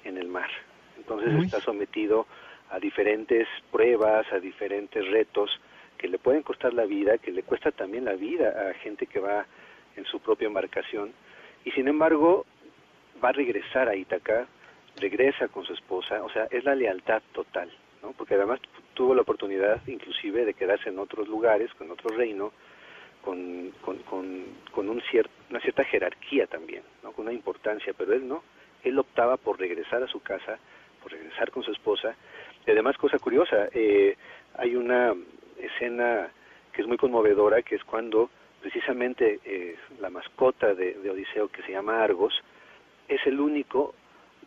en 0.03 0.17
el 0.17 0.27
mar. 0.27 0.49
Entonces 0.97 1.33
Uy. 1.33 1.45
está 1.45 1.59
sometido 1.61 2.27
a 2.69 2.79
diferentes 2.79 3.47
pruebas, 3.71 4.25
a 4.31 4.39
diferentes 4.39 5.05
retos 5.09 5.49
que 5.97 6.07
le 6.07 6.17
pueden 6.17 6.41
costar 6.41 6.73
la 6.73 6.85
vida, 6.85 7.17
que 7.17 7.31
le 7.31 7.43
cuesta 7.43 7.71
también 7.71 8.05
la 8.05 8.13
vida 8.13 8.69
a 8.69 8.73
gente 8.75 9.05
que 9.05 9.19
va 9.19 9.45
en 9.95 10.05
su 10.05 10.19
propia 10.19 10.47
embarcación, 10.47 11.11
y 11.65 11.71
sin 11.71 11.87
embargo 11.87 12.45
va 13.23 13.29
a 13.29 13.33
regresar 13.33 13.89
a 13.89 13.95
Ítaca, 13.95 14.47
regresa 14.97 15.47
con 15.47 15.65
su 15.65 15.73
esposa, 15.73 16.23
o 16.23 16.29
sea, 16.29 16.47
es 16.51 16.63
la 16.63 16.75
lealtad 16.75 17.21
total, 17.33 17.71
¿no? 18.01 18.11
Porque 18.11 18.35
además 18.35 18.59
tuvo 18.93 19.15
la 19.15 19.21
oportunidad 19.21 19.81
inclusive 19.87 20.45
de 20.45 20.53
quedarse 20.53 20.89
en 20.89 20.99
otros 20.99 21.27
lugares, 21.27 21.73
con 21.75 21.89
otro 21.91 22.15
reino, 22.15 22.51
con, 23.21 23.71
con, 23.81 23.97
con, 24.71 24.89
un 24.89 25.01
cier 25.09 25.29
una 25.49 25.59
cierta 25.59 25.83
jerarquía 25.83 26.47
también, 26.47 26.83
¿no? 27.03 27.11
con 27.11 27.25
una 27.25 27.33
importancia, 27.33 27.93
pero 27.97 28.13
él 28.13 28.27
no, 28.27 28.43
él 28.83 28.97
optaba 28.97 29.37
por 29.37 29.59
regresar 29.59 30.01
a 30.01 30.07
su 30.07 30.21
casa, 30.21 30.57
por 31.01 31.11
regresar 31.11 31.51
con 31.51 31.63
su 31.63 31.71
esposa, 31.71 32.15
y 32.65 32.71
además, 32.71 32.97
cosa 32.97 33.19
curiosa, 33.19 33.69
eh, 33.73 34.15
hay 34.55 34.75
una 34.75 35.13
escena 35.57 36.29
que 36.73 36.81
es 36.81 36.87
muy 36.87 36.97
conmovedora, 36.97 37.61
que 37.61 37.75
es 37.75 37.83
cuando 37.83 38.29
precisamente 38.61 39.39
eh, 39.43 39.75
la 39.99 40.09
mascota 40.09 40.73
de 40.73 41.09
Odiseo, 41.09 41.47
que 41.47 41.63
se 41.63 41.71
llama 41.71 42.03
Argos, 42.03 42.33
es 43.07 43.25
el 43.25 43.39
único 43.39 43.95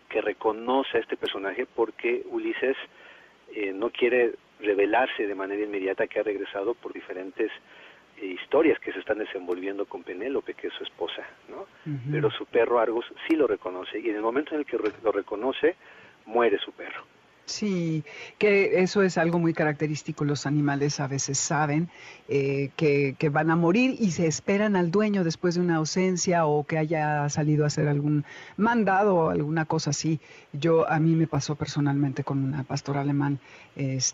que 0.08 0.20
reconoce 0.20 0.98
a 0.98 1.00
este 1.00 1.16
personaje 1.16 1.66
porque 1.66 2.22
Ulises 2.30 2.76
eh, 3.54 3.72
no 3.72 3.90
quiere 3.90 4.34
revelarse 4.60 5.26
de 5.26 5.34
manera 5.34 5.62
inmediata 5.62 6.06
que 6.06 6.20
ha 6.20 6.22
regresado 6.22 6.74
por 6.74 6.92
diferentes 6.92 7.50
eh, 8.16 8.26
historias 8.26 8.78
que 8.78 8.92
se 8.92 9.00
están 9.00 9.18
desenvolviendo 9.18 9.86
con 9.86 10.02
Penélope, 10.02 10.54
que 10.54 10.68
es 10.68 10.74
su 10.74 10.84
esposa, 10.84 11.26
¿no? 11.48 11.62
Uh 11.62 11.96
-huh. 11.96 12.10
Pero 12.12 12.30
su 12.30 12.46
perro 12.46 12.78
Argos 12.78 13.04
sí 13.26 13.36
lo 13.36 13.46
reconoce 13.46 13.98
y 13.98 14.08
en 14.10 14.16
el 14.16 14.22
momento 14.22 14.54
en 14.54 14.60
el 14.60 14.66
que 14.66 14.78
re 14.78 14.90
lo 15.02 15.12
reconoce, 15.12 15.76
muere 16.26 16.58
su 16.58 16.72
perro. 16.72 17.04
Sí, 17.46 18.04
que 18.38 18.80
eso 18.82 19.02
es 19.02 19.18
algo 19.18 19.38
muy 19.38 19.52
característico. 19.52 20.24
Los 20.24 20.46
animales 20.46 20.98
a 20.98 21.06
veces 21.06 21.36
saben 21.36 21.90
eh, 22.28 22.70
que, 22.76 23.16
que 23.18 23.28
van 23.28 23.50
a 23.50 23.56
morir 23.56 23.96
y 23.98 24.12
se 24.12 24.26
esperan 24.26 24.76
al 24.76 24.90
dueño 24.90 25.24
después 25.24 25.56
de 25.56 25.60
una 25.60 25.76
ausencia 25.76 26.46
o 26.46 26.64
que 26.64 26.78
haya 26.78 27.28
salido 27.28 27.64
a 27.64 27.66
hacer 27.66 27.86
algún 27.86 28.24
mandado 28.56 29.14
o 29.14 29.28
alguna 29.28 29.66
cosa 29.66 29.90
así. 29.90 30.20
Yo 30.54 30.88
a 30.88 30.98
mí 30.98 31.14
me 31.14 31.26
pasó 31.26 31.54
personalmente 31.54 32.24
con 32.24 32.42
una 32.42 32.64
pastor 32.64 32.96
alemán, 32.96 33.38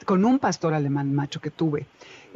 con 0.07 0.25
un 0.25 0.41
pastor 0.41 0.75
alemán 0.75 1.15
macho 1.15 1.41
que 1.41 1.51
tuve. 1.51 1.87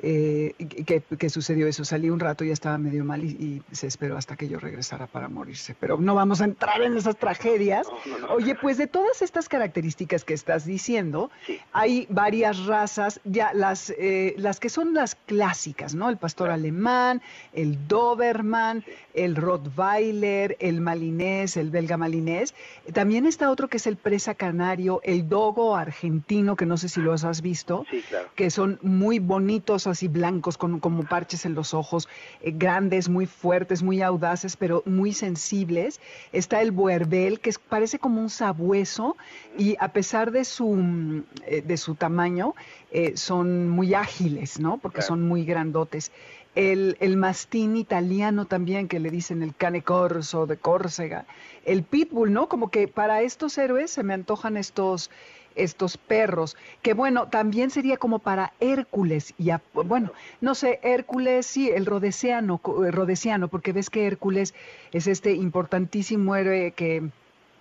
Eh, 0.02 0.54
que, 0.86 1.00
que 1.00 1.30
sucedió 1.30 1.66
eso. 1.66 1.84
Salí 1.84 2.10
un 2.10 2.20
rato 2.20 2.44
y 2.44 2.48
ya 2.48 2.52
estaba 2.52 2.78
medio 2.78 3.04
mal 3.04 3.24
y, 3.24 3.62
y 3.70 3.74
se 3.74 3.86
esperó 3.86 4.16
hasta 4.16 4.36
que 4.36 4.48
yo 4.48 4.58
regresara 4.58 5.06
para 5.06 5.28
morirse. 5.28 5.74
Pero 5.78 5.98
no 5.98 6.14
vamos 6.14 6.40
a 6.40 6.44
entrar 6.44 6.80
en 6.82 6.96
esas 6.96 7.16
tragedias. 7.16 7.86
No, 8.06 8.18
no, 8.18 8.26
no. 8.26 8.34
Oye, 8.34 8.54
pues 8.54 8.78
de 8.78 8.86
todas 8.86 9.22
estas 9.22 9.48
características 9.48 10.24
que 10.24 10.34
estás 10.34 10.64
diciendo, 10.66 11.30
Sí. 11.46 11.58
hay 11.72 12.06
varias 12.10 12.66
razas, 12.66 13.20
ya 13.24 13.52
las, 13.52 13.90
eh, 13.98 14.34
las 14.38 14.60
que 14.60 14.68
son 14.68 14.94
las 14.94 15.14
clásicas, 15.14 15.94
¿no? 15.94 16.08
El 16.08 16.16
pastor 16.16 16.50
alemán, 16.50 17.22
el 17.52 17.86
Doberman, 17.88 18.84
el 19.14 19.36
Rottweiler, 19.36 20.56
el 20.60 20.80
malinés, 20.80 21.56
el 21.56 21.70
belga 21.70 21.96
malinés. 21.96 22.54
También 22.92 23.26
está 23.26 23.50
otro 23.50 23.68
que 23.68 23.76
es 23.76 23.86
el 23.86 23.96
presa 23.96 24.34
canario, 24.34 25.00
el 25.04 25.28
dogo 25.28 25.76
argentino, 25.76 26.56
que 26.56 26.66
no 26.66 26.76
sé 26.76 26.88
si 26.88 27.00
los 27.00 27.24
has 27.24 27.40
visto 27.42 27.84
claro. 28.08 28.28
que 28.34 28.50
son 28.50 28.78
muy 28.82 29.18
bonitos, 29.18 29.83
así 29.90 30.08
blancos, 30.08 30.56
con 30.58 30.80
como 30.80 31.04
parches 31.04 31.44
en 31.44 31.54
los 31.54 31.74
ojos, 31.74 32.08
eh, 32.42 32.52
grandes, 32.54 33.08
muy 33.08 33.26
fuertes, 33.26 33.82
muy 33.82 34.02
audaces, 34.02 34.56
pero 34.56 34.82
muy 34.86 35.12
sensibles. 35.12 36.00
Está 36.32 36.60
el 36.62 36.70
buerbel, 36.72 37.40
que 37.40 37.50
es- 37.50 37.58
parece 37.58 37.98
como 37.98 38.20
un 38.20 38.30
sabueso, 38.30 39.16
y 39.58 39.76
a 39.80 39.88
pesar 39.92 40.30
de 40.30 40.44
su, 40.44 40.74
mm, 40.74 41.24
eh, 41.46 41.62
de 41.62 41.76
su 41.76 41.94
tamaño, 41.94 42.54
eh, 42.90 43.16
son 43.16 43.68
muy 43.68 43.94
ágiles, 43.94 44.60
¿no? 44.60 44.78
Porque 44.78 44.96
Claro. 44.96 45.08
son 45.08 45.22
muy 45.28 45.44
grandotes. 45.44 46.12
El, 46.54 46.96
el 47.00 47.16
mastín 47.16 47.76
italiano 47.76 48.44
también, 48.44 48.86
que 48.86 49.00
le 49.00 49.10
dicen 49.10 49.42
el 49.42 49.56
cane 49.56 49.82
corso 49.82 50.46
de 50.46 50.56
Córcega. 50.56 51.26
El 51.64 51.82
pitbull, 51.82 52.32
¿no? 52.32 52.48
Como 52.48 52.70
que 52.70 52.86
para 52.86 53.22
estos 53.22 53.58
héroes 53.58 53.90
se 53.90 54.04
me 54.04 54.14
antojan 54.14 54.56
estos, 54.56 55.10
estos 55.56 55.96
perros, 55.96 56.56
que 56.82 56.94
bueno, 56.94 57.28
también 57.28 57.70
sería 57.70 57.96
como 57.96 58.18
para 58.18 58.52
Hércules, 58.60 59.34
y 59.38 59.50
a- 59.50 59.62
bueno, 59.72 60.12
no 60.40 60.54
sé, 60.54 60.80
Hércules, 60.82 61.46
sí, 61.46 61.70
el 61.70 61.86
rodesiano, 61.86 62.60
eh, 62.86 62.90
rodesiano, 62.90 63.48
porque 63.48 63.72
ves 63.72 63.90
que 63.90 64.06
Hércules 64.06 64.54
es 64.92 65.06
este 65.06 65.32
importantísimo 65.32 66.36
héroe 66.36 66.72
que 66.72 67.08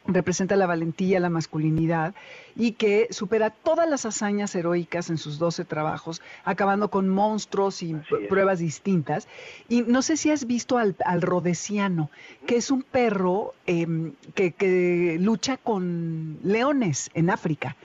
representa 0.06 0.56
la 0.56 0.68
valentía, 0.68 1.20
la 1.20 1.30
masculinidad 1.30 2.14
y 2.56 2.74
que 2.74 3.08
supera 3.12 3.50
todas 3.50 3.90
las 3.90 4.06
hazañas 4.06 4.54
heroicas 4.56 5.10
en 5.10 5.18
sus 5.18 5.40
12 5.40 5.66
trabajos, 5.66 6.22
acabando 6.44 6.90
con 6.90 7.10
monstruos 7.10 7.82
y 7.82 7.96
pruebas 8.30 8.60
distintas. 8.60 9.28
Y 9.70 9.82
no 9.84 10.02
sé 10.02 10.18
si 10.18 10.32
has 10.32 10.46
visto 10.46 10.78
al, 10.78 10.96
al 11.06 11.22
rodesiano, 11.22 12.10
que 12.46 12.58
es 12.58 12.70
un 12.70 12.84
perro 12.84 13.54
em, 13.66 14.14
que, 14.36 14.52
que 14.52 15.18
lucha 15.20 15.58
con 15.58 16.38
leones 16.44 17.10
en 17.14 17.30
África. 17.30 17.76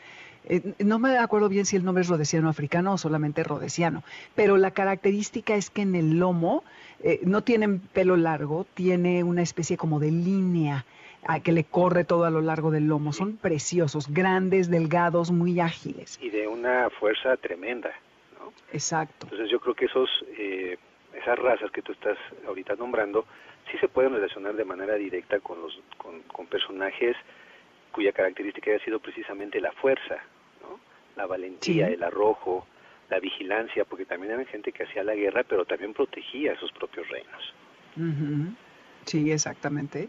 Eh, 0.50 0.74
no 0.78 0.98
me 0.98 1.18
acuerdo 1.18 1.48
bien 1.48 1.66
si 1.66 1.76
el 1.76 1.84
nombre 1.84 2.02
es 2.02 2.08
rodesiano 2.08 2.48
africano 2.48 2.94
o 2.94 2.98
solamente 2.98 3.44
rodesiano, 3.44 4.02
pero 4.34 4.56
la 4.56 4.70
característica 4.70 5.54
es 5.54 5.68
que 5.68 5.82
en 5.82 5.94
el 5.94 6.18
lomo 6.18 6.64
eh, 7.00 7.20
no 7.24 7.42
tienen 7.42 7.80
pelo 7.80 8.16
largo, 8.16 8.66
tiene 8.74 9.22
una 9.24 9.42
especie 9.42 9.76
como 9.76 10.00
de 10.00 10.10
línea 10.10 10.86
que 11.42 11.52
le 11.52 11.64
corre 11.64 12.04
todo 12.04 12.24
a 12.24 12.30
lo 12.30 12.40
largo 12.40 12.70
del 12.70 12.86
lomo. 12.86 13.12
Son 13.12 13.36
preciosos, 13.36 14.08
grandes, 14.12 14.70
delgados, 14.70 15.30
muy 15.30 15.60
ágiles. 15.60 16.18
Y 16.22 16.30
de 16.30 16.46
una 16.48 16.88
fuerza 16.90 17.36
tremenda, 17.36 17.90
¿no? 18.38 18.52
Exacto. 18.72 19.26
Entonces 19.26 19.50
yo 19.50 19.60
creo 19.60 19.74
que 19.74 19.86
esos, 19.86 20.08
eh, 20.38 20.78
esas 21.14 21.38
razas 21.38 21.70
que 21.70 21.82
tú 21.82 21.92
estás 21.92 22.16
ahorita 22.46 22.74
nombrando 22.76 23.24
sí 23.70 23.76
se 23.78 23.88
pueden 23.88 24.12
relacionar 24.14 24.54
de 24.54 24.64
manera 24.64 24.94
directa 24.94 25.40
con, 25.40 25.60
los, 25.60 25.78
con, 25.98 26.22
con 26.22 26.46
personajes 26.46 27.16
cuya 27.92 28.12
característica 28.12 28.70
haya 28.70 28.82
sido 28.84 28.98
precisamente 29.00 29.60
la 29.60 29.72
fuerza, 29.72 30.16
¿no? 30.62 30.78
la 31.16 31.26
valentía, 31.26 31.86
Sí. 31.88 31.92
el 31.92 32.02
arrojo, 32.02 32.66
la 33.10 33.18
vigilancia, 33.18 33.84
porque 33.84 34.04
también 34.04 34.32
eran 34.32 34.46
gente 34.46 34.72
que 34.72 34.84
hacía 34.84 35.02
la 35.02 35.14
guerra, 35.14 35.42
pero 35.48 35.64
también 35.64 35.92
protegía 35.94 36.52
a 36.52 36.60
sus 36.60 36.70
propios 36.72 37.08
reinos. 37.08 37.54
Ujú. 37.96 38.54
Sí, 39.06 39.32
exactamente. 39.32 40.08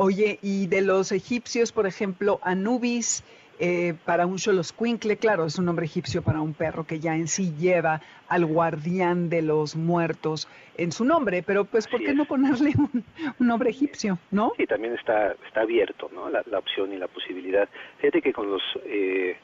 Oye, 0.00 0.38
y 0.42 0.68
de 0.68 0.80
los 0.80 1.10
egipcios, 1.10 1.72
por 1.72 1.84
ejemplo, 1.84 2.38
Anubis, 2.42 3.24
eh, 3.58 3.94
para 4.04 4.26
un 4.26 4.38
Xoloscuincle, 4.38 5.16
claro, 5.16 5.44
es 5.44 5.58
un 5.58 5.64
nombre 5.64 5.86
egipcio 5.86 6.22
para 6.22 6.40
un 6.40 6.54
perro 6.54 6.86
que 6.86 7.00
ya 7.00 7.16
en 7.16 7.26
sí 7.26 7.52
lleva 7.58 8.00
al 8.28 8.46
guardián 8.46 9.28
de 9.28 9.42
los 9.42 9.74
muertos 9.74 10.46
en 10.76 10.92
su 10.92 11.04
nombre, 11.04 11.42
pero 11.42 11.64
pues, 11.64 11.88
¿por 11.88 11.96
Así 11.96 12.04
qué 12.04 12.10
es. 12.12 12.16
no 12.16 12.26
ponerle 12.26 12.74
un, 12.78 13.04
un 13.40 13.46
nombre 13.48 13.70
egipcio, 13.70 14.20
no? 14.30 14.52
Y 14.56 14.66
también 14.68 14.94
está, 14.94 15.34
está 15.44 15.62
abierto 15.62 16.08
¿no? 16.14 16.30
la, 16.30 16.44
la 16.48 16.60
opción 16.60 16.92
y 16.92 16.96
la 16.96 17.08
posibilidad. 17.08 17.68
Fíjate 17.98 18.22
que 18.22 18.32
con 18.32 18.48
los 18.52 18.62
eh, 18.84 19.36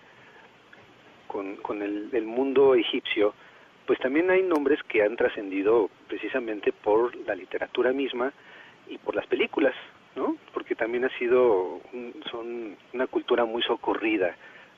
con, 1.27 1.57
con 1.57 1.83
el, 1.83 2.11
el 2.13 2.27
mundo 2.27 2.77
egipcio, 2.77 3.35
pues 3.89 3.99
también 3.99 4.31
hay 4.31 4.45
nombres 4.45 4.79
que 4.85 5.03
han 5.03 5.17
trascendido 5.17 5.91
precisamente 6.07 6.73
por 6.73 7.17
la 7.27 7.35
literatura 7.35 7.93
misma 7.93 8.33
y 8.87 8.99
por 8.99 9.17
las 9.17 9.27
películas, 9.27 9.75
¿no? 10.17 10.37
Porque 10.53 10.75
también 10.75 11.05
ha 11.05 11.19
sido 11.19 11.81
un- 11.93 12.15
son 12.31 12.77
una 12.93 13.07
cultura 13.07 13.45
muy 13.45 13.63
socorrida 13.63 14.37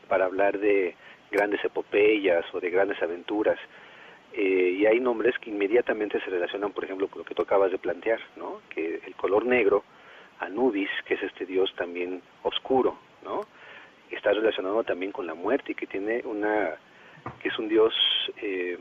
para 0.09 0.24
hablar 0.26 0.59
de 0.59 0.95
grandes 1.30 1.64
epopeyas 1.64 2.45
o 2.55 2.61
de 2.61 2.70
grandes 2.70 3.01
aventuras. 3.03 3.59
Eh, 4.32 4.76
y 4.80 4.87
hay 4.87 5.01
nombres 5.01 5.39
que 5.39 5.51
inmediatamente 5.51 6.20
se 6.20 6.30
relacionan, 6.30 6.72
por 6.72 6.84
ejemplo, 6.84 7.09
con 7.09 7.20
lo 7.20 7.24
que 7.24 7.34
tú 7.34 7.43
acabas 7.43 7.70
de 7.70 7.78
plantear, 7.78 8.20
¿no? 8.37 8.61
Que 8.70 9.01
el 9.07 9.14
color 9.14 9.47
negro, 9.47 9.82
Anubis, 10.41 10.91
que 11.07 11.14
es 11.14 11.22
este 11.22 11.47
dios 11.47 11.74
también 11.76 12.20
oscuro, 12.43 12.99
¿no? 13.24 13.47
Está 14.11 14.32
relacionado 14.32 14.84
también 14.84 15.11
con 15.12 15.26
la 15.26 15.34
muerte 15.34 15.72
y 15.72 15.74
que 15.74 15.87
tiene 15.87 16.20
una, 16.24 16.76
que 17.43 17.49
es 17.49 17.59
un 17.59 17.68
dios, 17.68 17.95
eh, 18.43 18.78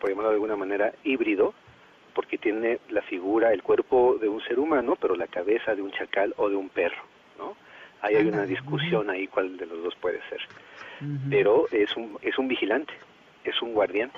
por 0.00 0.10
llamarlo 0.10 0.30
de 0.30 0.34
alguna 0.36 0.56
manera, 0.56 0.92
híbrido, 1.04 1.54
porque 2.18 2.36
tiene 2.36 2.80
la 2.88 3.00
figura, 3.02 3.52
el 3.52 3.62
cuerpo 3.62 4.18
de 4.20 4.28
un 4.28 4.40
ser 4.40 4.58
humano, 4.58 4.96
pero 5.00 5.14
la 5.14 5.28
cabeza 5.28 5.76
de 5.76 5.82
un 5.82 5.92
chacal 5.92 6.34
o 6.36 6.48
de 6.48 6.56
un 6.56 6.68
perro, 6.68 7.00
¿no? 7.38 7.56
Ahí 8.02 8.16
hay 8.16 8.26
una 8.26 8.44
discusión 8.44 9.08
ahí 9.08 9.28
cuál 9.28 9.56
de 9.56 9.66
los 9.66 9.84
dos 9.84 9.94
puede 9.94 10.20
ser 10.28 10.40
pero 11.30 11.68
es 11.70 11.96
un, 11.96 12.18
es 12.22 12.36
un 12.38 12.48
vigilante, 12.48 12.92
es 13.44 13.62
un 13.62 13.72
guardián. 13.72 14.10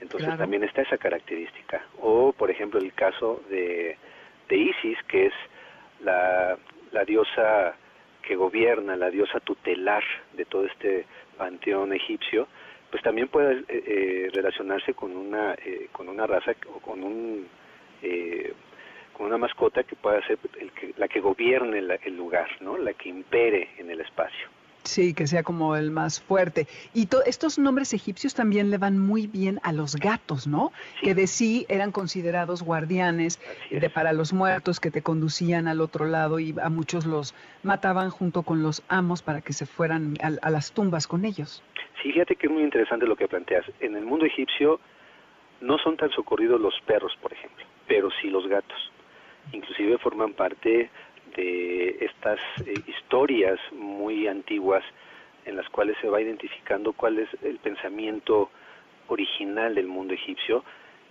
Entonces 0.00 0.26
Claro. 0.28 0.38
también 0.42 0.62
está 0.62 0.82
esa 0.82 0.96
característica. 0.96 1.82
O, 2.00 2.32
por 2.32 2.52
ejemplo, 2.52 2.78
el 2.78 2.92
caso 2.92 3.42
de, 3.50 3.96
de 4.48 4.56
Isis, 4.56 5.02
que 5.08 5.26
es 5.26 5.34
la, 6.04 6.56
la 6.92 7.04
diosa 7.04 7.74
que 8.22 8.36
gobierna, 8.36 8.94
la 8.94 9.10
diosa 9.10 9.40
tutelar 9.40 10.04
de 10.34 10.44
todo 10.44 10.66
este 10.66 11.04
panteón 11.36 11.92
egipcio, 11.92 12.46
pues 12.90 13.02
también 13.02 13.28
puede 13.28 13.60
eh, 13.60 13.64
eh, 13.68 14.28
relacionarse 14.32 14.94
con 14.94 15.16
una, 15.16 15.54
eh, 15.54 15.88
con 15.92 16.08
una 16.08 16.26
raza 16.26 16.52
o 16.74 16.78
con 16.80 17.02
un... 17.02 17.46
eh, 18.02 18.52
con 19.12 19.26
una 19.28 19.38
mascota 19.38 19.82
que 19.82 19.96
pueda 19.96 20.20
ser 20.26 20.38
el 20.60 20.70
que, 20.72 20.92
la 20.98 21.08
que 21.08 21.20
gobierne 21.20 21.80
la- 21.80 21.94
el 21.94 22.16
lugar, 22.18 22.48
¿no? 22.60 22.76
La 22.76 22.92
que 22.92 23.08
impere 23.08 23.70
en 23.78 23.90
el 23.90 24.02
espacio. 24.02 24.46
Sí, 24.84 25.14
que 25.14 25.26
sea 25.26 25.42
como 25.42 25.74
el 25.74 25.90
más 25.90 26.20
fuerte. 26.20 26.68
Y 26.92 27.06
to- 27.06 27.24
estos 27.24 27.58
nombres 27.58 27.94
egipcios 27.94 28.34
también 28.34 28.70
le 28.70 28.76
van 28.76 28.98
muy 28.98 29.26
bien 29.26 29.58
a 29.62 29.72
los 29.72 29.96
gatos, 29.96 30.46
¿no? 30.46 30.70
Sí. 31.00 31.06
Que 31.06 31.14
de 31.14 31.26
sí 31.28 31.64
eran 31.70 31.92
considerados 31.92 32.62
guardianes 32.62 33.40
de 33.70 33.88
para 33.90 34.12
los 34.12 34.34
muertos 34.34 34.80
que 34.80 34.90
te 34.90 35.00
conducían 35.00 35.66
al 35.66 35.80
otro 35.80 36.04
lado 36.04 36.38
y 36.38 36.54
a 36.62 36.68
muchos 36.68 37.06
los 37.06 37.34
mataban 37.62 38.10
junto 38.10 38.42
con 38.42 38.62
los 38.62 38.82
amos 38.88 39.22
para 39.22 39.40
que 39.40 39.54
se 39.54 39.64
fueran 39.64 40.18
a, 40.22 40.32
a 40.46 40.50
las 40.50 40.72
tumbas 40.72 41.06
con 41.06 41.24
ellos. 41.24 41.62
Sí, 42.02 42.12
fíjate 42.12 42.36
que 42.36 42.46
es 42.46 42.52
muy 42.52 42.62
interesante 42.62 43.06
lo 43.06 43.16
que 43.16 43.28
planteas. 43.28 43.64
En 43.80 43.96
el 43.96 44.04
mundo 44.04 44.26
egipcio 44.26 44.80
no 45.60 45.78
son 45.78 45.96
tan 45.96 46.10
socorridos 46.10 46.60
los 46.60 46.78
perros, 46.82 47.16
por 47.20 47.32
ejemplo, 47.32 47.64
pero 47.86 48.10
sí 48.20 48.28
los 48.28 48.46
gatos. 48.46 48.92
Inclusive 49.52 49.98
forman 49.98 50.34
parte 50.34 50.90
de 51.36 51.96
estas 52.00 52.38
eh, 52.64 52.74
historias 52.86 53.58
muy 53.72 54.26
antiguas 54.26 54.84
en 55.44 55.56
las 55.56 55.68
cuales 55.68 55.96
se 56.00 56.08
va 56.08 56.20
identificando 56.20 56.92
cuál 56.92 57.18
es 57.18 57.28
el 57.42 57.58
pensamiento 57.58 58.50
original 59.08 59.74
del 59.74 59.86
mundo 59.86 60.14
egipcio 60.14 60.64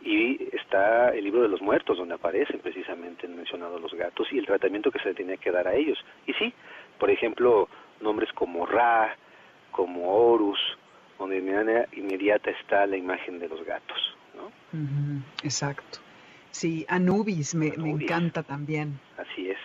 y 0.04 0.50
está 0.56 1.10
el 1.10 1.24
libro 1.24 1.42
de 1.42 1.48
los 1.48 1.62
muertos 1.62 1.98
donde 1.98 2.16
aparecen 2.16 2.60
precisamente 2.60 3.28
mencionados 3.28 3.82
los 3.82 3.94
gatos 3.94 4.28
y 4.32 4.38
el 4.38 4.46
tratamiento 4.46 4.92
que 4.92 5.00
se 5.00 5.10
le 5.10 5.16
tenía 5.16 5.38
que 5.38 5.52
dar 5.52 5.68
a 5.68 5.74
ellos. 5.74 5.98
Y 6.28 6.34
sí, 6.34 6.54
por 7.00 7.10
ejemplo, 7.10 7.70
nombres 8.02 8.32
como 8.34 8.66
Ra, 8.66 9.16
como 9.76 10.10
Horus, 10.12 10.60
donde 11.20 11.42
de 11.42 11.52
manera 11.52 11.88
inmediata 11.94 12.50
está 12.52 12.86
la 12.86 12.98
imagen 12.98 13.40
de 13.40 13.48
los 13.50 13.64
gatos, 13.66 13.98
¿no? 14.36 14.52
Exacto. 15.44 16.00
Sí, 16.52 16.86
Anubis 16.88 17.54
me, 17.56 17.74
me 17.78 17.90
encanta 17.90 18.44
también. 18.44 18.98
Así 19.18 19.50
es. 19.50 19.58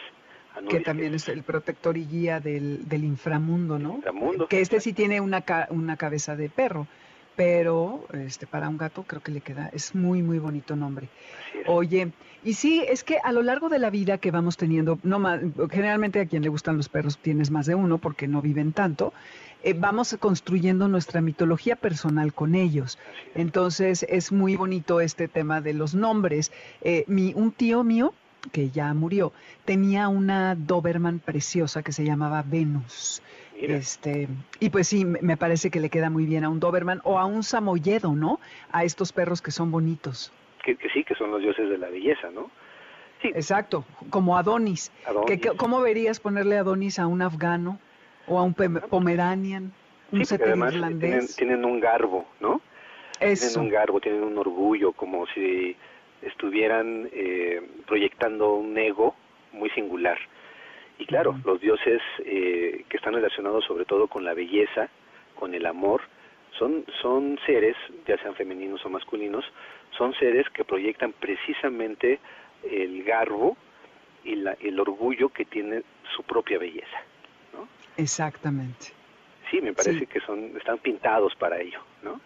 Anubis, 0.57 0.71
que 0.79 0.81
también 0.81 1.15
es 1.15 1.29
el 1.29 1.43
protector 1.45 1.97
y 1.97 2.05
guía 2.07 2.41
del, 2.41 2.89
del 2.89 3.05
inframundo, 3.05 3.79
¿no? 3.79 3.97
inframundo. 3.97 4.47
Que 4.49 4.61
este 4.61 4.81
sí 4.81 4.93
tiene 4.93 5.21
una, 5.21 5.43
ca- 5.43 5.69
una 5.71 5.97
cabeza 5.97 6.35
de 6.35 6.49
perro, 6.49 6.89
pero 7.37 8.07
este 8.13 8.47
para 8.49 8.69
un 8.69 8.77
gato 8.77 9.05
creo 9.05 9.23
que 9.23 9.31
le 9.31 9.41
queda, 9.41 9.71
es 9.73 9.95
muy, 9.95 10.23
muy 10.23 10.39
bonito 10.41 10.75
nombre. 10.75 11.07
Así 11.49 11.59
es. 11.59 11.65
Oye, 11.69 12.13
y 12.45 12.55
sí, 12.55 12.85
es 12.89 13.05
que 13.05 13.19
a 13.23 13.33
lo 13.33 13.43
largo 13.43 13.69
de 13.69 13.79
la 13.79 13.91
vida 13.91 14.19
que 14.19 14.31
vamos 14.31 14.57
teniendo, 14.57 14.99
no 15.03 15.19
ma- 15.19 15.41
generalmente 15.71 16.21
a 16.21 16.27
quien 16.27 16.43
le 16.43 16.49
gustan 16.49 16.77
los 16.77 16.89
perros 16.89 17.19
tienes 17.19 17.51
más 17.51 17.67
de 17.67 17.75
uno 17.75 17.99
porque 17.99 18.29
no 18.29 18.41
viven 18.43 18.73
tanto, 18.73 19.13
eh, 19.63 19.75
vamos 19.75 20.17
construyendo 20.19 20.89
nuestra 20.89 21.21
mitología 21.21 21.77
personal 21.77 22.33
con 22.33 22.55
ellos. 22.55 22.99
Entonces 23.35 24.05
es 24.09 24.33
muy 24.33 24.57
bonito 24.57 25.01
este 25.01 25.29
tema 25.29 25.61
de 25.61 25.75
los 25.75 25.95
nombres. 25.95 26.51
Eh, 26.83 27.05
mi, 27.07 27.33
un 27.35 27.53
tío 27.53 27.85
mío, 27.85 28.15
que 28.53 28.71
ya 28.71 28.93
murió, 28.95 29.33
tenía 29.67 30.09
una 30.09 30.55
Doberman 30.55 31.19
preciosa 31.19 31.83
que 31.83 31.93
se 31.93 32.05
llamaba 32.05 32.43
Venus. 32.43 33.23
Mira, 33.61 33.77
Este, 33.77 34.29
y 34.59 34.71
pues 34.71 34.89
sí, 34.89 35.05
me 35.05 35.37
parece 35.37 35.71
que 35.71 35.81
le 35.81 35.91
queda 35.91 36.09
muy 36.09 36.25
bien 36.25 36.45
a 36.45 36.49
un 36.49 36.59
Doberman 36.61 37.03
o 37.05 37.19
a 37.19 37.27
un 37.27 37.43
Samoyedo, 37.43 38.15
¿no? 38.15 38.41
A 38.73 38.85
estos 38.85 39.13
perros 39.13 39.43
que 39.43 39.51
son 39.51 39.71
bonitos. 39.71 40.33
Que, 40.63 40.77
que 40.77 40.89
sí, 40.91 41.05
que 41.05 41.15
son 41.15 41.31
los 41.31 41.41
dioses 41.41 41.69
de 41.69 41.79
la 41.79 41.89
belleza, 41.89 42.31
¿no? 42.31 42.51
Sí, 43.23 43.29
Exacto, 43.29 43.85
como 44.09 44.37
Adonis. 44.37 44.91
Adonis. 45.05 45.41
¿Cómo 45.57 45.81
verías 45.81 46.21
ponerle 46.21 46.57
Adonis 46.57 46.99
a 46.99 47.07
un 47.07 47.21
afgano 47.21 47.79
o 48.27 48.39
a 48.39 48.43
un 48.43 48.55
pomeranian, 48.55 49.73
un 50.13 50.25
sí, 50.25 50.35
además 50.35 50.71
tienen, 50.71 50.91
irlandés? 50.91 51.37
tienen 51.37 51.65
un 51.65 51.81
garbo, 51.81 52.27
¿no? 52.41 52.61
Tienen 53.19 53.35
Eso, 53.35 53.61
un 53.61 53.69
garbo, 53.69 54.01
tienen 54.01 54.23
un 54.23 54.39
orgullo, 54.39 54.93
como 54.93 55.27
si 55.29 55.77
estuvieran 56.23 57.11
eh, 57.13 57.61
proyectando 57.87 58.55
un 58.55 58.77
ego 58.79 59.15
muy 59.53 59.69
singular. 59.71 60.19
Y 60.99 61.07
claro, 61.07 61.39
los 61.45 61.61
dioses 61.61 62.01
eh, 62.25 62.85
que 62.89 62.97
están 62.97 63.15
relacionados 63.15 63.65
sobre 63.65 63.85
todo 63.85 64.07
con 64.07 64.25
la 64.25 64.35
belleza, 64.35 64.89
con 65.35 65.55
el 65.55 65.65
amor, 65.67 66.03
son, 66.59 66.85
son 67.01 67.39
seres, 67.47 67.77
ya 68.07 68.19
sean 68.19 68.35
femeninos 68.35 68.85
o 68.85 68.91
masculinos, 68.91 69.45
son 69.97 70.15
seres 70.15 70.49
que 70.51 70.65
proyectan 70.65 71.13
precisamente 71.13 72.19
el 72.71 73.03
garbo 73.05 73.57
y 74.25 74.37
la, 74.37 74.57
el 74.61 74.79
orgullo 74.81 75.29
que 75.31 75.45
tiene 75.45 75.83
su 76.15 76.23
propia 76.23 76.59
belleza. 76.59 76.99
¿no? 77.55 77.67
exactamente. 77.97 78.93
Sí, 79.51 79.61
me 79.61 79.73
parece 79.73 80.01
Sí. 80.01 80.07
que 80.07 80.21
son 80.21 80.57
están 80.57 80.79
pintados 80.79 81.35
para 81.35 81.61
ello, 81.61 81.81
¿no? 82.03 82.21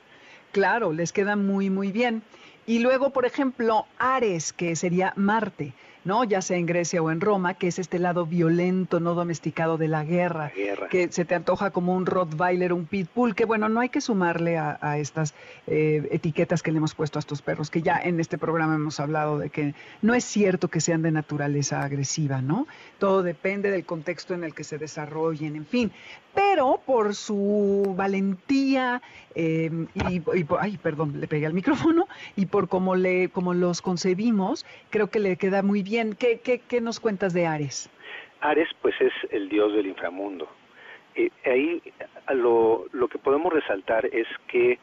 Claro, 0.53 0.93
les 0.93 1.13
queda 1.13 1.37
muy, 1.37 1.71
muy 1.71 1.91
bien. 1.91 2.23
Y 2.67 2.81
luego, 2.81 3.11
por 3.11 3.25
ejemplo, 3.27 3.87
Ares, 3.99 4.53
que 4.53 4.77
sería 4.77 5.13
Marte, 5.17 5.73
¿no? 6.05 6.25
Ya 6.25 6.43
sea 6.43 6.57
en 6.57 6.67
Grecia 6.67 7.03
o 7.03 7.11
en 7.11 7.21
Roma, 7.21 7.55
que 7.55 7.69
es 7.69 7.79
este 7.79 7.99
lado 7.99 8.27
violento, 8.27 9.01
no 9.01 9.15
domesticado 9.15 9.79
de 9.79 9.89
la 9.89 10.05
guerra. 10.05 10.45
La 10.45 10.51
guerra. 10.55 10.89
que 10.89 11.11
se 11.11 11.25
te 11.25 11.35
antoja 11.35 11.71
como 11.71 11.95
un 11.95 12.07
Rottweiler, 12.07 12.73
un 12.73 12.87
Pitbull, 12.87 13.35
que 13.35 13.45
bueno, 13.45 13.69
no 13.69 13.81
hay 13.81 13.89
que 13.89 14.01
sumarle 14.01 14.59
a, 14.59 14.79
a 14.81 14.99
estas 14.99 15.35
eh, 15.67 16.07
etiquetas 16.11 16.63
que 16.63 16.71
le 16.73 16.79
hemos 16.79 16.95
puesto 16.95 17.19
a 17.19 17.21
estos 17.21 17.43
perros, 17.43 17.71
que 17.71 17.83
ya 17.83 17.99
en 18.03 18.21
este 18.21 18.39
programa 18.39 18.75
hemos 18.75 19.01
hablado 19.01 19.39
de 19.39 19.51
que 19.51 19.75
no 20.03 20.15
es 20.15 20.25
cierto 20.25 20.69
que 20.69 20.81
sean 20.81 21.03
de 21.03 21.11
naturaleza 21.11 21.83
agresiva, 21.83 22.43
¿no? 22.43 22.67
Todo 22.99 23.23
depende 23.23 23.71
del 23.71 23.85
contexto 23.85 24.35
en 24.35 24.45
el 24.45 24.55
que 24.55 24.65
se 24.65 24.79
desarrollen, 24.79 25.57
en 25.57 25.67
fin. 25.67 25.91
Pero 26.35 26.81
por 26.85 27.15
su 27.15 27.95
valentía 27.97 29.01
eh, 29.37 29.71
y, 29.95 30.17
y 30.37 30.45
por- 30.45 30.59
ay, 30.61 30.79
perdón, 30.79 31.21
le 31.21 31.29
pegué 31.29 31.47
al 31.47 31.55
micrófono, 31.55 32.09
y 32.35 32.47
por 32.47 32.69
cómo, 32.69 32.97
le, 32.97 33.29
como 33.29 33.55
los 33.55 33.81
concebimos, 33.83 34.67
creo 34.91 35.09
que 35.11 35.21
le 35.21 35.37
queda 35.37 35.63
muy 35.63 35.83
bien. 35.83 35.94
¿Qué, 36.19 36.41
qué, 36.43 36.61
qué 36.61 36.81
nos 36.81 36.99
cuentas 36.99 37.33
de 37.33 37.47
Ares? 37.47 37.89
Ares, 38.41 38.69
pues 38.83 38.95
es 39.01 39.13
el 39.31 39.49
dios 39.49 39.73
del 39.75 39.87
inframundo. 39.87 40.49
Eh, 41.15 41.31
ahí 41.47 41.83
lo, 42.35 42.87
lo 42.93 43.09
que 43.09 43.19
podemos 43.19 43.53
resaltar 43.53 44.07
es 44.07 44.27
que 44.49 44.79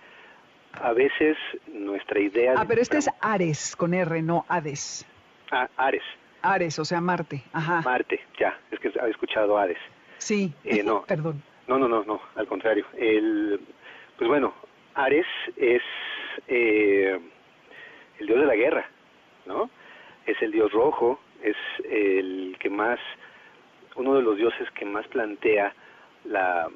a 0.74 0.93
veces 0.93 1.38
nuestra 1.68 2.20
idea... 2.20 2.53
Ah, 2.57 2.66
pero 2.68 2.82
este 2.82 2.97
es 2.97 3.09
Ares, 3.20 3.76
con 3.76 3.93
R, 3.93 4.22
no 4.22 4.45
Hades. 4.47 5.05
Ah, 5.51 5.68
Ares, 5.76 6.03
Ares, 6.41 6.80
o 6.80 6.86
sea, 6.86 7.01
Marte. 7.01 7.43
Ajá. 7.51 7.82
Marte, 7.82 8.22
ya, 8.39 8.57
es 8.72 8.80
que 8.80 8.88
había 8.88 9.12
escuchado 9.12 9.57
Ares. 9.57 9.78
Sí. 10.18 10.53
Eh, 10.64 10.82
no. 10.84 11.03
Perdón. 11.07 11.43
No, 11.68 11.78
no, 11.78 11.88
no, 11.88 12.03
no, 12.03 12.22
al 12.36 12.47
contrario. 12.47 12.86
El, 12.97 13.59
pues 14.18 14.30
bueno, 14.30 14.53
Ares 14.95 15.26
es 15.57 15.82
eh, 16.47 17.20
el 18.20 18.28
dios 18.28 18.39
de 18.39 18.45
la 18.45 18.55
guerra, 18.55 18.89
¿no? 19.45 19.70
Es 20.26 20.41
el 20.41 20.51
dios 20.51 20.72
rojo, 20.72 21.19
es 21.41 21.55
el 21.86 22.55
que 22.59 22.69
más, 22.69 22.99
uno 23.95 24.15
de 24.15 24.22
los 24.22 24.38
dioses 24.38 24.69
que 24.72 24.86
más 24.86 25.07
plantea 25.07 25.74
la, 26.26 26.69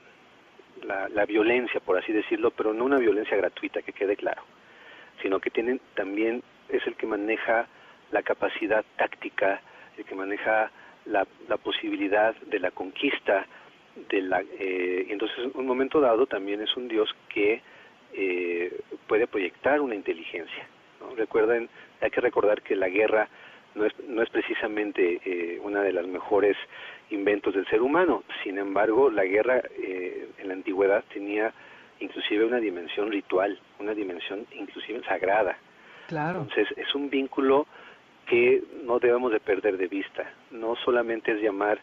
la, 0.83 1.09
la 1.09 1.25
violencia, 1.25 1.79
por 1.79 1.97
así 1.97 2.11
decirlo, 2.11 2.51
pero 2.51 2.73
no 2.73 2.85
una 2.85 2.97
violencia 2.97 3.37
gratuita, 3.37 3.81
que 3.81 3.93
quede 3.93 4.15
claro, 4.15 4.41
sino 5.21 5.39
que 5.39 5.51
tienen 5.51 5.79
también, 5.93 6.43
es 6.69 6.85
el 6.87 6.95
que 6.95 7.05
maneja 7.05 7.67
la 8.11 8.23
capacidad 8.23 8.83
táctica, 8.97 9.61
el 9.97 10.05
que 10.05 10.15
maneja 10.15 10.71
la, 11.05 11.27
la 11.47 11.57
posibilidad 11.57 12.35
de 12.35 12.59
la 12.59 12.71
conquista, 12.71 13.45
de 14.09 14.21
la, 14.21 14.41
eh, 14.59 15.07
entonces 15.09 15.37
en 15.37 15.51
un 15.53 15.67
momento 15.67 16.01
dado 16.01 16.25
también 16.25 16.61
es 16.61 16.75
un 16.75 16.87
dios 16.87 17.15
que 17.29 17.61
eh, 18.13 18.79
puede 19.07 19.27
proyectar 19.27 19.79
una 19.81 19.95
inteligencia. 19.95 20.67
Recuerden, 21.15 21.69
hay 22.01 22.11
que 22.11 22.21
recordar 22.21 22.61
que 22.61 22.75
la 22.75 22.89
guerra 22.89 23.27
no 23.75 23.85
es, 23.85 23.93
no 24.07 24.21
es 24.21 24.29
precisamente 24.29 25.19
eh, 25.25 25.59
una 25.61 25.81
de 25.81 25.93
las 25.93 26.07
mejores 26.07 26.55
inventos 27.09 27.53
del 27.53 27.67
ser 27.67 27.81
humano, 27.81 28.23
sin 28.43 28.57
embargo 28.57 29.09
la 29.09 29.25
guerra 29.25 29.61
eh, 29.77 30.29
en 30.37 30.47
la 30.47 30.53
antigüedad 30.53 31.03
tenía 31.13 31.53
inclusive 31.99 32.45
una 32.45 32.59
dimensión 32.59 33.11
ritual, 33.11 33.59
una 33.79 33.93
dimensión 33.93 34.45
inclusive 34.53 35.03
sagrada. 35.03 35.57
Claro. 36.07 36.41
Entonces 36.41 36.67
es 36.77 36.93
un 36.95 37.09
vínculo 37.09 37.67
que 38.27 38.63
no 38.83 38.99
debemos 38.99 39.31
de 39.31 39.39
perder 39.39 39.77
de 39.77 39.87
vista. 39.87 40.31
No 40.51 40.75
solamente 40.77 41.31
es 41.31 41.41
llamar 41.41 41.79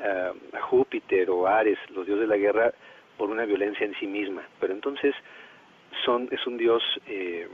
eh, 0.00 0.32
a 0.52 0.60
Júpiter 0.62 1.30
o 1.30 1.46
Ares, 1.46 1.78
los 1.90 2.06
dioses 2.06 2.22
de 2.22 2.28
la 2.28 2.36
guerra, 2.36 2.72
por 3.16 3.30
una 3.30 3.44
violencia 3.44 3.84
en 3.84 3.94
sí 3.96 4.06
misma, 4.06 4.42
pero 4.60 4.72
entonces 4.72 5.14
son 6.04 6.28
es 6.30 6.46
un 6.46 6.56
dios 6.56 6.82
eh, 7.06 7.48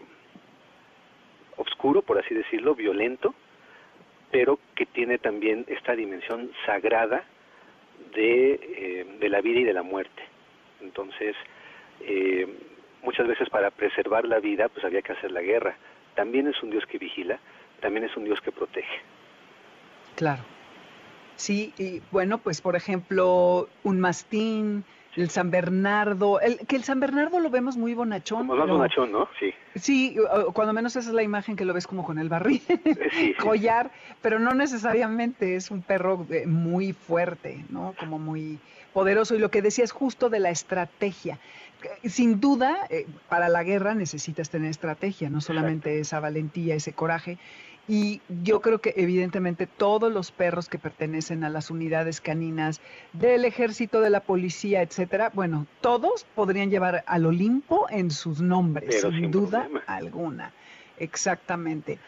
oscuro, 1.56 2.02
por 2.02 2.18
así 2.18 2.34
decirlo, 2.34 2.74
violento, 2.74 3.34
pero 4.30 4.58
que 4.74 4.86
tiene 4.86 5.18
también 5.18 5.64
esta 5.68 5.94
dimensión 5.94 6.50
sagrada 6.66 7.24
de, 8.14 8.52
eh, 8.52 9.06
de 9.20 9.28
la 9.28 9.40
vida 9.40 9.60
y 9.60 9.64
de 9.64 9.72
la 9.72 9.82
muerte. 9.82 10.22
Entonces, 10.80 11.36
eh, 12.00 12.46
muchas 13.02 13.26
veces 13.26 13.48
para 13.48 13.70
preservar 13.70 14.24
la 14.24 14.40
vida, 14.40 14.68
pues 14.68 14.84
había 14.84 15.02
que 15.02 15.12
hacer 15.12 15.30
la 15.30 15.42
guerra. 15.42 15.76
También 16.14 16.46
es 16.48 16.62
un 16.62 16.70
Dios 16.70 16.84
que 16.86 16.98
vigila, 16.98 17.38
también 17.80 18.04
es 18.04 18.16
un 18.16 18.24
Dios 18.24 18.40
que 18.40 18.52
protege. 18.52 19.00
Claro. 20.16 20.42
Sí, 21.36 21.72
y 21.78 22.00
bueno, 22.12 22.38
pues 22.38 22.60
por 22.60 22.76
ejemplo, 22.76 23.68
un 23.82 24.00
mastín, 24.00 24.84
el 25.16 25.30
San 25.30 25.50
Bernardo, 25.50 26.40
el, 26.40 26.58
que 26.66 26.76
el 26.76 26.84
San 26.84 27.00
Bernardo 27.00 27.38
lo 27.40 27.50
vemos 27.50 27.76
muy 27.76 27.94
bonachón. 27.94 28.40
Como 28.46 28.54
más 28.56 28.64
pero- 28.64 28.76
bonachón, 28.76 29.12
¿no? 29.12 29.28
Sí. 29.38 29.52
Sí, 29.76 30.16
cuando 30.52 30.72
menos 30.72 30.94
esa 30.96 31.08
es 31.08 31.14
la 31.14 31.22
imagen 31.22 31.56
que 31.56 31.64
lo 31.64 31.74
ves 31.74 31.86
como 31.86 32.04
con 32.04 32.18
el 32.18 32.28
barril, 32.28 32.62
sí, 32.66 32.80
sí. 33.12 33.34
collar, 33.40 33.90
pero 34.22 34.38
no 34.38 34.54
necesariamente 34.54 35.56
es 35.56 35.70
un 35.70 35.82
perro 35.82 36.26
eh, 36.30 36.46
muy 36.46 36.92
fuerte, 36.92 37.64
¿no? 37.70 37.94
Como 37.98 38.18
muy 38.18 38.58
poderoso. 38.92 39.34
Y 39.34 39.38
lo 39.38 39.50
que 39.50 39.62
decías 39.62 39.90
justo 39.92 40.30
de 40.30 40.38
la 40.40 40.50
estrategia. 40.50 41.38
Eh, 42.02 42.08
Sin 42.08 42.40
duda, 42.40 42.76
eh, 42.90 43.06
para 43.28 43.48
la 43.48 43.62
guerra 43.64 43.94
necesitas 43.94 44.48
tener 44.50 44.70
estrategia, 44.70 45.28
no 45.30 45.40
solamente 45.40 45.98
esa 46.00 46.20
valentía, 46.20 46.74
ese 46.74 46.92
coraje. 46.92 47.38
Y 47.86 48.22
yo 48.42 48.60
creo 48.62 48.78
que 48.80 48.94
evidentemente 48.96 49.66
todos 49.66 50.10
los 50.10 50.32
perros 50.32 50.68
que 50.70 50.78
pertenecen 50.78 51.44
a 51.44 51.50
las 51.50 51.70
unidades 51.70 52.20
caninas 52.22 52.80
del 53.12 53.44
ejército, 53.44 54.00
de 54.00 54.08
la 54.08 54.20
policía, 54.20 54.80
etcétera, 54.80 55.30
bueno, 55.34 55.66
todos 55.82 56.24
podrían 56.34 56.70
llevar 56.70 57.04
al 57.06 57.26
Olimpo 57.26 57.86
en 57.90 58.10
sus 58.10 58.40
nombres, 58.40 58.88
Pero 58.96 59.10
sin 59.10 59.20
sin 59.20 59.30
duda 59.30 59.68
alguna. 59.86 60.52
Exactamente. 60.98 61.98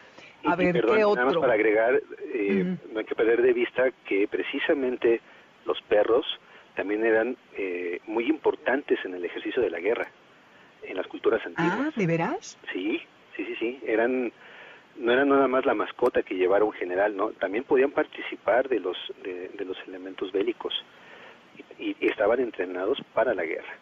A 0.44 0.54
y 0.54 0.56
ver, 0.56 0.72
perdón, 0.74 0.96
¿qué 0.96 1.02
Nada 1.02 1.14
más 1.16 1.26
otro? 1.26 1.40
para 1.42 1.54
agregar, 1.54 2.00
eh, 2.32 2.76
no 2.92 2.98
hay 3.00 3.04
que 3.04 3.14
perder 3.14 3.42
de 3.42 3.52
vista 3.52 3.90
que 4.08 4.26
precisamente 4.28 5.20
los 5.66 5.80
perros 5.82 6.24
también 6.74 7.04
eran 7.04 7.36
eh, 7.56 8.00
muy 8.06 8.24
importantes 8.28 8.98
en 9.04 9.14
el 9.14 9.24
ejercicio 9.24 9.60
de 9.62 9.70
la 9.70 9.80
guerra, 9.80 10.08
en 10.82 10.96
las 10.96 11.06
culturas 11.08 11.42
Ah, 11.44 11.48
antiguas. 11.64 11.94
¿de 11.96 12.06
veras? 12.06 12.58
Sí, 12.72 13.00
sí, 13.36 13.44
sí, 13.44 13.54
sí. 13.58 13.80
Eran, 13.86 14.32
no 14.98 15.12
eran 15.12 15.28
nada 15.28 15.46
más 15.48 15.64
la 15.66 15.74
mascota 15.74 16.22
que 16.22 16.34
llevara 16.36 16.64
un 16.64 16.72
general, 16.72 17.16
¿no? 17.16 17.30
También 17.30 17.64
podían 17.64 17.90
participar 17.90 18.68
de 18.68 18.80
los, 18.80 18.96
de, 19.22 19.48
de 19.50 19.64
los 19.64 19.76
elementos 19.86 20.32
bélicos 20.32 20.72
y, 21.78 21.96
y 22.00 22.06
estaban 22.08 22.40
entrenados 22.40 22.98
para 23.14 23.34
la 23.34 23.44
guerra. 23.44 23.74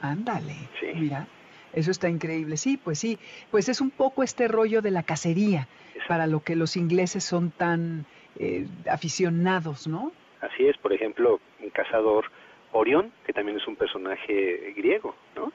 Ándale, 0.00 0.54
Sí. 0.80 0.86
mira, 0.94 1.26
eso 1.72 1.90
está 1.90 2.08
increíble. 2.08 2.56
Sí, 2.56 2.76
pues 2.82 2.98
sí, 2.98 3.18
pues 3.50 3.68
es 3.68 3.80
un 3.80 3.90
poco 3.90 4.22
este 4.22 4.48
rollo 4.48 4.80
de 4.82 4.90
la 4.90 5.02
cacería, 5.02 5.68
Exacto. 5.88 6.08
para 6.08 6.26
lo 6.26 6.40
que 6.42 6.56
los 6.56 6.76
ingleses 6.76 7.22
son 7.22 7.50
tan 7.50 8.06
eh, 8.38 8.66
aficionados, 8.90 9.86
¿no? 9.86 10.12
Así 10.40 10.66
es, 10.66 10.76
por 10.78 10.92
ejemplo, 10.92 11.38
un 11.62 11.70
cazador 11.70 12.24
Orión, 12.72 13.12
que 13.26 13.32
también 13.32 13.58
es 13.58 13.66
un 13.66 13.76
personaje 13.76 14.72
griego, 14.76 15.14
¿no? 15.36 15.52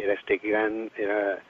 Era 0.00 0.12
este 0.14 0.36
gran, 0.38 0.88
era 0.96 1.40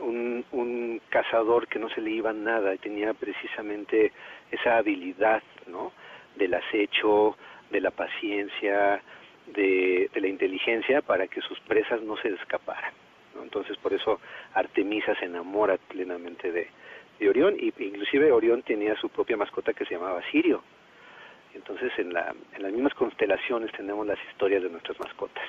un, 0.00 0.44
un 0.52 1.00
cazador 1.08 1.68
que 1.68 1.78
no 1.78 1.88
se 1.90 2.00
le 2.00 2.10
iba 2.10 2.32
nada 2.32 2.76
tenía 2.76 3.14
precisamente 3.14 4.12
esa 4.50 4.76
habilidad, 4.76 5.42
¿no? 5.66 5.92
Del 6.36 6.54
acecho, 6.54 7.36
de 7.70 7.80
la 7.80 7.90
paciencia, 7.90 9.02
de, 9.46 10.10
la 10.14 10.28
inteligencia 10.28 11.02
para 11.02 11.26
que 11.26 11.40
sus 11.40 11.58
presas 11.60 12.02
no 12.02 12.16
se 12.16 12.28
escaparan. 12.28 12.92
Entonces 13.42 13.76
por 13.78 13.92
eso 13.92 14.20
Artemisa 14.54 15.14
se 15.16 15.26
enamora 15.26 15.76
plenamente 15.76 16.50
de, 16.50 16.68
Orión 17.28 17.56
y 17.58 17.72
inclusive 17.82 18.30
Orión 18.30 18.62
tenía 18.62 18.94
su 18.96 19.08
propia 19.08 19.36
mascota 19.36 19.72
que 19.72 19.84
se 19.84 19.94
llamaba 19.94 20.22
Sirio. 20.30 20.62
Entonces 21.52 21.92
en, 21.98 22.12
la, 22.12 22.32
en 22.54 22.62
las 22.62 22.72
mismas 22.72 22.94
constelaciones 22.94 23.72
tenemos 23.72 24.06
las 24.06 24.18
historias 24.30 24.62
de 24.62 24.70
nuestras 24.70 24.98
mascotas. 25.00 25.44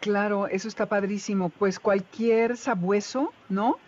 Claro, 0.00 0.46
eso 0.48 0.68
está 0.68 0.86
padrísimo. 0.86 1.50
Pues 1.50 1.78
cualquier 1.78 2.56
sabueso, 2.56 3.32
¿no? 3.48 3.78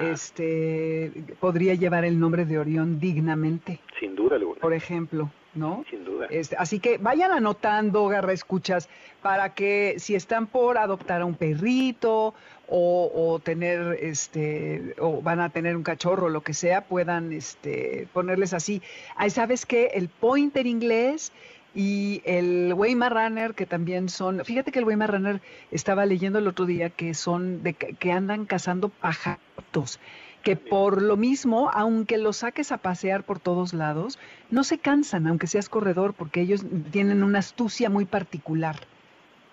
Este 0.00 1.12
podría 1.38 1.74
llevar 1.74 2.04
el 2.04 2.18
nombre 2.18 2.44
de 2.44 2.58
Orión 2.58 2.98
dignamente, 2.98 3.78
sin 4.00 4.16
duda 4.16 4.36
alguna, 4.36 4.58
por 4.60 4.72
ejemplo, 4.72 5.30
¿no? 5.54 5.84
sin 5.90 6.04
duda. 6.04 6.26
Este, 6.30 6.56
así 6.56 6.80
que 6.80 6.96
vayan 6.98 7.30
anotando, 7.30 8.08
garra 8.08 8.32
escuchas, 8.32 8.88
para 9.20 9.54
que 9.54 9.96
si 9.98 10.14
están 10.14 10.46
por 10.46 10.78
adoptar 10.78 11.20
a 11.20 11.26
un 11.26 11.34
perrito 11.34 12.34
o, 12.68 13.12
o 13.14 13.38
tener, 13.40 13.98
este, 14.00 14.94
o 14.98 15.20
van 15.20 15.40
a 15.40 15.50
tener 15.50 15.76
un 15.76 15.82
cachorro, 15.82 16.30
lo 16.30 16.40
que 16.40 16.54
sea, 16.54 16.82
puedan, 16.82 17.32
este, 17.32 18.08
ponerles 18.14 18.54
así. 18.54 18.80
Ahí 19.16 19.28
sabes 19.28 19.66
que 19.66 19.88
el 19.94 20.08
pointer 20.08 20.66
inglés 20.66 21.32
y 21.74 22.22
el 22.24 22.72
Weimaraner, 22.74 23.54
que 23.54 23.66
también 23.66 24.08
son, 24.08 24.44
fíjate 24.44 24.72
que 24.72 24.78
el 24.78 24.84
Weimaraner 24.84 25.40
estaba 25.70 26.04
leyendo 26.04 26.38
el 26.38 26.48
otro 26.48 26.66
día 26.66 26.90
que 26.90 27.14
son 27.14 27.62
de 27.62 27.74
que 27.74 28.12
andan 28.12 28.44
cazando 28.44 28.88
pajaritos, 28.88 29.98
que 30.42 30.56
por 30.56 31.00
lo 31.00 31.16
mismo, 31.16 31.70
aunque 31.72 32.18
los 32.18 32.38
saques 32.38 32.72
a 32.72 32.78
pasear 32.78 33.22
por 33.22 33.38
todos 33.38 33.72
lados, 33.72 34.18
no 34.50 34.64
se 34.64 34.78
cansan, 34.78 35.26
aunque 35.26 35.46
seas 35.46 35.68
corredor, 35.68 36.14
porque 36.14 36.40
ellos 36.40 36.64
tienen 36.90 37.22
una 37.22 37.38
astucia 37.38 37.88
muy 37.88 38.04
particular. 38.04 38.76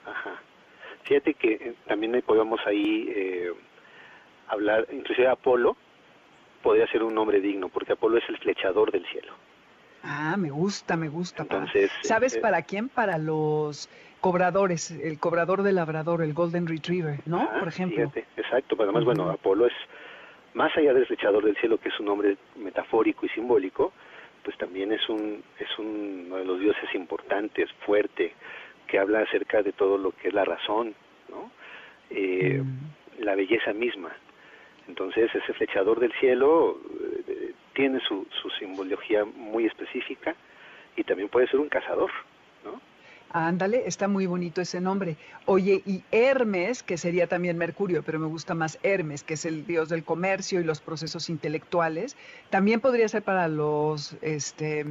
Ajá. 0.05 0.41
Fíjate 1.03 1.35
que 1.35 1.53
eh, 1.53 1.75
también 1.87 2.21
podemos 2.25 2.59
ahí 2.65 3.07
eh, 3.15 3.53
hablar, 4.47 4.87
inclusive 4.91 5.27
Apolo 5.27 5.77
podría 6.61 6.87
ser 6.87 7.03
un 7.03 7.15
nombre 7.15 7.39
digno, 7.39 7.69
porque 7.69 7.93
Apolo 7.93 8.17
es 8.17 8.27
el 8.27 8.37
flechador 8.37 8.91
del 8.91 9.05
cielo. 9.07 9.33
Ah, 10.03 10.35
me 10.37 10.49
gusta, 10.49 10.95
me 10.95 11.09
gusta. 11.09 11.43
Entonces, 11.43 11.91
¿Sabes 12.01 12.35
eh, 12.35 12.39
para 12.41 12.61
quién? 12.63 12.89
Para 12.89 13.17
los 13.17 13.89
cobradores, 14.21 14.91
el 14.91 15.19
cobrador 15.19 15.63
del 15.63 15.75
labrador, 15.75 16.21
el 16.21 16.33
Golden 16.33 16.67
Retriever, 16.67 17.19
¿no? 17.25 17.37
ajá, 17.41 17.59
Por 17.59 17.67
ejemplo. 17.67 18.09
fíjate, 18.09 18.25
exacto, 18.37 18.75
pero 18.77 18.89
además, 18.89 19.05
bueno. 19.05 19.29
Apolo 19.29 19.65
es, 19.67 19.73
más 20.53 20.75
allá 20.77 20.93
del 20.93 21.05
flechador 21.05 21.43
del 21.45 21.55
cielo, 21.57 21.77
que 21.79 21.89
es 21.89 21.99
un 21.99 22.05
nombre 22.07 22.37
metafórico 22.55 23.25
y 23.25 23.29
simbólico, 23.29 23.93
pues 24.43 24.57
también 24.57 24.91
es 24.91 25.07
un 25.09 25.43
es 25.59 25.77
un- 25.77 26.23
uno 26.27 26.37
de 26.37 26.45
los 26.45 26.59
dioses 26.59 26.93
importantes, 26.95 27.69
fuerte, 27.85 28.33
que 28.87 28.97
habla 28.99 29.19
acerca 29.21 29.61
de 29.61 29.73
todo 29.73 29.97
lo 29.97 30.11
que 30.11 30.29
es 30.29 30.33
la 30.33 30.45
razón, 30.45 30.95
¿no? 31.29 31.51
Eh, 32.09 32.61
Mm. 32.63 33.23
la 33.23 33.35
belleza 33.35 33.73
misma. 33.73 34.11
Entonces, 34.87 35.29
ese 35.35 35.53
flechador 35.53 35.99
del 35.99 36.11
cielo 36.13 36.79
eh, 37.27 37.53
tiene 37.79 38.01
su, 38.05 38.27
su 38.41 38.49
simbología 38.59 39.23
muy 39.23 39.65
específica 39.65 40.35
y 40.97 41.03
también 41.05 41.29
puede 41.29 41.47
ser 41.47 41.61
un 41.61 41.69
cazador, 41.69 42.11
¿no? 42.65 42.81
Ándale, 43.31 43.83
está 43.85 44.09
muy 44.09 44.25
bonito 44.25 44.59
ese 44.59 44.81
nombre. 44.81 45.15
Oye, 45.45 45.81
y 45.85 46.03
Hermes, 46.11 46.83
que 46.83 46.97
sería 46.97 47.27
también 47.27 47.57
Mercurio, 47.57 48.03
pero 48.03 48.19
me 48.19 48.27
gusta 48.27 48.53
más 48.53 48.79
Hermes, 48.83 49.23
que 49.23 49.35
es 49.35 49.45
el 49.45 49.65
dios 49.65 49.87
del 49.87 50.03
comercio 50.03 50.59
y 50.59 50.65
los 50.65 50.81
procesos 50.81 51.29
intelectuales, 51.29 52.17
también 52.49 52.81
podría 52.81 53.07
ser 53.07 53.23
para 53.23 53.47
los, 53.47 54.17
este, 54.21 54.85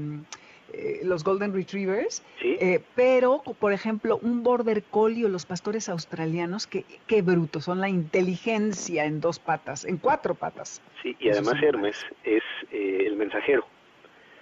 eh, 0.73 1.01
los 1.03 1.25
Golden 1.25 1.55
Retrievers, 1.55 2.23
Sí, 2.41 2.57
eh, 2.61 2.81
pero, 2.95 3.43
por 3.59 3.73
ejemplo, 3.73 4.19
un 4.23 4.43
Border 4.43 4.83
Collie 4.85 5.25
o 5.25 5.29
los 5.29 5.47
pastores 5.47 5.89
australianos, 5.89 6.67
que, 6.67 6.85
qué 7.07 7.23
brutos, 7.23 7.65
son 7.65 7.81
la 7.81 7.89
inteligencia 7.89 9.05
en 9.05 9.21
dos 9.21 9.39
patas, 9.39 9.85
en 9.85 9.97
cuatro 9.97 10.35
patas. 10.35 10.83
sí, 11.03 11.17
y 11.19 11.29
esos 11.29 11.47
además 11.49 11.63
Hermes 11.63 12.07
es 12.25 12.43
eh, 12.71 13.05
el 13.07 13.17
mensajero, 13.17 13.67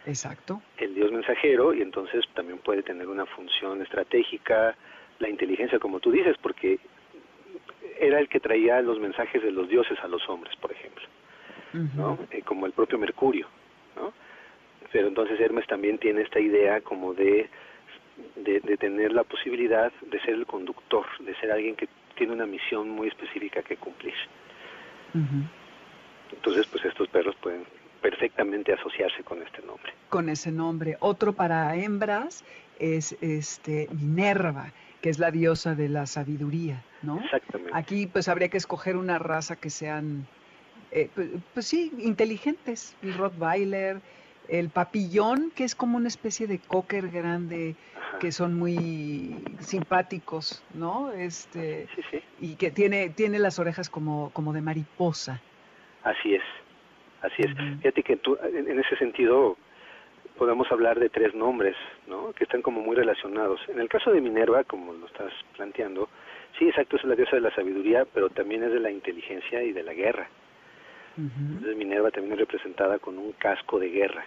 Exacto. 0.04 0.60
el 0.78 0.94
dios 0.94 1.12
mensajero, 1.12 1.74
y 1.74 1.82
entonces 1.82 2.24
también 2.34 2.58
puede 2.58 2.82
tener 2.82 3.06
una 3.08 3.26
función 3.26 3.82
estratégica, 3.82 4.76
la 5.18 5.28
inteligencia, 5.28 5.78
como 5.78 6.00
tú 6.00 6.10
dices, 6.10 6.36
porque 6.42 6.78
era 7.98 8.18
el 8.18 8.28
que 8.28 8.40
traía 8.40 8.80
los 8.82 8.98
mensajes 9.00 9.42
de 9.42 9.50
los 9.50 9.68
dioses 9.68 9.98
a 10.02 10.08
los 10.08 10.28
hombres, 10.28 10.54
por 10.56 10.72
ejemplo. 10.72 11.04
¿no? 11.94 12.18
Como 12.44 12.66
el 12.66 12.72
propio 12.72 12.98
Mercurio, 12.98 13.46
¿no? 13.96 14.12
Pero 14.92 15.08
entonces 15.08 15.38
Hermes 15.40 15.66
también 15.66 15.98
tiene 15.98 16.22
esta 16.22 16.40
idea 16.40 16.80
como 16.80 17.14
de, 17.14 17.48
de, 18.36 18.60
de 18.60 18.76
tener 18.76 19.12
la 19.12 19.24
posibilidad 19.24 19.92
de 20.02 20.20
ser 20.20 20.34
el 20.34 20.46
conductor, 20.46 21.06
de 21.20 21.34
ser 21.36 21.50
alguien 21.52 21.76
que 21.76 21.88
tiene 22.16 22.32
una 22.32 22.46
misión 22.46 22.88
muy 22.90 23.08
específica 23.08 23.62
que 23.62 23.76
cumplir. 23.76 24.14
Entonces, 26.32 26.66
pues 26.66 26.84
estos 26.84 27.08
perros 27.08 27.34
pueden 27.42 27.64
perfectamente 28.02 28.72
asociarse 28.72 29.22
con 29.24 29.42
este 29.42 29.62
nombre. 29.62 29.92
con 30.08 30.28
ese 30.28 30.52
nombre. 30.52 30.96
Otro 31.00 31.32
para 31.32 31.74
hembras 31.76 32.44
es 32.78 33.16
este 33.20 33.88
Minerva, 33.92 34.72
que 35.00 35.08
es 35.10 35.18
la 35.18 35.30
diosa 35.30 35.74
de 35.74 35.88
la 35.88 36.06
sabiduría, 36.06 36.84
¿no? 37.02 37.20
Exactamente. 37.20 37.72
Aquí 37.74 38.06
pues 38.06 38.28
habría 38.28 38.48
que 38.48 38.58
escoger 38.58 38.96
una 38.96 39.18
raza 39.18 39.56
que 39.56 39.70
sean, 39.70 40.26
eh, 40.90 41.08
pues, 41.14 41.28
pues 41.54 41.66
sí, 41.66 41.92
inteligentes. 41.98 42.94
El 43.02 43.14
Rottweiler, 43.14 44.00
el 44.48 44.70
papillón, 44.70 45.50
que 45.54 45.64
es 45.64 45.74
como 45.74 45.96
una 45.96 46.08
especie 46.08 46.46
de 46.46 46.58
cocker 46.58 47.08
grande, 47.10 47.74
que 48.20 48.32
son 48.32 48.58
muy 48.58 49.36
simpáticos, 49.60 50.62
¿no? 50.74 51.10
Este, 51.12 51.86
Sí, 51.94 52.02
sí, 52.10 52.22
y 52.40 52.54
que 52.56 52.70
tiene, 52.70 53.10
tiene 53.10 53.38
las 53.38 53.58
orejas 53.58 53.90
como, 53.90 54.30
como 54.32 54.52
de 54.52 54.60
mariposa. 54.62 55.40
así 56.02 56.34
es. 56.34 56.42
Así 57.22 57.42
es. 57.42 57.50
Fíjate 57.78 58.02
que 58.02 58.16
tú, 58.16 58.38
en 58.42 58.70
en 58.70 58.78
ese 58.78 58.96
sentido 58.96 59.56
podemos 60.38 60.70
hablar 60.70 61.00
de 61.00 61.08
tres 61.08 61.34
nombres, 61.34 61.74
¿no? 62.06 62.32
Que 62.34 62.44
están 62.44 62.62
como 62.62 62.80
muy 62.82 62.94
relacionados. 62.94 63.58
En 63.68 63.80
el 63.80 63.88
caso 63.88 64.12
de 64.12 64.20
Minerva, 64.20 64.62
como 64.64 64.92
lo 64.92 65.06
estás 65.06 65.32
planteando, 65.56 66.08
sí, 66.58 66.68
exacto, 66.68 66.96
es 66.96 67.04
la 67.04 67.14
diosa 67.16 67.36
de 67.36 67.42
la 67.42 67.54
sabiduría, 67.54 68.04
pero 68.12 68.28
también 68.28 68.62
es 68.62 68.70
de 68.70 68.80
la 68.80 68.90
inteligencia 68.90 69.62
y 69.62 69.72
de 69.72 69.82
la 69.82 69.94
guerra. 69.94 70.28
Entonces 71.18 71.76
Minerva 71.76 72.10
también 72.10 72.34
es 72.34 72.40
representada 72.40 72.98
con 72.98 73.16
un 73.16 73.32
casco 73.32 73.78
de 73.78 73.88
guerra, 73.88 74.26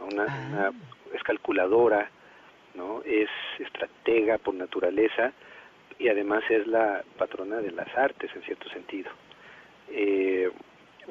¿no? 0.00 0.06
una, 0.06 0.24
Ah. 0.24 0.38
una- 0.48 0.72
es 1.14 1.22
calculadora, 1.22 2.10
¿no? 2.74 3.02
Es 3.04 3.28
estratega 3.58 4.38
por 4.38 4.54
naturaleza 4.54 5.32
y 5.98 6.08
además 6.08 6.42
es 6.50 6.66
la 6.66 7.02
patrona 7.18 7.56
de 7.58 7.72
las 7.72 7.94
artes 7.96 8.30
en 8.34 8.42
cierto 8.42 8.68
sentido. 8.70 9.10
Eh, 9.90 10.50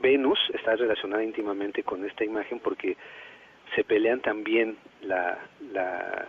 Venus 0.01 0.39
está 0.53 0.75
relacionada 0.75 1.23
íntimamente 1.23 1.83
con 1.83 2.05
esta 2.05 2.23
imagen 2.23 2.59
porque 2.59 2.95
se 3.75 3.83
pelean 3.83 4.21
también 4.21 4.77
la, 5.01 5.37
la, 5.73 6.25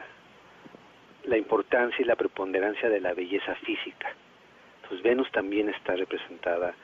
la 1.24 1.36
importancia 1.36 2.02
y 2.02 2.06
la 2.06 2.16
preponderancia 2.16 2.88
de 2.88 3.00
la 3.00 3.14
belleza 3.14 3.54
física. 3.56 4.12
Entonces 4.82 5.02
Venus 5.02 5.30
también 5.30 5.68
está 5.68 5.94
representada 5.94 6.74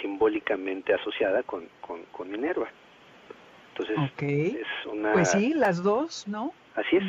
simbólicamente 0.00 0.94
asociada 0.94 1.42
con, 1.42 1.68
con, 1.82 2.02
con 2.06 2.30
Minerva. 2.30 2.68
Entonces 3.78 4.54
es 4.60 4.86
una... 4.92 5.12
Pues 5.12 5.30
sí, 5.30 5.52
las 5.54 5.82
dos, 5.82 6.26
¿no? 6.26 6.52
Así 6.74 6.96
es. 6.96 7.04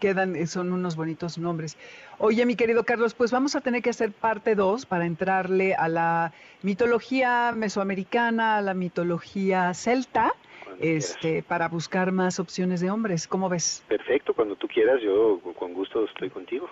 Quedan, 0.00 0.34
eh, 0.36 0.46
son 0.46 0.72
unos 0.72 0.96
bonitos 0.96 1.38
nombres. 1.38 1.76
Oye, 2.18 2.44
mi 2.44 2.56
querido 2.56 2.84
Carlos, 2.84 3.14
pues 3.14 3.30
vamos 3.30 3.54
a 3.54 3.60
tener 3.60 3.82
que 3.82 3.90
hacer 3.90 4.10
parte 4.12 4.54
2 4.54 4.86
para 4.86 5.06
entrarle 5.06 5.74
a 5.74 5.88
la 5.88 6.32
mitología 6.62 7.52
mesoamericana, 7.54 8.58
a 8.58 8.62
la 8.62 8.74
mitología 8.74 9.72
celta, 9.74 10.32
cuando 10.64 10.80
quieras. 10.80 11.10
este, 11.10 11.42
para 11.42 11.68
buscar 11.68 12.10
más 12.10 12.40
opciones 12.40 12.80
de 12.80 12.90
hombres. 12.90 13.28
¿Cómo 13.28 13.48
ves? 13.48 13.84
Perfecto, 13.88 14.34
cuando 14.34 14.56
tú 14.56 14.66
quieras, 14.66 15.00
yo 15.02 15.40
con 15.58 15.72
gusto 15.72 16.04
estoy 16.04 16.30
contigo. 16.30 16.68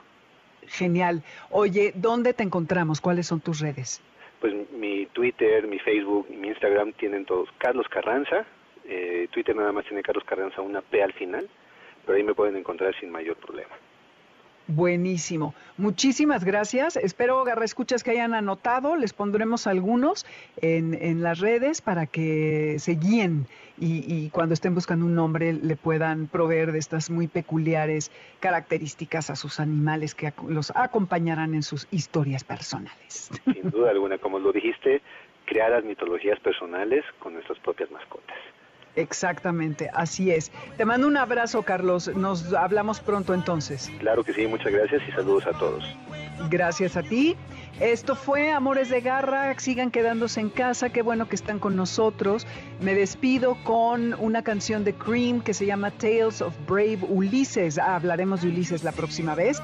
Genial. 0.66 1.22
Oye, 1.50 1.92
¿dónde 1.94 2.34
te 2.34 2.42
encontramos? 2.42 3.00
¿Cuáles 3.00 3.26
son 3.26 3.40
tus 3.40 3.60
redes? 3.60 4.00
Pues 4.40 4.54
mi 4.72 5.06
Twitter, 5.06 5.66
mi 5.66 5.78
Facebook 5.78 6.26
mi 6.30 6.48
Instagram 6.48 6.92
tienen 6.94 7.26
todos 7.26 7.48
Carlos 7.58 7.86
Carranza. 7.88 8.46
Eh, 8.92 9.28
Twitter 9.30 9.54
nada 9.54 9.70
más 9.70 9.84
tiene 9.84 10.02
Carlos 10.02 10.24
Carranza 10.24 10.60
una 10.60 10.82
P 10.82 11.00
al 11.00 11.12
final, 11.12 11.48
pero 12.04 12.18
ahí 12.18 12.24
me 12.24 12.34
pueden 12.34 12.56
encontrar 12.56 12.92
sin 12.98 13.10
mayor 13.10 13.36
problema. 13.36 13.70
Buenísimo. 14.66 15.54
Muchísimas 15.78 16.44
gracias. 16.44 16.96
Espero, 16.96 17.42
Garra 17.44 17.64
Escuchas, 17.64 18.02
que 18.04 18.12
hayan 18.12 18.34
anotado. 18.34 18.96
Les 18.96 19.12
pondremos 19.12 19.66
algunos 19.66 20.26
en, 20.60 20.94
en 20.94 21.22
las 21.22 21.38
redes 21.40 21.80
para 21.80 22.06
que 22.06 22.76
se 22.78 22.92
guíen 22.92 23.46
y, 23.78 24.04
y 24.06 24.30
cuando 24.30 24.54
estén 24.54 24.74
buscando 24.74 25.06
un 25.06 25.14
nombre 25.14 25.52
le 25.52 25.76
puedan 25.76 26.26
proveer 26.26 26.72
de 26.72 26.78
estas 26.78 27.10
muy 27.10 27.26
peculiares 27.26 28.12
características 28.38 29.30
a 29.30 29.36
sus 29.36 29.58
animales 29.58 30.14
que 30.14 30.32
los 30.48 30.72
acompañarán 30.76 31.54
en 31.54 31.62
sus 31.62 31.88
historias 31.90 32.44
personales. 32.44 33.30
Sin 33.44 33.70
duda 33.70 33.90
alguna, 33.90 34.18
como 34.18 34.38
lo 34.38 34.52
dijiste, 34.52 35.00
crear 35.46 35.82
mitologías 35.82 36.38
personales 36.40 37.04
con 37.18 37.34
nuestras 37.34 37.58
propias 37.58 37.90
mascotas. 37.90 38.38
Exactamente, 38.96 39.90
así 39.94 40.30
es. 40.30 40.50
Te 40.76 40.84
mando 40.84 41.06
un 41.06 41.16
abrazo, 41.16 41.62
Carlos. 41.62 42.08
Nos 42.14 42.52
hablamos 42.54 43.00
pronto 43.00 43.34
entonces. 43.34 43.90
Claro 43.98 44.24
que 44.24 44.32
sí, 44.32 44.46
muchas 44.46 44.72
gracias 44.72 45.02
y 45.08 45.12
saludos 45.12 45.46
a 45.46 45.52
todos. 45.58 45.84
Gracias 46.48 46.96
a 46.96 47.02
ti. 47.02 47.36
Esto 47.80 48.14
fue 48.14 48.50
Amores 48.50 48.88
de 48.90 49.00
Garra. 49.00 49.54
Sigan 49.58 49.90
quedándose 49.90 50.40
en 50.40 50.50
casa. 50.50 50.90
Qué 50.90 51.02
bueno 51.02 51.28
que 51.28 51.34
están 51.36 51.58
con 51.58 51.76
nosotros. 51.76 52.46
Me 52.80 52.94
despido 52.94 53.56
con 53.64 54.14
una 54.18 54.42
canción 54.42 54.84
de 54.84 54.94
Cream 54.94 55.40
que 55.40 55.54
se 55.54 55.66
llama 55.66 55.90
Tales 55.90 56.42
of 56.42 56.54
Brave 56.66 56.98
Ulises. 57.08 57.78
Ah, 57.78 57.96
hablaremos 57.96 58.42
de 58.42 58.48
Ulises 58.48 58.84
la 58.84 58.92
próxima 58.92 59.34
vez. 59.34 59.62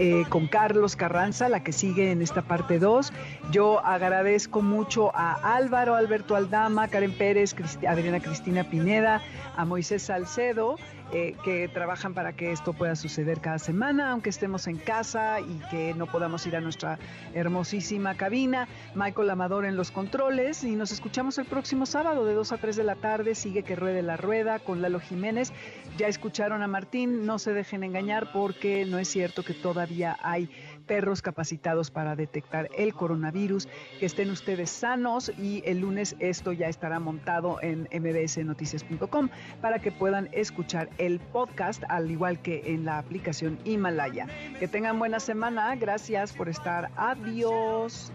eh, 0.00 0.24
con 0.28 0.46
Carlos 0.46 0.94
Carranza, 0.94 1.48
la 1.48 1.64
que 1.64 1.72
sigue 1.72 2.12
en 2.12 2.22
esta 2.22 2.42
parte 2.42 2.78
2. 2.78 3.12
Yo 3.50 3.84
agradezco 3.84 4.62
mucho 4.62 5.10
a 5.12 5.56
Álvaro, 5.56 5.96
Alberto 5.96 6.36
Aldama, 6.36 6.86
Karen 6.86 7.10
Pérez, 7.10 7.52
Cristi- 7.56 7.84
Adriana 7.88 8.20
Cristina 8.20 8.62
Pineda, 8.70 9.20
a 9.56 9.64
Moisés 9.64 10.02
Salcedo, 10.02 10.76
eh, 11.10 11.34
que 11.42 11.68
trabajan 11.68 12.12
para 12.12 12.34
que 12.34 12.52
esto 12.52 12.74
pueda 12.74 12.94
suceder 12.94 13.40
cada 13.40 13.58
semana, 13.58 14.10
aunque 14.10 14.28
estemos 14.28 14.66
en 14.66 14.76
casa 14.76 15.40
y 15.40 15.58
que 15.70 15.94
no 15.94 16.06
podamos 16.06 16.46
ir 16.46 16.54
a 16.54 16.60
nuestra 16.60 16.98
hermosísima 17.32 18.14
cabina. 18.14 18.68
Michael 18.94 19.30
Amador 19.30 19.64
en 19.64 19.76
los 19.76 19.90
controles 19.90 20.64
y 20.64 20.76
nos 20.76 20.92
escuchamos 20.92 21.38
el 21.38 21.46
próximo 21.46 21.86
sábado 21.86 22.26
de 22.26 22.34
2 22.34 22.52
a 22.52 22.58
3 22.58 22.76
de 22.76 22.84
la 22.84 22.96
tarde. 22.96 23.34
Sigue 23.34 23.62
que 23.62 23.74
ruede 23.74 24.02
la 24.02 24.18
rueda 24.18 24.58
con 24.58 24.82
Lalo 24.82 25.00
Jiménez. 25.00 25.52
Ya 25.96 26.08
escucharon 26.08 26.62
a 26.62 26.68
Martín, 26.68 27.24
no 27.24 27.38
se 27.38 27.54
dejen 27.54 27.84
engañar 27.84 28.30
porque 28.32 28.84
no 28.84 28.98
es 28.98 29.08
cierto 29.08 29.42
que 29.42 29.54
todavía 29.54 30.16
hay 30.22 30.50
perros 30.88 31.22
capacitados 31.22 31.92
para 31.92 32.16
detectar 32.16 32.68
el 32.76 32.94
coronavirus. 32.94 33.68
Que 34.00 34.06
estén 34.06 34.30
ustedes 34.30 34.70
sanos 34.70 35.30
y 35.38 35.62
el 35.64 35.80
lunes 35.80 36.16
esto 36.18 36.52
ya 36.52 36.66
estará 36.68 36.98
montado 36.98 37.58
en 37.62 37.88
mbsnoticias.com 37.92 39.28
para 39.60 39.78
que 39.78 39.92
puedan 39.92 40.28
escuchar 40.32 40.88
el 40.98 41.20
podcast 41.20 41.84
al 41.88 42.10
igual 42.10 42.42
que 42.42 42.62
en 42.66 42.84
la 42.84 42.98
aplicación 42.98 43.58
Himalaya. 43.64 44.26
Que 44.58 44.66
tengan 44.66 44.98
buena 44.98 45.20
semana. 45.20 45.76
Gracias 45.76 46.32
por 46.32 46.48
estar. 46.48 46.90
Adiós. 46.96 48.10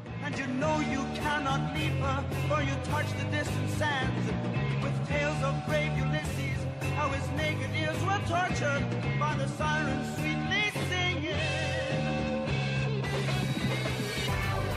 How 6.95 7.09
his 7.09 7.27
naked 7.31 7.75
ears 7.75 8.01
were 8.05 8.21
tortured 8.27 8.85
by 9.19 9.35
the 9.35 9.47
sirens 9.47 10.15
sweetly 10.15 10.71
singing. 10.89 11.72